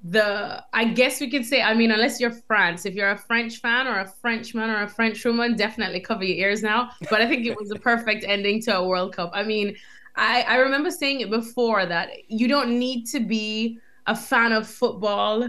the. 0.03 0.63
I 0.73 0.85
guess 0.85 1.21
we 1.21 1.29
could 1.29 1.45
say. 1.45 1.61
I 1.61 1.75
mean, 1.75 1.91
unless 1.91 2.19
you're 2.19 2.31
France, 2.31 2.87
if 2.87 2.95
you're 2.95 3.11
a 3.11 3.17
French 3.17 3.59
fan 3.59 3.85
or 3.85 3.99
a 3.99 4.07
Frenchman 4.07 4.71
or 4.71 4.81
a 4.81 4.87
French 4.87 5.23
woman, 5.23 5.55
definitely 5.55 5.99
cover 5.99 6.23
your 6.23 6.49
ears 6.49 6.63
now. 6.63 6.89
But 7.11 7.21
I 7.21 7.27
think 7.27 7.45
it 7.45 7.55
was 7.59 7.69
the 7.69 7.77
perfect 7.77 8.25
ending 8.27 8.59
to 8.63 8.77
a 8.77 8.87
World 8.87 9.15
Cup. 9.15 9.29
I 9.33 9.43
mean, 9.43 9.75
I 10.15 10.41
I 10.41 10.55
remember 10.55 10.89
saying 10.89 11.21
it 11.21 11.29
before 11.29 11.85
that 11.85 12.09
you 12.27 12.47
don't 12.47 12.79
need 12.79 13.05
to 13.07 13.19
be 13.19 13.79
a 14.07 14.15
fan 14.15 14.51
of 14.51 14.67
football 14.67 15.47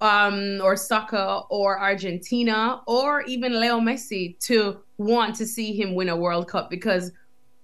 um, 0.00 0.60
or 0.62 0.76
soccer 0.76 1.42
or 1.50 1.78
Argentina 1.78 2.80
or 2.86 3.22
even 3.22 3.60
Leo 3.60 3.80
Messi 3.80 4.38
to 4.40 4.80
want 4.98 5.34
to 5.36 5.46
see 5.46 5.72
him 5.72 5.94
win 5.94 6.08
a 6.08 6.16
World 6.16 6.48
Cup 6.48 6.70
because 6.70 7.12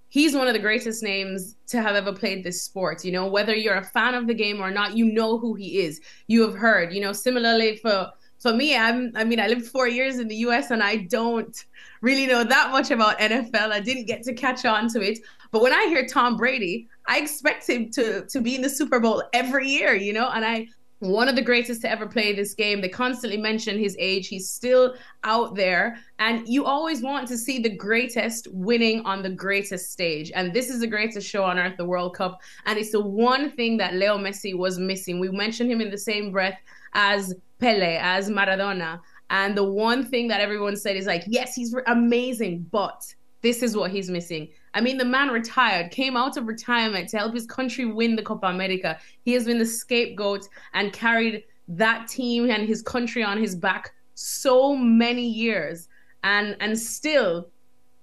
he's 0.09 0.35
one 0.35 0.47
of 0.47 0.53
the 0.53 0.59
greatest 0.59 1.03
names 1.03 1.55
to 1.67 1.81
have 1.81 1.95
ever 1.95 2.13
played 2.13 2.43
this 2.43 2.61
sport. 2.61 3.03
You 3.03 3.11
know, 3.11 3.27
whether 3.27 3.55
you're 3.55 3.75
a 3.75 3.83
fan 3.83 4.13
of 4.13 4.27
the 4.27 4.33
game 4.33 4.61
or 4.61 4.71
not, 4.71 4.95
you 4.95 5.05
know 5.05 5.37
who 5.37 5.55
he 5.55 5.79
is. 5.79 5.99
You 6.27 6.41
have 6.43 6.55
heard, 6.55 6.93
you 6.93 7.01
know, 7.01 7.13
similarly 7.13 7.77
for 7.77 8.11
for 8.39 8.53
me, 8.53 8.77
I'm 8.77 9.11
I 9.15 9.23
mean, 9.23 9.39
I 9.39 9.47
lived 9.47 9.65
four 9.65 9.87
years 9.87 10.19
in 10.19 10.27
the 10.27 10.35
US 10.47 10.69
and 10.69 10.83
I 10.83 10.97
don't 10.97 11.65
really 12.01 12.27
know 12.27 12.43
that 12.43 12.71
much 12.71 12.91
about 12.91 13.17
NFL. 13.19 13.71
I 13.71 13.79
didn't 13.79 14.05
get 14.05 14.21
to 14.23 14.33
catch 14.33 14.63
on 14.63 14.87
to 14.89 15.01
it. 15.01 15.19
But 15.51 15.61
when 15.61 15.73
I 15.73 15.85
hear 15.85 16.05
Tom 16.05 16.37
Brady, 16.37 16.87
I 17.07 17.19
expect 17.19 17.67
him 17.67 17.89
to 17.91 18.25
to 18.27 18.41
be 18.41 18.55
in 18.55 18.61
the 18.61 18.69
Super 18.69 18.99
Bowl 18.99 19.23
every 19.33 19.67
year, 19.67 19.95
you 19.95 20.13
know, 20.13 20.29
and 20.29 20.45
I 20.45 20.67
one 20.99 21.29
of 21.29 21.35
the 21.35 21.41
greatest 21.41 21.81
to 21.81 21.91
ever 21.91 22.07
play 22.07 22.33
this 22.33 22.53
game. 22.53 22.81
They 22.81 22.89
constantly 22.89 23.37
mention 23.37 23.77
his 23.77 23.95
age. 23.99 24.27
He's 24.27 24.49
still 24.49 24.95
out 25.23 25.55
there. 25.55 25.97
And 26.19 26.47
you 26.47 26.65
always 26.65 27.01
want 27.01 27.27
to 27.27 27.37
see 27.37 27.59
the 27.59 27.75
greatest 27.75 28.47
winning 28.51 29.05
on 29.05 29.21
the 29.21 29.29
greatest 29.29 29.91
stage. 29.91 30.31
And 30.33 30.53
this 30.53 30.69
is 30.69 30.79
the 30.79 30.87
greatest 30.87 31.27
show 31.27 31.43
on 31.43 31.59
earth, 31.59 31.77
the 31.77 31.85
World 31.85 32.15
Cup. 32.15 32.41
And 32.65 32.79
it's 32.79 32.91
the 32.91 33.01
one 33.01 33.51
thing 33.51 33.77
that 33.77 33.93
Leo 33.93 34.17
Messi 34.17 34.57
was 34.57 34.79
missing. 34.79 35.19
We 35.19 35.29
mentioned 35.29 35.71
him 35.71 35.81
in 35.81 35.91
the 35.91 35.97
same 35.97 36.31
breath 36.31 36.59
as 36.93 37.35
Pele, 37.59 37.97
as 38.01 38.29
Maradona. 38.29 38.99
And 39.29 39.55
the 39.55 39.63
one 39.63 40.05
thing 40.05 40.27
that 40.29 40.41
everyone 40.41 40.75
said 40.75 40.95
is 40.95 41.05
like, 41.05 41.23
yes, 41.27 41.53
he's 41.53 41.75
amazing, 41.85 42.65
but 42.71 43.13
this 43.41 43.61
is 43.61 43.75
what 43.75 43.91
he's 43.91 44.09
missing. 44.09 44.49
I 44.73 44.81
mean, 44.81 44.97
the 44.97 45.05
man 45.05 45.29
retired, 45.29 45.91
came 45.91 46.17
out 46.17 46.37
of 46.37 46.47
retirement 46.47 47.09
to 47.09 47.17
help 47.17 47.33
his 47.33 47.45
country 47.45 47.85
win 47.85 48.15
the 48.15 48.23
Copa 48.23 48.47
America. 48.47 48.97
He 49.23 49.33
has 49.33 49.45
been 49.45 49.59
the 49.59 49.65
scapegoat 49.65 50.47
and 50.73 50.93
carried 50.93 51.43
that 51.67 52.07
team 52.07 52.49
and 52.49 52.67
his 52.67 52.81
country 52.81 53.23
on 53.23 53.37
his 53.37 53.55
back 53.55 53.91
so 54.15 54.75
many 54.75 55.27
years. 55.27 55.87
And 56.23 56.57
and 56.59 56.77
still 56.77 57.49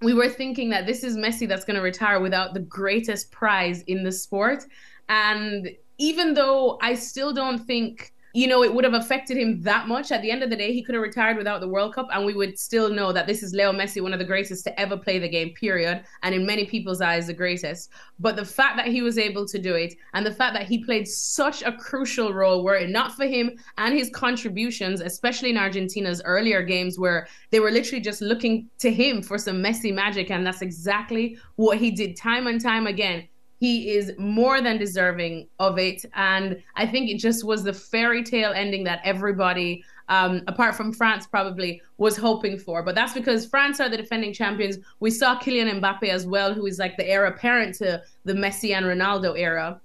we 0.03 0.15
were 0.15 0.29
thinking 0.29 0.71
that 0.71 0.87
this 0.87 1.03
is 1.03 1.17
Messi 1.17 1.49
that's 1.49 1.65
going 1.65 1.77
to 1.77 1.83
retire 1.83 2.21
without 2.21 2.55
the 2.55 2.61
greatest 2.61 3.33
prize 3.33 3.83
in 3.83 4.05
the 4.05 4.13
sport. 4.13 4.65
And 5.09 5.71
even 5.99 6.35
though 6.35 6.79
I 6.83 6.95
still 6.95 7.33
don't 7.33 7.59
think 7.59 8.13
you 8.35 8.49
know, 8.49 8.65
it 8.65 8.75
would 8.75 8.83
have 8.83 8.95
affected 8.95 9.37
him 9.37 9.63
that 9.63 9.87
much. 9.87 10.11
At 10.11 10.21
the 10.21 10.31
end 10.33 10.43
of 10.43 10.51
the 10.51 10.57
day, 10.57 10.73
he 10.73 10.83
could 10.83 10.97
have 10.97 11.03
retired 11.03 11.37
without 11.37 11.61
the 11.61 11.69
World 11.69 11.95
Cup, 11.95 12.09
and 12.13 12.27
we 12.27 12.35
would 12.35 12.59
still 12.59 12.91
know 12.93 13.13
that 13.13 13.29
this 13.29 13.45
is 13.45 13.55
Leo 13.55 13.73
Messi, 13.73 14.03
one 14.03 14.13
of 14.13 14.19
the 14.19 14.25
greatest 14.25 14.65
to 14.65 14.79
ever 14.79 14.97
play 14.97 15.21
the 15.21 15.29
game, 15.29 15.55
period. 15.55 16.03
And 16.25 16.35
in 16.35 16.45
many 16.45 16.67
people's 16.67 17.01
eyes, 17.01 17.29
the 17.29 17.33
greatest. 17.33 17.91
But 18.19 18.35
the 18.35 18.45
fact 18.45 18.77
that 18.77 18.89
he 18.89 19.03
was 19.03 19.19
able 19.19 19.47
to 19.47 19.57
do 19.57 19.77
it, 19.77 19.95
and 20.15 20.27
the 20.27 20.35
fact 20.35 20.53
that 20.55 20.67
he 20.67 20.85
played 20.85 21.07
such 21.07 21.63
a 21.63 21.71
crucial 21.71 22.35
role, 22.35 22.65
were 22.65 22.75
it 22.75 22.91
not 22.91 23.13
for 23.13 23.25
him 23.25 23.53
and 23.79 23.97
his 23.97 24.11
contributions, 24.11 25.01
especially 25.01 25.51
in 25.51 25.57
Argentina's 25.57 26.21
earlier 26.25 26.63
games, 26.63 26.99
where 26.99 27.29
they 27.53 27.61
were 27.61 27.71
literally 27.71 28.03
just 28.03 28.21
looking 28.21 28.69
to 28.81 28.93
him 28.93 29.23
for 29.23 29.39
some 29.39 29.63
Messi 29.63 29.95
magic, 29.95 30.33
and 30.33 30.45
that's 30.45 30.61
exactly 30.61 31.39
what 31.55 31.79
he 31.79 31.93
did 31.93 32.17
time 32.17 32.49
and 32.49 32.61
time 32.61 32.89
again 32.89 33.29
he 33.65 33.93
is 33.93 34.13
more 34.19 34.61
than 34.61 34.77
deserving 34.77 35.49
of 35.59 35.79
it. 35.79 36.05
And 36.13 36.63
I 36.77 36.87
think 36.87 37.09
it 37.09 37.19
just 37.19 37.45
was 37.45 37.65
the 37.65 37.73
fairy 37.73 38.23
tale 38.23 38.53
ending 38.53 38.85
that 38.85 39.01
everybody, 39.05 39.83
um, 40.11 40.43
apart 40.49 40.75
from 40.75 40.93
France, 40.93 41.27
probably 41.27 41.81
was 41.97 42.15
hoping 42.15 42.59
for. 42.59 42.83
But 42.83 42.95
that's 42.95 43.15
because 43.15 43.47
France 43.47 43.81
are 43.81 43.89
the 43.89 43.97
defending 43.97 44.35
champions. 44.35 44.77
We 45.01 45.11
saw 45.11 45.39
Kylian 45.39 45.81
Mbappe 45.81 46.11
as 46.11 46.27
well, 46.27 46.53
who 46.53 46.67
is 46.67 46.79
like 46.79 46.99
the 46.99 47.09
heir 47.09 47.25
apparent 47.25 47.75
to 47.77 48.03
the 48.27 48.35
Messi 48.35 48.75
and 48.77 48.85
Ronaldo 48.85 49.39
era. 49.39 49.81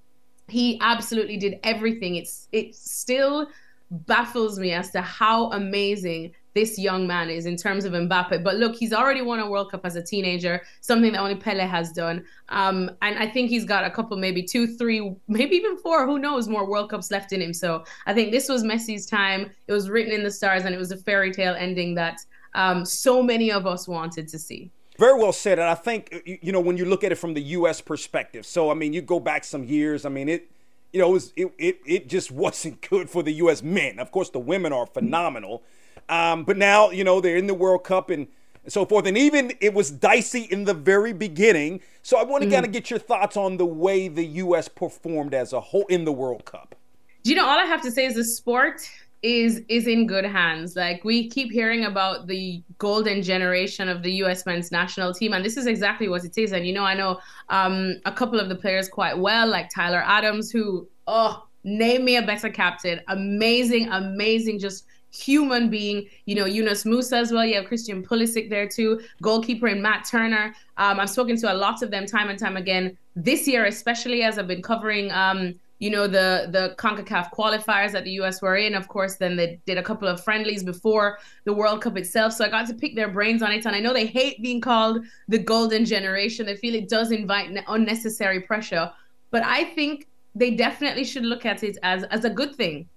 He 0.50 0.78
absolutely 0.82 1.38
did 1.38 1.58
everything. 1.64 2.16
It's 2.16 2.50
it 2.52 2.76
still 2.76 3.48
baffles 3.92 4.60
me 4.60 4.74
as 4.74 4.90
to 4.92 5.02
how 5.02 5.52
amazing 5.54 6.34
this 6.54 6.80
young 6.80 7.08
man 7.08 7.30
is 7.30 7.46
in 7.46 7.56
terms 7.56 7.86
of 7.86 7.94
Mbappe. 7.94 8.44
But 8.44 8.56
look, 8.56 8.76
he's 8.76 8.94
already 8.94 9.22
won 9.22 9.40
a 9.40 9.50
World 9.50 9.72
Cup 9.72 9.82
as 9.86 9.96
a 9.96 10.02
teenager, 10.02 10.62
something 10.82 11.12
that 11.12 11.20
only 11.20 11.36
Pele 11.36 11.66
has 11.66 11.92
done. 11.92 12.24
Um, 12.50 12.92
and 13.02 13.18
I 13.18 13.28
think 13.28 13.50
he's 13.50 13.66
got 13.66 13.86
a 13.86 13.90
couple, 13.90 14.18
maybe 14.18 14.44
two, 14.44 14.68
three, 14.68 15.16
maybe 15.28 15.56
even 15.56 15.78
four, 15.78 16.06
who 16.06 16.20
knows, 16.20 16.48
more 16.48 16.70
World 16.70 16.90
Cups 16.90 17.12
left 17.12 17.32
in 17.32 17.42
him. 17.42 17.54
So 17.54 17.84
I 18.06 18.14
think 18.14 18.32
this 18.32 18.50
was 18.50 18.64
Messi's 18.64 19.06
time. 19.06 19.52
It 19.68 19.74
was 19.74 19.90
written 19.90 20.12
in 20.12 20.24
the 20.24 20.32
stars 20.32 20.66
and 20.66 20.74
it 20.74 20.78
was 20.78 20.92
a 20.92 20.98
fairy 20.98 21.32
tale 21.32 21.56
ending 21.58 21.96
that 21.96 22.20
um, 22.56 22.86
so 22.86 23.22
many 23.22 23.52
of 23.52 23.68
us 23.68 23.88
wanted 23.88 24.28
to 24.30 24.40
see. 24.40 24.72
Very 24.98 25.18
well 25.18 25.32
said. 25.32 25.60
And 25.60 25.70
I 25.70 25.76
think, 25.76 26.14
you 26.26 26.52
know, 26.52 26.60
when 26.60 26.76
you 26.76 26.84
look 26.84 27.06
at 27.06 27.12
it 27.12 27.16
from 27.16 27.34
the 27.34 27.42
U.S. 27.42 27.80
perspective, 27.80 28.46
so, 28.46 28.70
I 28.70 28.74
mean, 28.74 28.92
you 28.92 29.02
go 29.02 29.20
back 29.20 29.46
some 29.46 29.64
years, 29.64 30.06
I 30.06 30.10
mean, 30.10 30.28
it, 30.28 30.52
you 30.92 31.00
know, 31.00 31.10
it, 31.10 31.14
was, 31.14 31.34
it, 31.38 31.52
it, 31.58 31.80
it 31.86 32.10
just 32.10 32.32
wasn't 32.46 32.88
good 32.90 33.10
for 33.10 33.24
the 33.24 33.32
U.S. 33.34 33.64
men. 33.64 34.00
Of 34.00 34.12
course, 34.12 34.30
the 34.30 34.40
women 34.40 34.74
are 34.74 34.86
phenomenal. 34.86 35.64
Um, 36.10 36.44
but 36.44 36.58
now, 36.58 36.90
you 36.90 37.04
know, 37.04 37.22
they're 37.22 37.38
in 37.38 37.48
the 37.48 37.54
World 37.54 37.84
Cup 37.84 38.10
and 38.10 38.28
so 38.68 38.86
forth. 38.86 39.06
And 39.06 39.18
even 39.18 39.54
it 39.62 39.74
was 39.74 39.92
dicey 39.92 40.42
in 40.42 40.66
the 40.66 40.74
very 40.74 41.14
beginning. 41.14 41.82
So 42.02 42.18
I 42.18 42.24
want 42.24 42.44
to 42.44 42.50
mm. 42.50 42.54
kind 42.54 42.66
of 42.66 42.72
get 42.72 42.90
your 42.90 43.00
thoughts 43.00 43.38
on 43.38 43.58
the 43.58 43.66
way 43.66 44.08
the 44.08 44.26
U.S. 44.26 44.68
performed 44.68 45.34
as 45.34 45.54
a 45.54 45.62
whole 45.62 45.86
in 45.88 46.06
the 46.06 46.12
World 46.12 46.46
Cup. 46.46 46.76
Do 47.24 47.30
you 47.30 47.36
know, 47.36 47.46
all 47.46 47.60
I 47.60 47.66
have 47.66 47.82
to 47.84 47.92
say 47.92 48.06
is 48.06 48.16
the 48.16 48.24
sport 48.24 48.82
is 49.22 49.62
is 49.68 49.86
in 49.86 50.08
good 50.08 50.26
hands. 50.26 50.76
Like 50.78 51.04
we 51.04 51.30
keep 51.30 51.52
hearing 51.52 51.84
about 51.84 52.28
the 52.28 52.64
golden 52.78 53.22
generation 53.22 53.90
of 53.90 54.02
the 54.02 54.14
U.S. 54.14 54.46
men's 54.46 54.72
national 54.72 55.14
team, 55.14 55.34
and 55.34 55.44
this 55.44 55.58
is 55.58 55.66
exactly 55.66 56.08
what 56.08 56.24
it 56.24 56.38
is. 56.38 56.54
And 56.54 56.66
you 56.66 56.74
know, 56.74 56.86
I 56.86 56.94
know 56.94 57.20
um, 57.50 58.00
a 58.06 58.12
couple 58.12 58.40
of 58.40 58.48
the 58.48 58.56
players 58.56 58.88
quite 58.88 59.18
well, 59.18 59.48
like 59.48 59.70
Tyler 59.74 60.02
Adams, 60.06 60.52
who 60.52 60.88
oh, 61.08 61.46
name 61.64 62.06
me 62.06 62.16
a 62.16 62.22
better 62.22 62.50
captain, 62.50 63.02
amazing, 63.10 63.90
amazing, 63.90 64.60
just 64.60 64.86
human 65.12 65.70
being. 65.70 66.08
You 66.26 66.36
know, 66.36 66.46
Yunus 66.46 66.84
Musah 66.84 67.22
as 67.22 67.32
well. 67.32 67.46
You 67.46 67.56
have 67.56 67.66
Christian 67.66 68.04
Pulisic 68.04 68.50
there 68.50 68.68
too. 68.68 69.02
Goalkeeper 69.22 69.68
and 69.68 69.82
Matt 69.82 70.06
Turner. 70.10 70.54
Um, 70.78 71.00
I've 71.00 71.10
spoken 71.10 71.38
to 71.38 71.52
a 71.52 71.56
lot 71.56 71.82
of 71.82 71.92
them 71.92 72.06
time 72.06 72.30
and 72.30 72.40
time 72.40 72.58
again 72.58 72.98
this 73.16 73.48
year, 73.48 73.66
especially 73.66 74.24
as 74.24 74.38
I've 74.38 74.48
been 74.48 74.62
covering. 74.62 75.12
Um, 75.12 75.56
you 75.80 75.90
know 75.90 76.08
the 76.08 76.50
the 76.52 76.76
CONCACAF 76.78 77.32
qualifiers 77.32 77.94
that 77.94 78.04
the 78.04 78.12
US 78.22 78.42
were 78.42 78.58
in. 78.58 78.76
Of 78.76 78.88
course, 78.90 79.16
then 79.16 79.36
they 79.38 79.60
did 79.66 79.78
a 79.78 79.84
couple 79.84 80.08
of 80.08 80.22
friendlies 80.22 80.62
before 80.62 81.20
the 81.46 81.54
World 81.54 81.82
Cup 81.82 81.98
itself. 81.98 82.34
So 82.34 82.46
I 82.46 82.50
got 82.50 82.68
to 82.68 82.74
pick 82.74 82.96
their 82.96 83.08
brains 83.08 83.42
on 83.42 83.52
it. 83.52 83.66
And 83.66 83.76
I 83.76 83.80
know 83.80 83.94
they 83.94 84.06
hate 84.06 84.42
being 84.44 84.62
called 84.62 85.06
the 85.30 85.40
golden 85.40 85.86
generation. 85.86 86.46
They 86.46 86.58
feel 86.58 86.76
it 86.76 86.90
does 86.90 87.12
invite 87.12 87.58
unnecessary 87.68 88.42
pressure. 88.42 88.92
But 89.32 89.44
I 89.44 89.64
think 89.76 90.08
they 90.36 90.52
definitely 90.52 91.06
should 91.06 91.24
look 91.24 91.46
at 91.46 91.64
it 91.64 91.78
as 91.82 92.04
as 92.06 92.26
a 92.26 92.30
good 92.30 92.56
thing 92.56 92.90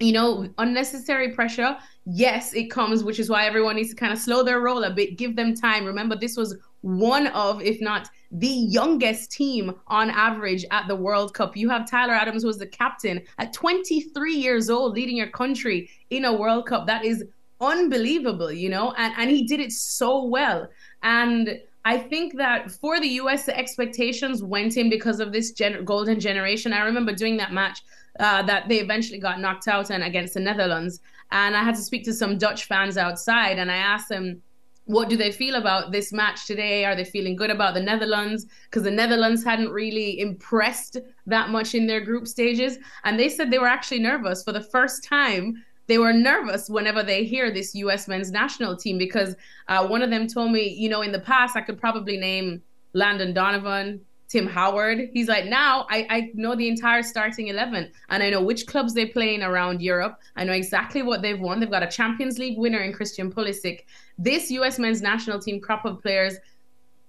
you 0.00 0.12
know, 0.12 0.48
unnecessary 0.58 1.32
pressure. 1.32 1.76
Yes, 2.04 2.54
it 2.54 2.70
comes, 2.70 3.02
which 3.02 3.18
is 3.18 3.28
why 3.28 3.46
everyone 3.46 3.76
needs 3.76 3.90
to 3.90 3.96
kind 3.96 4.12
of 4.12 4.18
slow 4.18 4.42
their 4.42 4.60
roll 4.60 4.84
a 4.84 4.90
bit, 4.90 5.18
give 5.18 5.34
them 5.34 5.54
time. 5.54 5.84
Remember, 5.84 6.16
this 6.16 6.36
was 6.36 6.56
one 6.82 7.26
of, 7.28 7.60
if 7.62 7.80
not 7.80 8.08
the 8.30 8.46
youngest 8.46 9.32
team 9.32 9.74
on 9.88 10.10
average 10.10 10.64
at 10.70 10.86
the 10.86 10.94
World 10.94 11.34
Cup. 11.34 11.56
You 11.56 11.68
have 11.70 11.90
Tyler 11.90 12.14
Adams, 12.14 12.42
who 12.42 12.48
was 12.48 12.58
the 12.58 12.66
captain 12.66 13.22
at 13.38 13.52
23 13.52 14.34
years 14.34 14.70
old, 14.70 14.94
leading 14.94 15.16
your 15.16 15.30
country 15.30 15.90
in 16.10 16.26
a 16.26 16.32
World 16.32 16.66
Cup. 16.66 16.86
That 16.86 17.04
is 17.04 17.24
unbelievable, 17.60 18.52
you 18.52 18.68
know, 18.68 18.92
and, 18.96 19.12
and 19.16 19.30
he 19.30 19.44
did 19.44 19.60
it 19.60 19.72
so 19.72 20.24
well. 20.24 20.68
And 21.02 21.58
I 21.84 21.98
think 21.98 22.36
that 22.36 22.70
for 22.70 23.00
the 23.00 23.08
US, 23.20 23.46
the 23.46 23.56
expectations 23.56 24.42
went 24.42 24.76
in 24.76 24.90
because 24.90 25.20
of 25.20 25.32
this 25.32 25.52
gen- 25.52 25.84
golden 25.84 26.20
generation. 26.20 26.72
I 26.72 26.80
remember 26.80 27.12
doing 27.12 27.36
that 27.38 27.52
match 27.52 27.82
uh, 28.20 28.42
that 28.42 28.68
they 28.68 28.78
eventually 28.78 29.18
got 29.18 29.40
knocked 29.40 29.68
out 29.68 29.90
and 29.90 30.02
against 30.02 30.34
the 30.34 30.40
Netherlands. 30.40 31.00
And 31.30 31.56
I 31.56 31.62
had 31.62 31.76
to 31.76 31.82
speak 31.82 32.04
to 32.04 32.12
some 32.12 32.38
Dutch 32.38 32.64
fans 32.64 32.96
outside, 32.96 33.58
and 33.58 33.70
I 33.70 33.76
asked 33.76 34.08
them, 34.08 34.42
what 34.88 35.10
do 35.10 35.18
they 35.18 35.30
feel 35.30 35.56
about 35.56 35.92
this 35.92 36.14
match 36.14 36.46
today? 36.46 36.86
Are 36.86 36.96
they 36.96 37.04
feeling 37.04 37.36
good 37.36 37.50
about 37.50 37.74
the 37.74 37.82
Netherlands? 37.82 38.46
Because 38.64 38.84
the 38.84 38.90
Netherlands 38.90 39.44
hadn't 39.44 39.68
really 39.68 40.18
impressed 40.18 40.96
that 41.26 41.50
much 41.50 41.74
in 41.74 41.86
their 41.86 42.00
group 42.00 42.26
stages. 42.26 42.78
And 43.04 43.20
they 43.20 43.28
said 43.28 43.50
they 43.50 43.58
were 43.58 43.66
actually 43.66 43.98
nervous 43.98 44.42
for 44.42 44.52
the 44.52 44.62
first 44.62 45.04
time. 45.04 45.62
They 45.88 45.98
were 45.98 46.12
nervous 46.12 46.68
whenever 46.68 47.02
they 47.02 47.24
hear 47.24 47.50
this 47.50 47.74
US 47.74 48.06
men's 48.06 48.30
national 48.30 48.76
team 48.76 48.98
because 48.98 49.34
uh, 49.68 49.86
one 49.86 50.02
of 50.02 50.10
them 50.10 50.26
told 50.26 50.52
me, 50.52 50.68
you 50.68 50.88
know, 50.88 51.02
in 51.02 51.12
the 51.12 51.20
past, 51.20 51.56
I 51.56 51.62
could 51.62 51.78
probably 51.78 52.16
name 52.16 52.62
Landon 52.92 53.34
Donovan, 53.34 54.00
Tim 54.28 54.46
Howard. 54.46 55.08
He's 55.14 55.28
like, 55.28 55.46
now 55.46 55.86
I, 55.90 56.06
I 56.10 56.30
know 56.34 56.54
the 56.54 56.68
entire 56.68 57.02
starting 57.02 57.48
11 57.48 57.90
and 58.10 58.22
I 58.22 58.28
know 58.30 58.42
which 58.42 58.66
clubs 58.66 58.92
they 58.92 59.06
play 59.06 59.34
in 59.34 59.42
around 59.42 59.80
Europe. 59.80 60.18
I 60.36 60.44
know 60.44 60.52
exactly 60.52 61.02
what 61.02 61.22
they've 61.22 61.40
won. 61.40 61.58
They've 61.58 61.70
got 61.70 61.82
a 61.82 61.88
Champions 61.88 62.38
League 62.38 62.58
winner 62.58 62.80
in 62.80 62.92
Christian 62.92 63.32
Pulisic. 63.32 63.80
This 64.18 64.50
US 64.50 64.78
men's 64.78 65.00
national 65.00 65.40
team 65.40 65.60
crop 65.60 65.86
of 65.86 66.02
players 66.02 66.36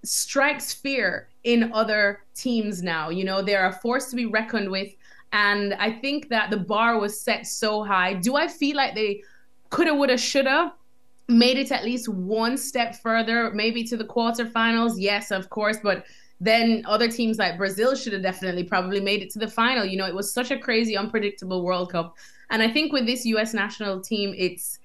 strikes 0.03 0.73
fear 0.73 1.27
in 1.43 1.71
other 1.73 2.23
teams 2.35 2.81
now. 2.81 3.09
You 3.09 3.25
know, 3.25 3.41
they're 3.41 3.67
a 3.67 3.73
force 3.73 4.09
to 4.09 4.15
be 4.15 4.25
reckoned 4.25 4.71
with. 4.71 4.93
And 5.31 5.73
I 5.75 5.91
think 5.91 6.29
that 6.29 6.49
the 6.49 6.57
bar 6.57 6.99
was 6.99 7.21
set 7.21 7.45
so 7.45 7.83
high. 7.83 8.13
Do 8.13 8.35
I 8.35 8.47
feel 8.47 8.75
like 8.75 8.95
they 8.95 9.23
coulda, 9.69 9.93
woulda, 9.93 10.17
shoulda? 10.17 10.73
Made 11.27 11.57
it 11.57 11.71
at 11.71 11.83
least 11.83 12.09
one 12.09 12.57
step 12.57 12.95
further, 12.95 13.51
maybe 13.51 13.83
to 13.83 13.97
the 13.97 14.03
quarterfinals. 14.03 14.93
Yes, 14.97 15.29
of 15.29 15.49
course, 15.49 15.77
but 15.83 16.05
then 16.41 16.83
other 16.87 17.09
teams 17.09 17.37
like 17.37 17.57
Brazil 17.57 17.95
should 17.95 18.13
have 18.13 18.23
definitely 18.23 18.63
probably 18.63 18.99
made 18.99 19.21
it 19.21 19.29
to 19.31 19.39
the 19.39 19.47
final. 19.47 19.85
You 19.85 19.97
know, 19.97 20.07
it 20.07 20.15
was 20.15 20.33
such 20.33 20.51
a 20.51 20.57
crazy, 20.57 20.97
unpredictable 20.97 21.63
World 21.63 21.91
Cup. 21.91 22.15
And 22.49 22.63
I 22.63 22.69
think 22.71 22.91
with 22.93 23.05
this 23.05 23.25
US 23.25 23.53
national 23.53 24.01
team, 24.01 24.33
it's 24.37 24.79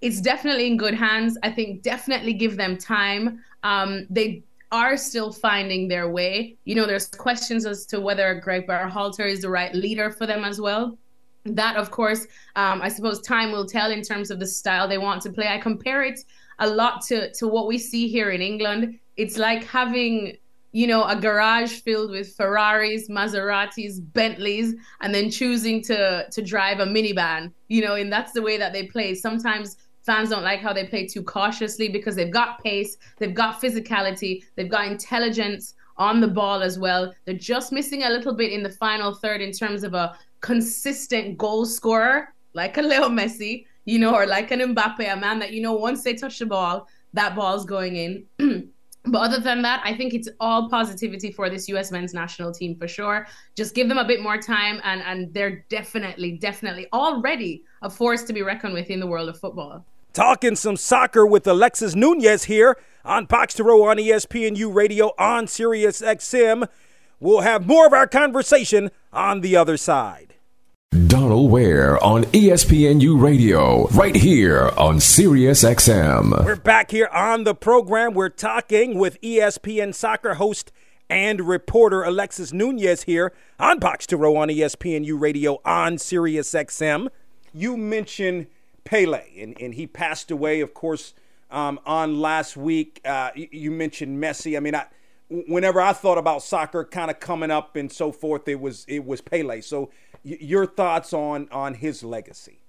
it's 0.00 0.20
definitely 0.22 0.66
in 0.66 0.78
good 0.78 0.94
hands. 0.94 1.36
I 1.42 1.50
think 1.50 1.82
definitely 1.82 2.32
give 2.32 2.56
them 2.56 2.78
time. 2.78 3.40
Um, 3.62 4.06
they 4.08 4.44
are 4.72 4.96
still 4.96 5.32
finding 5.32 5.88
their 5.88 6.10
way. 6.10 6.56
You 6.64 6.74
know, 6.74 6.86
there's 6.86 7.08
questions 7.08 7.66
as 7.66 7.86
to 7.86 8.00
whether 8.00 8.34
Greg 8.40 8.66
Berhalter 8.66 9.28
is 9.28 9.42
the 9.42 9.50
right 9.50 9.74
leader 9.74 10.10
for 10.10 10.26
them 10.26 10.44
as 10.44 10.60
well. 10.60 10.98
That, 11.44 11.76
of 11.76 11.90
course, 11.90 12.26
um, 12.56 12.82
I 12.82 12.88
suppose 12.88 13.20
time 13.22 13.50
will 13.50 13.66
tell 13.66 13.90
in 13.90 14.02
terms 14.02 14.30
of 14.30 14.38
the 14.38 14.46
style 14.46 14.86
they 14.86 14.98
want 14.98 15.22
to 15.22 15.30
play. 15.30 15.48
I 15.48 15.58
compare 15.58 16.02
it 16.04 16.20
a 16.58 16.68
lot 16.68 17.02
to 17.06 17.32
to 17.32 17.48
what 17.48 17.66
we 17.66 17.78
see 17.78 18.08
here 18.08 18.30
in 18.30 18.42
England. 18.42 18.98
It's 19.16 19.38
like 19.38 19.64
having 19.64 20.36
you 20.72 20.86
know 20.86 21.04
a 21.04 21.16
garage 21.16 21.80
filled 21.80 22.10
with 22.10 22.34
Ferraris, 22.36 23.08
Maseratis, 23.08 23.98
Bentleys, 24.12 24.74
and 25.00 25.14
then 25.14 25.30
choosing 25.30 25.82
to 25.84 26.26
to 26.30 26.42
drive 26.42 26.80
a 26.80 26.86
minivan. 26.86 27.52
You 27.68 27.82
know, 27.82 27.94
and 27.94 28.12
that's 28.12 28.32
the 28.32 28.42
way 28.42 28.58
that 28.58 28.74
they 28.74 28.86
play. 28.86 29.14
Sometimes 29.14 29.78
Fans 30.10 30.30
don't 30.30 30.42
like 30.42 30.58
how 30.58 30.72
they 30.72 30.86
play 30.86 31.06
too 31.06 31.22
cautiously 31.22 31.88
because 31.88 32.16
they've 32.16 32.32
got 32.32 32.60
pace, 32.64 32.96
they've 33.18 33.32
got 33.32 33.62
physicality, 33.62 34.42
they've 34.56 34.68
got 34.68 34.88
intelligence 34.88 35.74
on 35.98 36.20
the 36.20 36.26
ball 36.26 36.64
as 36.64 36.80
well. 36.80 37.14
They're 37.24 37.34
just 37.36 37.70
missing 37.70 38.02
a 38.02 38.10
little 38.10 38.34
bit 38.34 38.50
in 38.50 38.64
the 38.64 38.70
final 38.70 39.14
third 39.14 39.40
in 39.40 39.52
terms 39.52 39.84
of 39.84 39.94
a 39.94 40.18
consistent 40.40 41.38
goal 41.38 41.64
scorer 41.64 42.34
like 42.54 42.76
a 42.76 42.82
Leo 42.82 43.08
Messi, 43.08 43.66
you 43.84 44.00
know, 44.00 44.12
or 44.12 44.26
like 44.26 44.50
an 44.50 44.58
Mbappe, 44.74 45.12
a 45.12 45.14
man 45.14 45.38
that 45.38 45.52
you 45.52 45.62
know 45.62 45.74
once 45.74 46.02
they 46.02 46.14
touch 46.14 46.40
the 46.40 46.46
ball, 46.46 46.88
that 47.12 47.36
ball's 47.36 47.64
going 47.64 47.94
in. 47.94 48.72
But 49.06 49.20
other 49.20 49.40
than 49.40 49.62
that, 49.62 49.80
I 49.82 49.96
think 49.96 50.12
it's 50.12 50.28
all 50.40 50.68
positivity 50.68 51.32
for 51.32 51.48
this 51.48 51.68
US 51.68 51.90
men's 51.90 52.12
national 52.12 52.52
team 52.52 52.74
for 52.76 52.86
sure. 52.86 53.26
Just 53.56 53.74
give 53.74 53.88
them 53.88 53.96
a 53.96 54.04
bit 54.04 54.22
more 54.22 54.36
time 54.36 54.78
and 54.84 55.00
and 55.00 55.32
they're 55.32 55.64
definitely, 55.70 56.32
definitely 56.32 56.86
already 56.92 57.62
a 57.80 57.88
force 57.88 58.24
to 58.24 58.34
be 58.34 58.42
reckoned 58.42 58.74
with 58.74 58.90
in 58.90 59.00
the 59.00 59.06
world 59.06 59.30
of 59.30 59.40
football. 59.40 59.86
Talking 60.12 60.56
some 60.56 60.76
soccer 60.76 61.24
with 61.24 61.46
Alexis 61.46 61.94
Nunez 61.94 62.44
here 62.44 62.76
on 63.04 63.26
Box 63.26 63.54
to 63.54 63.64
Row 63.64 63.84
on 63.84 63.96
ESPNU 63.98 64.74
Radio 64.74 65.12
on 65.18 65.46
Sirius 65.46 66.02
XM. 66.02 66.68
We'll 67.20 67.42
have 67.42 67.64
more 67.64 67.86
of 67.86 67.92
our 67.92 68.08
conversation 68.08 68.90
on 69.12 69.40
the 69.40 69.54
other 69.54 69.76
side. 69.76 70.34
Donald 71.06 71.52
Ware 71.52 72.02
on 72.02 72.24
ESPNU 72.24 73.22
Radio, 73.22 73.86
right 73.88 74.16
here 74.16 74.72
on 74.76 74.98
Sirius 74.98 75.62
XM. 75.62 76.44
We're 76.44 76.56
back 76.56 76.90
here 76.90 77.08
on 77.12 77.44
the 77.44 77.54
program. 77.54 78.12
We're 78.12 78.30
talking 78.30 78.98
with 78.98 79.20
ESPN 79.20 79.94
soccer 79.94 80.34
host 80.34 80.72
and 81.08 81.42
reporter 81.42 82.02
Alexis 82.02 82.52
Nunez 82.52 83.04
here 83.04 83.32
on 83.60 83.78
Box 83.78 84.08
to 84.08 84.16
Row 84.16 84.36
on 84.36 84.48
ESPNU 84.48 85.20
Radio 85.20 85.60
on 85.64 85.98
Sirius 85.98 86.52
XM. 86.52 87.08
You 87.54 87.76
mentioned 87.76 88.48
Pele, 88.84 89.22
and, 89.38 89.60
and 89.60 89.74
he 89.74 89.86
passed 89.86 90.30
away, 90.30 90.60
of 90.60 90.74
course, 90.74 91.14
um, 91.50 91.80
on 91.86 92.20
last 92.20 92.56
week. 92.56 93.00
Uh, 93.04 93.30
you, 93.34 93.48
you, 93.50 93.70
mentioned 93.70 94.22
Messi. 94.22 94.56
I 94.56 94.60
mean, 94.60 94.74
I, 94.74 94.86
whenever 95.28 95.80
I 95.80 95.92
thought 95.92 96.18
about 96.18 96.42
soccer, 96.42 96.84
kind 96.84 97.10
of 97.10 97.20
coming 97.20 97.50
up 97.50 97.76
and 97.76 97.90
so 97.90 98.12
forth, 98.12 98.48
it 98.48 98.60
was 98.60 98.84
it 98.88 99.04
was 99.04 99.20
Pele. 99.20 99.60
So, 99.60 99.90
y- 100.24 100.38
your 100.40 100.66
thoughts 100.66 101.12
on 101.12 101.48
on 101.50 101.74
his 101.74 102.02
legacy? 102.02 102.60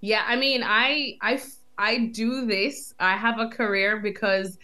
Yeah, 0.00 0.24
I 0.26 0.36
mean, 0.36 0.62
I 0.64 1.16
I 1.20 1.40
I 1.78 2.06
do 2.06 2.46
this. 2.46 2.94
I 2.98 3.16
have 3.16 3.38
a 3.38 3.48
career 3.48 3.98
because 3.98 4.58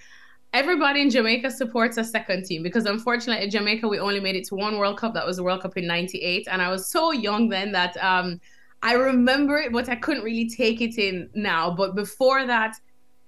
everybody 0.53 1.01
in 1.01 1.11
Jamaica 1.11 1.51
supports 1.51 1.97
a 1.97 2.05
second 2.05 2.45
team 2.45 2.63
because 2.63 2.87
unfortunately 2.87 3.45
in 3.45 3.51
Jamaica 3.51 3.87
we 3.87 4.01
only 4.01 4.21
made 4.21 4.37
it 4.37 4.45
to 4.45 4.55
one 4.55 4.79
World 4.79 4.99
Cup. 4.99 5.15
That 5.15 5.27
was 5.27 5.37
the 5.37 5.43
World 5.43 5.63
Cup 5.63 5.77
in 5.77 5.87
'98, 5.87 6.49
and 6.51 6.61
I 6.61 6.69
was 6.69 6.87
so 6.87 7.13
young 7.13 7.49
then 7.49 7.73
that 7.73 7.97
um, 8.03 8.41
I 8.83 8.95
remember 8.95 9.59
it, 9.59 9.73
but 9.73 9.89
I 9.89 9.97
couldn't 9.97 10.25
really 10.25 10.49
take 10.49 10.81
it 10.81 10.99
in 10.99 11.29
now. 11.35 11.71
But 11.71 11.95
before 11.95 12.47
that, 12.47 12.77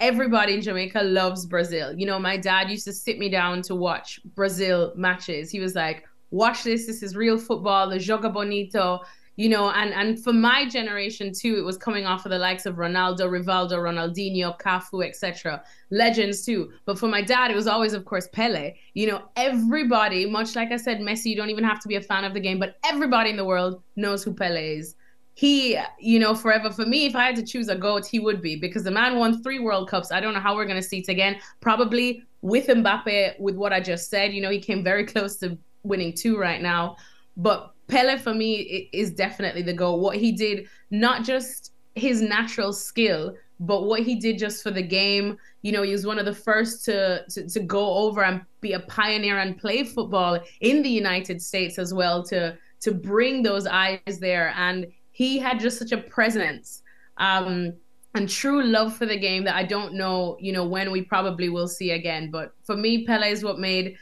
everybody 0.00 0.54
in 0.54 0.62
Jamaica 0.62 1.02
loves 1.02 1.44
Brazil. 1.46 1.92
You 1.92 2.06
know, 2.06 2.18
my 2.18 2.36
dad 2.36 2.70
used 2.70 2.86
to 2.86 2.92
sit 2.92 3.18
me 3.18 3.28
down 3.28 3.62
to 3.62 3.74
watch 3.74 4.18
Brazil 4.34 4.92
matches. 4.96 5.50
He 5.50 5.60
was 5.60 5.74
like, 5.74 6.04
watch 6.30 6.64
this. 6.64 6.86
This 6.86 7.02
is 7.02 7.14
real 7.14 7.38
football. 7.38 7.88
The 7.88 7.96
Joga 7.96 8.32
Bonito. 8.32 9.00
You 9.36 9.48
know, 9.48 9.70
and 9.70 9.94
and 9.94 10.22
for 10.22 10.34
my 10.34 10.68
generation 10.68 11.32
too, 11.32 11.56
it 11.56 11.64
was 11.64 11.78
coming 11.78 12.04
off 12.04 12.26
of 12.26 12.30
the 12.30 12.38
likes 12.38 12.66
of 12.66 12.76
Ronaldo, 12.76 13.20
Rivaldo, 13.20 13.78
Ronaldinho, 13.78 14.58
Cafu, 14.60 15.06
etc. 15.06 15.62
Legends 15.90 16.44
too. 16.44 16.70
But 16.84 16.98
for 16.98 17.08
my 17.08 17.22
dad, 17.22 17.50
it 17.50 17.54
was 17.54 17.66
always, 17.66 17.94
of 17.94 18.04
course, 18.04 18.28
Pele. 18.32 18.74
You 18.92 19.06
know, 19.06 19.22
everybody, 19.36 20.28
much 20.28 20.54
like 20.54 20.70
I 20.70 20.76
said, 20.76 21.00
Messi, 21.00 21.26
you 21.26 21.36
don't 21.36 21.48
even 21.48 21.64
have 21.64 21.80
to 21.80 21.88
be 21.88 21.96
a 21.96 22.00
fan 22.00 22.24
of 22.24 22.34
the 22.34 22.40
game, 22.40 22.58
but 22.58 22.76
everybody 22.84 23.30
in 23.30 23.36
the 23.36 23.44
world 23.44 23.82
knows 23.96 24.22
who 24.22 24.34
Pele 24.34 24.76
is 24.76 24.96
he, 25.34 25.78
you 25.98 26.18
know, 26.18 26.34
forever 26.34 26.70
for 26.70 26.84
me, 26.84 27.06
if 27.06 27.16
I 27.16 27.24
had 27.24 27.36
to 27.36 27.42
choose 27.42 27.68
a 27.68 27.76
GOAT, 27.76 28.06
he 28.06 28.18
would 28.18 28.42
be 28.42 28.56
because 28.56 28.84
the 28.84 28.90
man 28.90 29.18
won 29.18 29.42
three 29.42 29.58
World 29.58 29.88
Cups. 29.88 30.12
I 30.12 30.20
don't 30.20 30.34
know 30.34 30.40
how 30.40 30.54
we're 30.54 30.66
going 30.66 30.80
to 30.80 30.86
see 30.86 30.98
it 30.98 31.08
again. 31.08 31.40
Probably 31.60 32.22
with 32.42 32.66
Mbappe, 32.66 33.40
with 33.40 33.56
what 33.56 33.72
I 33.72 33.80
just 33.80 34.10
said, 34.10 34.32
you 34.32 34.42
know, 34.42 34.50
he 34.50 34.60
came 34.60 34.84
very 34.84 35.06
close 35.12 35.36
to 35.38 35.56
winning 35.82 36.12
two 36.12 36.38
right 36.38 36.60
now. 36.60 36.96
But 37.36 37.72
Pele 37.88 38.18
for 38.18 38.34
me 38.34 38.90
is 38.92 39.10
definitely 39.10 39.62
the 39.62 39.72
GOAT. 39.72 39.96
What 40.00 40.16
he 40.16 40.32
did, 40.32 40.68
not 40.90 41.24
just 41.24 41.72
his 41.94 42.20
natural 42.20 42.72
skill, 42.72 43.34
but 43.58 43.84
what 43.84 44.00
he 44.00 44.16
did 44.16 44.38
just 44.38 44.62
for 44.62 44.70
the 44.70 44.82
game. 44.82 45.38
You 45.62 45.72
know, 45.72 45.82
he 45.82 45.92
was 45.92 46.04
one 46.04 46.18
of 46.18 46.26
the 46.26 46.34
first 46.34 46.84
to, 46.86 47.24
to, 47.30 47.48
to 47.48 47.60
go 47.60 47.94
over 47.94 48.24
and 48.24 48.42
be 48.60 48.72
a 48.72 48.80
pioneer 48.80 49.38
and 49.38 49.56
play 49.56 49.84
football 49.84 50.38
in 50.60 50.82
the 50.82 50.90
United 50.90 51.40
States 51.40 51.78
as 51.78 51.94
well 51.94 52.22
to 52.24 52.58
to 52.80 52.92
bring 52.92 53.44
those 53.44 53.64
eyes 53.66 54.18
there. 54.20 54.52
And 54.56 54.88
he 55.12 55.38
had 55.38 55.60
just 55.60 55.78
such 55.78 55.92
a 55.92 55.98
presence 55.98 56.82
um, 57.18 57.72
and 58.14 58.28
true 58.28 58.62
love 58.62 58.96
for 58.96 59.06
the 59.06 59.18
game 59.18 59.44
that 59.44 59.54
I 59.54 59.62
don't 59.62 59.94
know, 59.94 60.36
you 60.40 60.52
know, 60.52 60.66
when 60.66 60.90
we 60.90 61.02
probably 61.02 61.48
will 61.48 61.68
see 61.68 61.92
again. 61.92 62.30
But 62.30 62.52
for 62.64 62.76
me, 62.76 63.06
Pele 63.06 63.30
is 63.30 63.44
what 63.44 63.58
made 63.58 63.96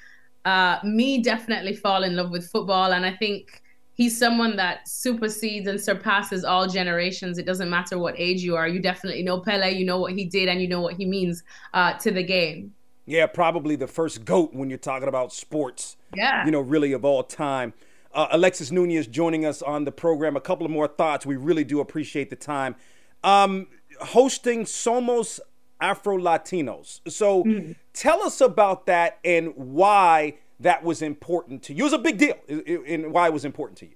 uh, 0.44 0.78
me 0.84 1.22
definitely 1.22 1.74
fall 1.74 2.02
in 2.02 2.16
love 2.16 2.30
with 2.30 2.50
football, 2.50 2.92
and 2.92 3.04
I 3.04 3.14
think 3.14 3.62
he's 3.92 4.18
someone 4.18 4.56
that 4.56 4.88
supersedes 4.88 5.66
and 5.66 5.78
surpasses 5.78 6.44
all 6.44 6.66
generations. 6.66 7.36
It 7.36 7.44
doesn't 7.44 7.68
matter 7.68 7.98
what 7.98 8.14
age 8.18 8.42
you 8.42 8.56
are. 8.56 8.66
You 8.66 8.80
definitely 8.80 9.22
know 9.22 9.40
Pele. 9.40 9.70
You 9.70 9.84
know 9.84 9.98
what 9.98 10.12
he 10.12 10.24
did, 10.24 10.48
and 10.48 10.60
you 10.62 10.68
know 10.68 10.80
what 10.80 10.94
he 10.94 11.04
means 11.04 11.42
uh, 11.74 11.94
to 11.98 12.10
the 12.10 12.22
game. 12.22 12.72
Yeah, 13.04 13.26
probably 13.26 13.76
the 13.76 13.86
first 13.86 14.24
goat 14.24 14.54
when 14.54 14.70
you're 14.70 14.78
talking 14.78 15.08
about 15.08 15.32
sports. 15.32 15.96
Yeah, 16.14 16.44
you 16.44 16.50
know, 16.50 16.60
really 16.60 16.92
of 16.92 17.04
all 17.04 17.22
time. 17.22 17.74
Uh, 18.12 18.28
Alexis 18.32 18.70
Nunez 18.70 19.06
joining 19.06 19.44
us 19.44 19.62
on 19.62 19.84
the 19.84 19.92
program. 19.92 20.36
A 20.36 20.40
couple 20.40 20.64
of 20.64 20.72
more 20.72 20.88
thoughts. 20.88 21.24
We 21.24 21.36
really 21.36 21.64
do 21.64 21.80
appreciate 21.80 22.30
the 22.30 22.36
time. 22.36 22.74
Um, 23.22 23.68
hosting 24.00 24.64
Somos 24.64 25.38
Afro 25.80 26.18
Latinos. 26.18 27.00
So 27.08 27.44
mm. 27.44 27.76
tell 27.92 28.22
us 28.22 28.40
about 28.40 28.86
that 28.86 29.18
and 29.24 29.54
why 29.56 30.38
that 30.60 30.84
was 30.84 31.02
important 31.02 31.62
to 31.64 31.74
you. 31.74 31.84
It 31.84 31.84
was 31.84 31.92
a 31.94 31.98
big 31.98 32.18
deal, 32.18 32.34
and 32.48 33.12
why 33.12 33.26
it 33.26 33.32
was 33.32 33.44
important 33.44 33.78
to 33.78 33.86
you. 33.86 33.94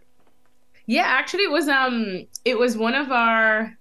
Yeah, 0.86 1.04
actually, 1.04 1.44
it 1.44 1.50
was 1.50 1.68
um, 1.68 2.26
it 2.44 2.58
was 2.58 2.76
one 2.76 2.94
of 2.94 3.10
our, 3.10 3.76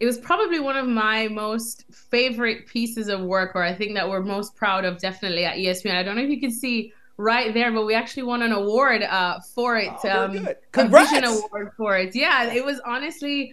it 0.00 0.06
was 0.06 0.18
probably 0.18 0.60
one 0.60 0.76
of 0.76 0.86
my 0.86 1.28
most 1.28 1.84
favorite 1.92 2.66
pieces 2.66 3.08
of 3.08 3.20
work, 3.20 3.54
or 3.54 3.62
I 3.62 3.74
think 3.74 3.94
that 3.94 4.08
we're 4.08 4.22
most 4.22 4.54
proud 4.54 4.84
of, 4.84 4.98
definitely 4.98 5.44
at 5.44 5.56
ESPN. 5.56 5.96
I 5.96 6.02
don't 6.02 6.16
know 6.16 6.22
if 6.22 6.30
you 6.30 6.40
can 6.40 6.52
see 6.52 6.92
right 7.16 7.54
there, 7.54 7.72
but 7.72 7.86
we 7.86 7.94
actually 7.94 8.24
won 8.24 8.42
an 8.42 8.52
award 8.52 9.02
uh, 9.02 9.40
for 9.40 9.76
it. 9.78 9.92
Oh, 10.04 10.24
um, 10.24 10.48
Congrats. 10.72 11.12
A 11.12 11.14
vision 11.14 11.24
award 11.24 11.72
for 11.76 11.96
it. 11.96 12.14
Yeah, 12.14 12.52
it 12.52 12.64
was 12.64 12.80
honestly 12.84 13.52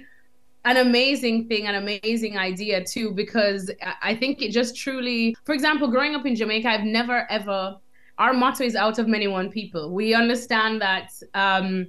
an 0.65 0.77
amazing 0.77 1.47
thing, 1.47 1.67
an 1.67 1.75
amazing 1.75 2.37
idea 2.37 2.83
too, 2.83 3.11
because 3.11 3.69
I 4.01 4.15
think 4.15 4.41
it 4.41 4.51
just 4.51 4.75
truly, 4.75 5.35
for 5.43 5.53
example, 5.53 5.87
growing 5.89 6.15
up 6.15 6.25
in 6.25 6.35
Jamaica, 6.35 6.69
I've 6.69 6.83
never 6.83 7.27
ever, 7.29 7.77
our 8.17 8.33
motto 8.33 8.63
is 8.63 8.75
out 8.75 8.99
of 8.99 9.07
many 9.07 9.27
one 9.27 9.49
people. 9.49 9.91
We 9.91 10.13
understand 10.13 10.81
that, 10.81 11.11
um, 11.33 11.87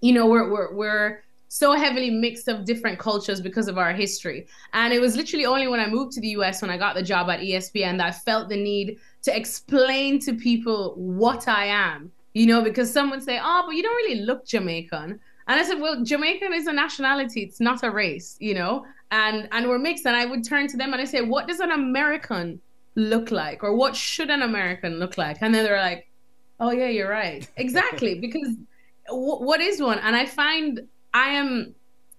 you 0.00 0.12
know, 0.12 0.26
we're, 0.26 0.50
we're, 0.50 0.74
we're, 0.74 1.22
so 1.52 1.72
heavily 1.72 2.10
mixed 2.10 2.46
of 2.46 2.64
different 2.64 2.96
cultures 2.96 3.40
because 3.40 3.66
of 3.66 3.76
our 3.76 3.92
history. 3.92 4.46
And 4.72 4.92
it 4.94 5.00
was 5.00 5.16
literally 5.16 5.46
only 5.46 5.66
when 5.66 5.80
I 5.80 5.88
moved 5.88 6.12
to 6.12 6.20
the 6.20 6.28
US 6.28 6.62
when 6.62 6.70
I 6.70 6.78
got 6.78 6.94
the 6.94 7.02
job 7.02 7.28
at 7.28 7.40
ESPN 7.40 7.98
that 7.98 8.06
I 8.06 8.12
felt 8.12 8.48
the 8.48 8.56
need 8.56 8.98
to 9.22 9.36
explain 9.36 10.20
to 10.20 10.32
people 10.32 10.94
what 10.94 11.48
I 11.48 11.64
am, 11.66 12.12
you 12.34 12.46
know, 12.46 12.62
because 12.62 12.92
someone 12.92 13.20
say, 13.20 13.40
"Oh, 13.42 13.64
but 13.66 13.74
you 13.74 13.82
don't 13.82 13.96
really 13.96 14.20
look 14.20 14.46
Jamaican." 14.46 15.18
And 15.48 15.60
I 15.60 15.64
said, 15.64 15.80
"Well, 15.80 16.04
Jamaican 16.04 16.52
is 16.54 16.68
a 16.68 16.72
nationality; 16.72 17.42
it's 17.42 17.60
not 17.60 17.82
a 17.82 17.90
race, 17.90 18.36
you 18.38 18.54
know." 18.54 18.86
And 19.10 19.48
and 19.50 19.68
we're 19.68 19.80
mixed. 19.80 20.06
And 20.06 20.14
I 20.14 20.26
would 20.26 20.44
turn 20.44 20.68
to 20.68 20.76
them 20.76 20.92
and 20.92 21.02
I 21.02 21.04
say, 21.04 21.20
"What 21.20 21.48
does 21.48 21.58
an 21.58 21.72
American 21.72 22.60
look 22.94 23.32
like, 23.32 23.64
or 23.64 23.74
what 23.74 23.96
should 23.96 24.30
an 24.30 24.42
American 24.42 25.00
look 25.00 25.18
like?" 25.18 25.38
And 25.40 25.52
then 25.52 25.64
they're 25.64 25.82
like, 25.82 26.08
"Oh 26.60 26.70
yeah, 26.70 26.86
you're 26.86 27.10
right, 27.10 27.48
exactly." 27.56 28.20
because 28.26 28.54
w- 29.08 29.44
what 29.44 29.60
is 29.60 29.82
one? 29.82 29.98
And 29.98 30.14
I 30.14 30.26
find 30.26 30.86
I 31.14 31.30
am, 31.30 31.74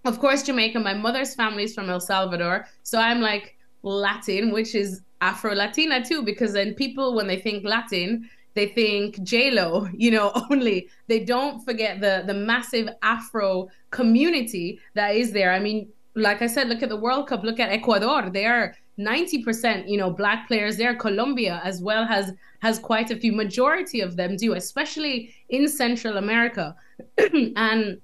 of 0.06 0.20
course, 0.20 0.44
Jamaican. 0.44 0.84
My 0.84 0.94
mother's 0.94 1.36
family 1.36 1.64
is 1.64 1.74
from 1.74 1.90
El 1.90 2.00
Salvador, 2.00 2.68
so 2.84 3.00
I'm 3.00 3.22
like 3.22 3.58
Latin, 3.84 4.52
which 4.52 4.76
is 4.76 5.02
Afro 5.22 5.54
Latina 5.54 6.04
too, 6.04 6.24
because 6.24 6.54
then 6.54 6.74
people, 6.74 7.16
when 7.16 7.28
they 7.28 7.38
think 7.40 7.64
Latin, 7.64 8.30
they 8.54 8.68
think 8.68 9.22
J 9.24 9.52
Lo, 9.52 9.88
you 9.94 10.12
know, 10.12 10.32
only. 10.50 10.90
They 11.08 11.24
don't 11.24 11.64
forget 11.64 12.02
the 12.02 12.24
the 12.26 12.34
massive 12.34 12.90
Afro 13.02 13.70
community 13.92 14.80
that 14.94 15.16
is 15.16 15.32
there. 15.32 15.52
I 15.54 15.60
mean, 15.60 15.90
like 16.16 16.42
I 16.42 16.48
said, 16.48 16.68
look 16.68 16.84
at 16.84 16.90
the 16.90 16.98
World 16.98 17.28
Cup. 17.28 17.44
Look 17.44 17.60
at 17.60 17.70
Ecuador. 17.70 18.30
They 18.30 18.46
are 18.46 18.76
ninety 18.98 19.44
percent, 19.44 19.88
you 19.88 19.98
know, 19.98 20.12
black 20.12 20.48
players 20.48 20.78
there. 20.78 20.96
Colombia 20.96 21.62
as 21.64 21.82
well 21.82 22.06
has 22.06 22.34
has 22.60 22.80
quite 22.80 23.12
a 23.12 23.16
few. 23.16 23.32
Majority 23.32 24.02
of 24.02 24.16
them 24.18 24.36
do, 24.36 24.54
especially 24.54 25.34
in 25.50 25.68
Central 25.68 26.18
America, 26.18 26.76
and 27.56 28.02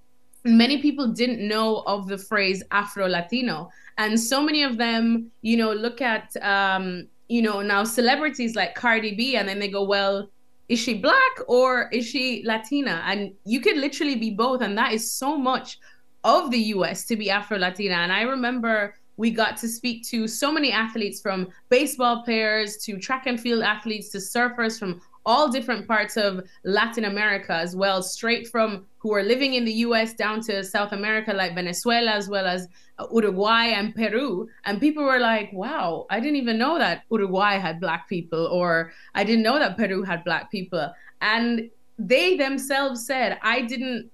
many 0.48 0.82
people 0.82 1.08
didn't 1.08 1.46
know 1.46 1.84
of 1.88 2.08
the 2.08 2.18
phrase 2.18 2.64
Afro 2.72 3.08
Latino, 3.08 3.70
and 3.98 4.20
so 4.20 4.42
many 4.42 4.64
of 4.64 4.78
them, 4.78 5.32
you 5.42 5.58
know, 5.58 5.74
look 5.74 6.02
at. 6.02 6.36
Um, 6.42 7.08
you 7.30 7.42
know, 7.42 7.62
now 7.62 7.84
celebrities 7.84 8.56
like 8.56 8.74
Cardi 8.74 9.14
B, 9.14 9.36
and 9.36 9.50
then 9.50 9.60
they 9.60 9.68
go, 9.68 9.84
well, 9.84 10.30
is 10.70 10.80
she 10.80 10.96
black 10.96 11.38
or 11.48 11.90
is 11.90 12.06
she 12.06 12.44
Latina? 12.46 13.02
And 13.06 13.34
you 13.46 13.62
could 13.62 13.78
literally 13.78 14.16
be 14.16 14.32
both. 14.32 14.62
And 14.62 14.78
that 14.78 14.94
is 14.94 15.12
so 15.12 15.38
much 15.38 15.80
of 16.24 16.52
the 16.52 16.60
US 16.76 17.06
to 17.06 17.16
be 17.16 17.30
Afro 17.30 17.58
Latina. 17.58 17.96
And 17.96 18.12
I 18.12 18.22
remember 18.24 18.96
we 19.16 19.32
got 19.32 19.58
to 19.58 19.68
speak 19.68 20.06
to 20.08 20.28
so 20.28 20.52
many 20.52 20.72
athletes 20.72 21.22
from 21.22 21.48
baseball 21.70 22.24
players 22.24 22.78
to 22.78 22.98
track 22.98 23.26
and 23.26 23.40
field 23.40 23.64
athletes 23.64 24.10
to 24.10 24.20
surfers 24.20 24.78
from 24.78 25.02
all 25.28 25.50
different 25.50 25.86
parts 25.88 26.16
of 26.16 26.42
Latin 26.64 27.04
America 27.04 27.54
as 27.54 27.76
well, 27.76 28.02
straight 28.02 28.48
from 28.48 28.86
who 28.98 29.14
are 29.14 29.24
living 29.24 29.54
in 29.56 29.66
the 29.66 29.74
US 29.88 30.14
down 30.14 30.40
to 30.42 30.64
South 30.64 30.94
America, 30.94 31.34
like 31.34 31.54
Venezuela, 31.54 32.12
as 32.12 32.30
well 32.30 32.48
as 32.48 32.68
Uruguay 33.12 33.66
and 33.66 33.94
Peru. 33.94 34.48
And 34.66 34.80
people 34.80 35.04
were 35.04 35.20
like, 35.20 35.52
wow, 35.52 36.08
I 36.10 36.22
didn't 36.22 36.38
even 36.38 36.58
know 36.58 36.80
that 36.80 37.04
Uruguay 37.12 37.60
had 37.60 37.82
black 37.82 38.08
people, 38.08 38.48
or 38.48 38.94
I 39.14 39.26
didn't 39.26 39.44
know 39.44 39.60
that 39.60 39.78
Peru 39.78 40.02
had 40.02 40.24
black 40.24 40.50
people. 40.50 40.92
And 41.20 41.70
they 42.00 42.38
themselves 42.38 43.06
said, 43.06 43.38
I 43.42 43.62
didn't 43.62 44.10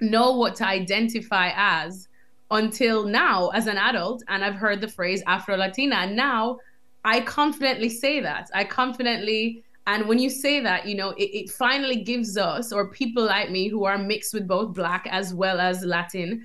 know 0.00 0.32
what 0.32 0.56
to 0.56 0.66
identify 0.66 1.52
as 1.54 2.08
until 2.50 3.04
now 3.04 3.48
as 3.48 3.66
an 3.66 3.76
adult. 3.76 4.22
And 4.28 4.42
I've 4.42 4.54
heard 4.54 4.80
the 4.80 4.88
phrase 4.88 5.22
Afro 5.26 5.56
Latina. 5.56 5.96
And 5.96 6.16
now 6.16 6.58
I 7.04 7.20
confidently 7.20 7.90
say 7.90 8.20
that. 8.20 8.48
I 8.54 8.64
confidently 8.64 9.64
and 9.86 10.08
when 10.08 10.18
you 10.18 10.28
say 10.28 10.60
that, 10.60 10.86
you 10.86 10.96
know, 10.96 11.10
it, 11.10 11.30
it, 11.32 11.50
finally 11.50 12.02
gives 12.02 12.36
us, 12.36 12.72
or 12.72 12.90
people 12.90 13.24
like 13.24 13.50
me 13.50 13.68
who 13.68 13.84
are 13.84 13.96
mixed 13.96 14.34
with 14.34 14.48
both 14.48 14.74
Black 14.74 15.06
as 15.10 15.32
well 15.32 15.60
as 15.60 15.84
Latin, 15.84 16.44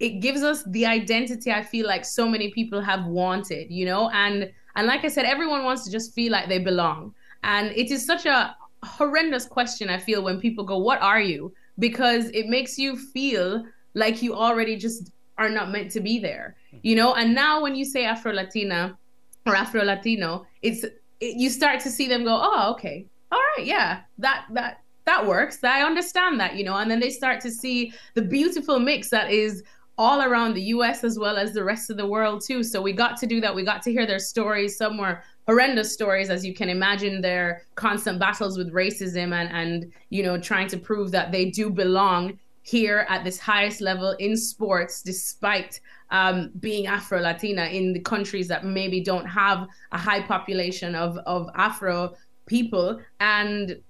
it 0.00 0.20
gives 0.20 0.42
us 0.42 0.64
the 0.64 0.86
identity 0.86 1.52
I 1.52 1.62
feel 1.62 1.86
like 1.86 2.04
so 2.04 2.28
many 2.28 2.50
people 2.50 2.80
have 2.80 3.04
wanted, 3.06 3.70
you 3.70 3.86
know? 3.86 4.10
And 4.10 4.50
and 4.74 4.86
like 4.86 5.04
I 5.04 5.08
said, 5.08 5.24
everyone 5.24 5.64
wants 5.64 5.84
to 5.84 5.90
just 5.90 6.14
feel 6.14 6.32
like 6.32 6.48
they 6.48 6.58
belong. 6.58 7.14
And 7.44 7.70
it 7.76 7.90
is 7.90 8.04
such 8.04 8.26
a 8.26 8.56
horrendous 8.82 9.46
question, 9.46 9.88
I 9.88 9.98
feel, 9.98 10.22
when 10.22 10.40
people 10.40 10.64
go, 10.64 10.78
What 10.78 11.00
are 11.00 11.20
you? 11.20 11.52
Because 11.78 12.30
it 12.30 12.48
makes 12.48 12.76
you 12.76 12.96
feel 12.96 13.64
like 13.94 14.20
you 14.22 14.34
already 14.34 14.76
just 14.76 15.12
are 15.38 15.48
not 15.48 15.70
meant 15.70 15.90
to 15.92 16.00
be 16.00 16.18
there, 16.18 16.56
you 16.82 16.96
know? 16.96 17.14
And 17.14 17.34
now 17.34 17.62
when 17.62 17.74
you 17.74 17.84
say 17.84 18.04
Afro 18.04 18.32
Latina 18.32 18.98
or 19.46 19.54
Afro 19.54 19.82
Latino, 19.84 20.44
it's 20.62 20.84
it, 21.20 21.36
you 21.36 21.50
start 21.50 21.80
to 21.80 21.90
see 21.90 22.08
them 22.08 22.24
go, 22.24 22.38
oh, 22.42 22.72
okay, 22.72 23.06
all 23.32 23.40
right, 23.56 23.66
yeah, 23.66 24.00
that 24.18 24.46
that 24.52 24.80
that 25.06 25.26
works. 25.26 25.62
I 25.64 25.82
understand 25.82 26.38
that, 26.40 26.56
you 26.56 26.64
know, 26.64 26.76
and 26.76 26.90
then 26.90 27.00
they 27.00 27.10
start 27.10 27.40
to 27.42 27.50
see 27.50 27.92
the 28.14 28.22
beautiful 28.22 28.78
mix 28.78 29.08
that 29.10 29.30
is 29.30 29.62
all 29.98 30.22
around 30.22 30.54
the 30.54 30.62
US 30.62 31.04
as 31.04 31.18
well 31.18 31.36
as 31.36 31.52
the 31.52 31.62
rest 31.62 31.90
of 31.90 31.96
the 31.96 32.06
world 32.06 32.42
too. 32.46 32.62
So 32.62 32.80
we 32.80 32.92
got 32.92 33.16
to 33.18 33.26
do 33.26 33.40
that. 33.40 33.54
We 33.54 33.64
got 33.64 33.82
to 33.82 33.92
hear 33.92 34.06
their 34.06 34.18
stories. 34.18 34.76
Some 34.76 34.96
were 34.96 35.22
horrendous 35.46 35.92
stories, 35.92 36.30
as 36.30 36.44
you 36.44 36.54
can 36.54 36.68
imagine, 36.68 37.20
their 37.20 37.66
constant 37.74 38.18
battles 38.18 38.56
with 38.56 38.72
racism 38.72 39.34
and 39.34 39.50
and 39.50 39.92
you 40.10 40.22
know 40.22 40.38
trying 40.38 40.68
to 40.68 40.78
prove 40.78 41.10
that 41.10 41.32
they 41.32 41.50
do 41.50 41.70
belong 41.70 42.38
here 42.62 43.06
at 43.08 43.24
this 43.24 43.38
highest 43.38 43.80
level 43.80 44.12
in 44.18 44.36
sports, 44.36 45.02
despite 45.02 45.80
um, 46.10 46.50
being 46.60 46.86
Afro 46.86 47.20
Latina 47.20 47.64
in 47.66 47.92
the 47.92 48.00
countries 48.00 48.48
that 48.48 48.64
maybe 48.64 49.00
don't 49.00 49.26
have 49.26 49.68
a 49.92 49.98
high 49.98 50.22
population 50.22 50.94
of, 50.94 51.16
of 51.18 51.48
Afro 51.54 52.14
people. 52.46 53.00
And 53.20 53.80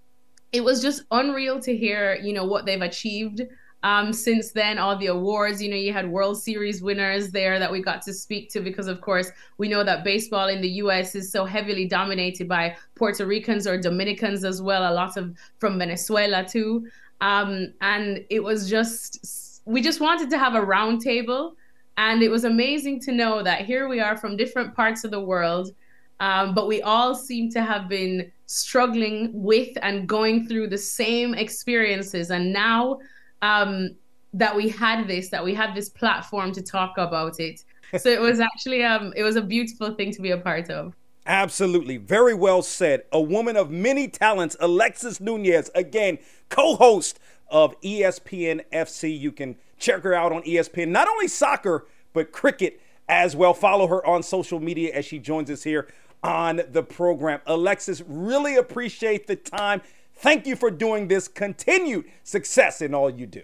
it 0.52 0.62
was 0.62 0.82
just 0.82 1.04
unreal 1.10 1.60
to 1.60 1.76
hear, 1.76 2.16
you 2.16 2.32
know, 2.32 2.44
what 2.44 2.66
they've 2.66 2.82
achieved 2.82 3.42
um, 3.82 4.12
since 4.12 4.50
then. 4.50 4.78
All 4.78 4.96
the 4.96 5.06
awards, 5.06 5.62
you 5.62 5.70
know, 5.70 5.76
you 5.76 5.92
had 5.92 6.10
World 6.10 6.40
Series 6.40 6.82
winners 6.82 7.30
there 7.30 7.58
that 7.58 7.70
we 7.70 7.80
got 7.82 8.02
to 8.02 8.12
speak 8.12 8.50
to 8.50 8.60
because, 8.60 8.86
of 8.86 9.00
course, 9.00 9.30
we 9.58 9.68
know 9.68 9.84
that 9.84 10.04
baseball 10.04 10.48
in 10.48 10.60
the 10.60 10.68
U.S. 10.84 11.14
is 11.14 11.30
so 11.30 11.44
heavily 11.44 11.86
dominated 11.86 12.48
by 12.48 12.76
Puerto 12.94 13.24
Ricans 13.26 13.66
or 13.66 13.80
Dominicans 13.80 14.44
as 14.44 14.60
well, 14.60 14.92
a 14.92 14.94
lot 14.94 15.16
of 15.16 15.34
from 15.58 15.78
Venezuela 15.78 16.44
too. 16.44 16.86
Um, 17.20 17.72
and 17.80 18.24
it 18.30 18.42
was 18.42 18.68
just, 18.68 19.62
we 19.66 19.82
just 19.82 20.00
wanted 20.00 20.30
to 20.30 20.38
have 20.38 20.54
a 20.54 20.60
roundtable. 20.60 21.54
And 22.00 22.22
it 22.22 22.30
was 22.30 22.44
amazing 22.44 23.00
to 23.00 23.12
know 23.12 23.42
that 23.42 23.66
here 23.66 23.86
we 23.86 24.00
are 24.00 24.16
from 24.16 24.34
different 24.34 24.74
parts 24.74 25.04
of 25.04 25.10
the 25.10 25.20
world, 25.20 25.74
um, 26.18 26.54
but 26.54 26.66
we 26.66 26.80
all 26.80 27.14
seem 27.14 27.50
to 27.50 27.60
have 27.60 27.90
been 27.90 28.32
struggling 28.46 29.30
with 29.34 29.68
and 29.82 30.08
going 30.08 30.48
through 30.48 30.68
the 30.68 30.78
same 30.78 31.34
experiences. 31.34 32.30
And 32.30 32.54
now 32.54 33.00
um, 33.42 33.90
that 34.32 34.56
we 34.56 34.70
had 34.70 35.08
this, 35.08 35.28
that 35.28 35.44
we 35.44 35.52
had 35.52 35.74
this 35.74 35.90
platform 35.90 36.52
to 36.52 36.62
talk 36.62 36.96
about 36.96 37.38
it. 37.38 37.62
So 37.98 38.08
it 38.08 38.20
was 38.20 38.40
actually, 38.50 38.82
um, 38.82 39.12
it 39.14 39.22
was 39.22 39.36
a 39.36 39.42
beautiful 39.42 39.92
thing 39.94 40.10
to 40.12 40.22
be 40.22 40.30
a 40.30 40.38
part 40.38 40.70
of. 40.70 40.96
Absolutely. 41.26 41.98
Very 41.98 42.32
well 42.32 42.62
said. 42.62 43.02
A 43.12 43.20
woman 43.20 43.58
of 43.58 43.70
many 43.70 44.08
talents, 44.08 44.56
Alexis 44.58 45.20
Nunez, 45.20 45.70
again, 45.74 46.16
co 46.48 46.76
host 46.76 47.20
of 47.50 47.78
ESPN 47.82 48.62
FC. 48.72 49.20
You 49.20 49.32
can 49.32 49.56
check 49.80 50.02
her 50.02 50.14
out 50.14 50.32
on 50.32 50.42
ESPN, 50.42 50.88
not 50.88 51.08
only 51.08 51.26
soccer, 51.26 51.86
but 52.12 52.30
cricket 52.30 52.80
as 53.08 53.34
well. 53.34 53.54
Follow 53.54 53.86
her 53.88 54.04
on 54.06 54.22
social 54.22 54.60
media 54.60 54.94
as 54.94 55.04
she 55.04 55.18
joins 55.18 55.50
us 55.50 55.64
here 55.64 55.88
on 56.22 56.62
the 56.70 56.82
program. 56.82 57.40
Alexis, 57.46 58.02
really 58.06 58.56
appreciate 58.56 59.26
the 59.26 59.36
time. 59.36 59.80
Thank 60.14 60.46
you 60.46 60.54
for 60.54 60.70
doing 60.70 61.08
this. 61.08 61.28
Continued 61.28 62.04
success 62.22 62.82
in 62.82 62.94
all 62.94 63.10
you 63.10 63.26
do. 63.26 63.42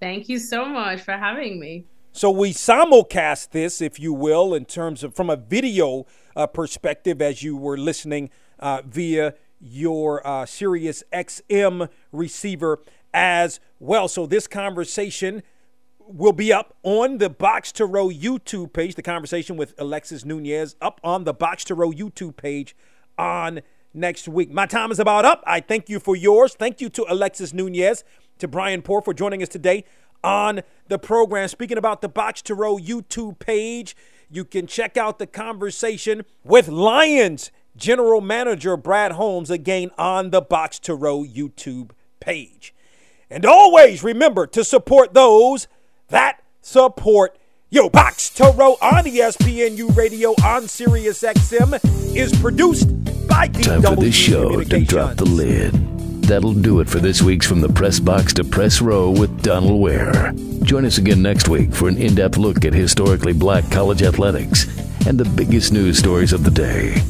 Thank 0.00 0.28
you 0.28 0.38
so 0.38 0.64
much 0.64 1.00
for 1.00 1.12
having 1.12 1.58
me. 1.58 1.84
So 2.12 2.30
we 2.30 2.52
simulcast 2.52 3.50
this, 3.50 3.80
if 3.80 4.00
you 4.00 4.12
will, 4.12 4.54
in 4.54 4.64
terms 4.64 5.04
of 5.04 5.14
from 5.14 5.30
a 5.30 5.36
video 5.36 6.06
uh, 6.34 6.46
perspective 6.46 7.22
as 7.22 7.42
you 7.42 7.56
were 7.56 7.76
listening 7.76 8.30
uh, 8.58 8.82
via 8.84 9.34
your 9.60 10.26
uh, 10.26 10.46
Sirius 10.46 11.02
XM 11.12 11.88
receiver 12.12 12.80
as 13.12 13.60
well. 13.78 14.08
So 14.08 14.26
this 14.26 14.46
conversation 14.46 15.42
will 16.00 16.32
be 16.32 16.52
up 16.52 16.76
on 16.82 17.18
the 17.18 17.28
Box 17.28 17.70
to 17.72 17.84
Row 17.86 18.08
YouTube 18.08 18.72
page. 18.72 18.94
The 18.94 19.02
conversation 19.02 19.56
with 19.56 19.74
Alexis 19.78 20.24
Nunez 20.24 20.76
up 20.80 21.00
on 21.04 21.24
the 21.24 21.34
Box 21.34 21.64
to 21.64 21.74
Row 21.74 21.90
YouTube 21.90 22.36
page 22.36 22.74
on 23.18 23.60
next 23.92 24.28
week. 24.28 24.50
My 24.50 24.66
time 24.66 24.90
is 24.90 24.98
about 24.98 25.24
up. 25.24 25.42
I 25.46 25.60
thank 25.60 25.88
you 25.88 26.00
for 26.00 26.16
yours. 26.16 26.54
Thank 26.54 26.80
you 26.80 26.88
to 26.90 27.04
Alexis 27.08 27.52
Nunez, 27.52 28.04
to 28.38 28.48
Bryan 28.48 28.82
Poore 28.82 29.02
for 29.02 29.12
joining 29.12 29.42
us 29.42 29.48
today 29.48 29.84
on 30.24 30.62
the 30.88 30.98
program. 30.98 31.48
Speaking 31.48 31.78
about 31.78 32.00
the 32.00 32.08
Box 32.08 32.42
to 32.42 32.54
Row 32.54 32.76
YouTube 32.76 33.38
page, 33.38 33.96
you 34.30 34.44
can 34.44 34.66
check 34.66 34.96
out 34.96 35.18
the 35.18 35.26
conversation 35.26 36.24
with 36.44 36.68
Lions 36.68 37.50
General 37.76 38.20
Manager 38.20 38.76
Brad 38.76 39.12
Holmes 39.12 39.50
again 39.50 39.90
on 39.96 40.30
the 40.30 40.40
Box 40.40 40.78
to 40.80 40.94
Row 40.94 41.22
YouTube 41.22 41.90
page. 42.20 42.74
And 43.30 43.44
always 43.44 44.02
remember 44.02 44.46
to 44.48 44.64
support 44.64 45.14
those 45.14 45.68
that 46.08 46.42
support 46.62 47.38
you. 47.70 47.90
Box 47.90 48.30
to 48.30 48.44
Row 48.56 48.76
on 48.80 49.04
ESPNU 49.04 49.94
Radio 49.96 50.30
on 50.44 50.68
Sirius 50.68 51.22
XM 51.22 51.78
is 52.16 52.34
produced 52.40 52.88
by 53.28 53.48
DW 53.48 53.62
Time 53.64 53.82
for 53.82 53.96
this 53.96 54.14
show 54.14 54.62
to 54.62 54.84
drop 54.84 55.16
the 55.16 55.26
lid. 55.26 55.72
That'll 56.22 56.54
do 56.54 56.80
it 56.80 56.88
for 56.88 56.98
this 56.98 57.22
week's 57.22 57.46
From 57.46 57.60
the 57.60 57.70
Press 57.70 58.00
Box 58.00 58.34
to 58.34 58.44
Press 58.44 58.80
Row 58.82 59.10
with 59.10 59.42
Donald 59.42 59.80
Ware. 59.80 60.32
Join 60.62 60.84
us 60.84 60.98
again 60.98 61.22
next 61.22 61.48
week 61.48 61.74
for 61.74 61.88
an 61.88 61.96
in 61.96 62.14
depth 62.14 62.36
look 62.36 62.64
at 62.64 62.74
historically 62.74 63.32
black 63.32 63.70
college 63.70 64.02
athletics 64.02 64.66
and 65.06 65.18
the 65.18 65.24
biggest 65.24 65.72
news 65.72 65.98
stories 65.98 66.32
of 66.34 66.44
the 66.44 66.50
day. 66.50 67.02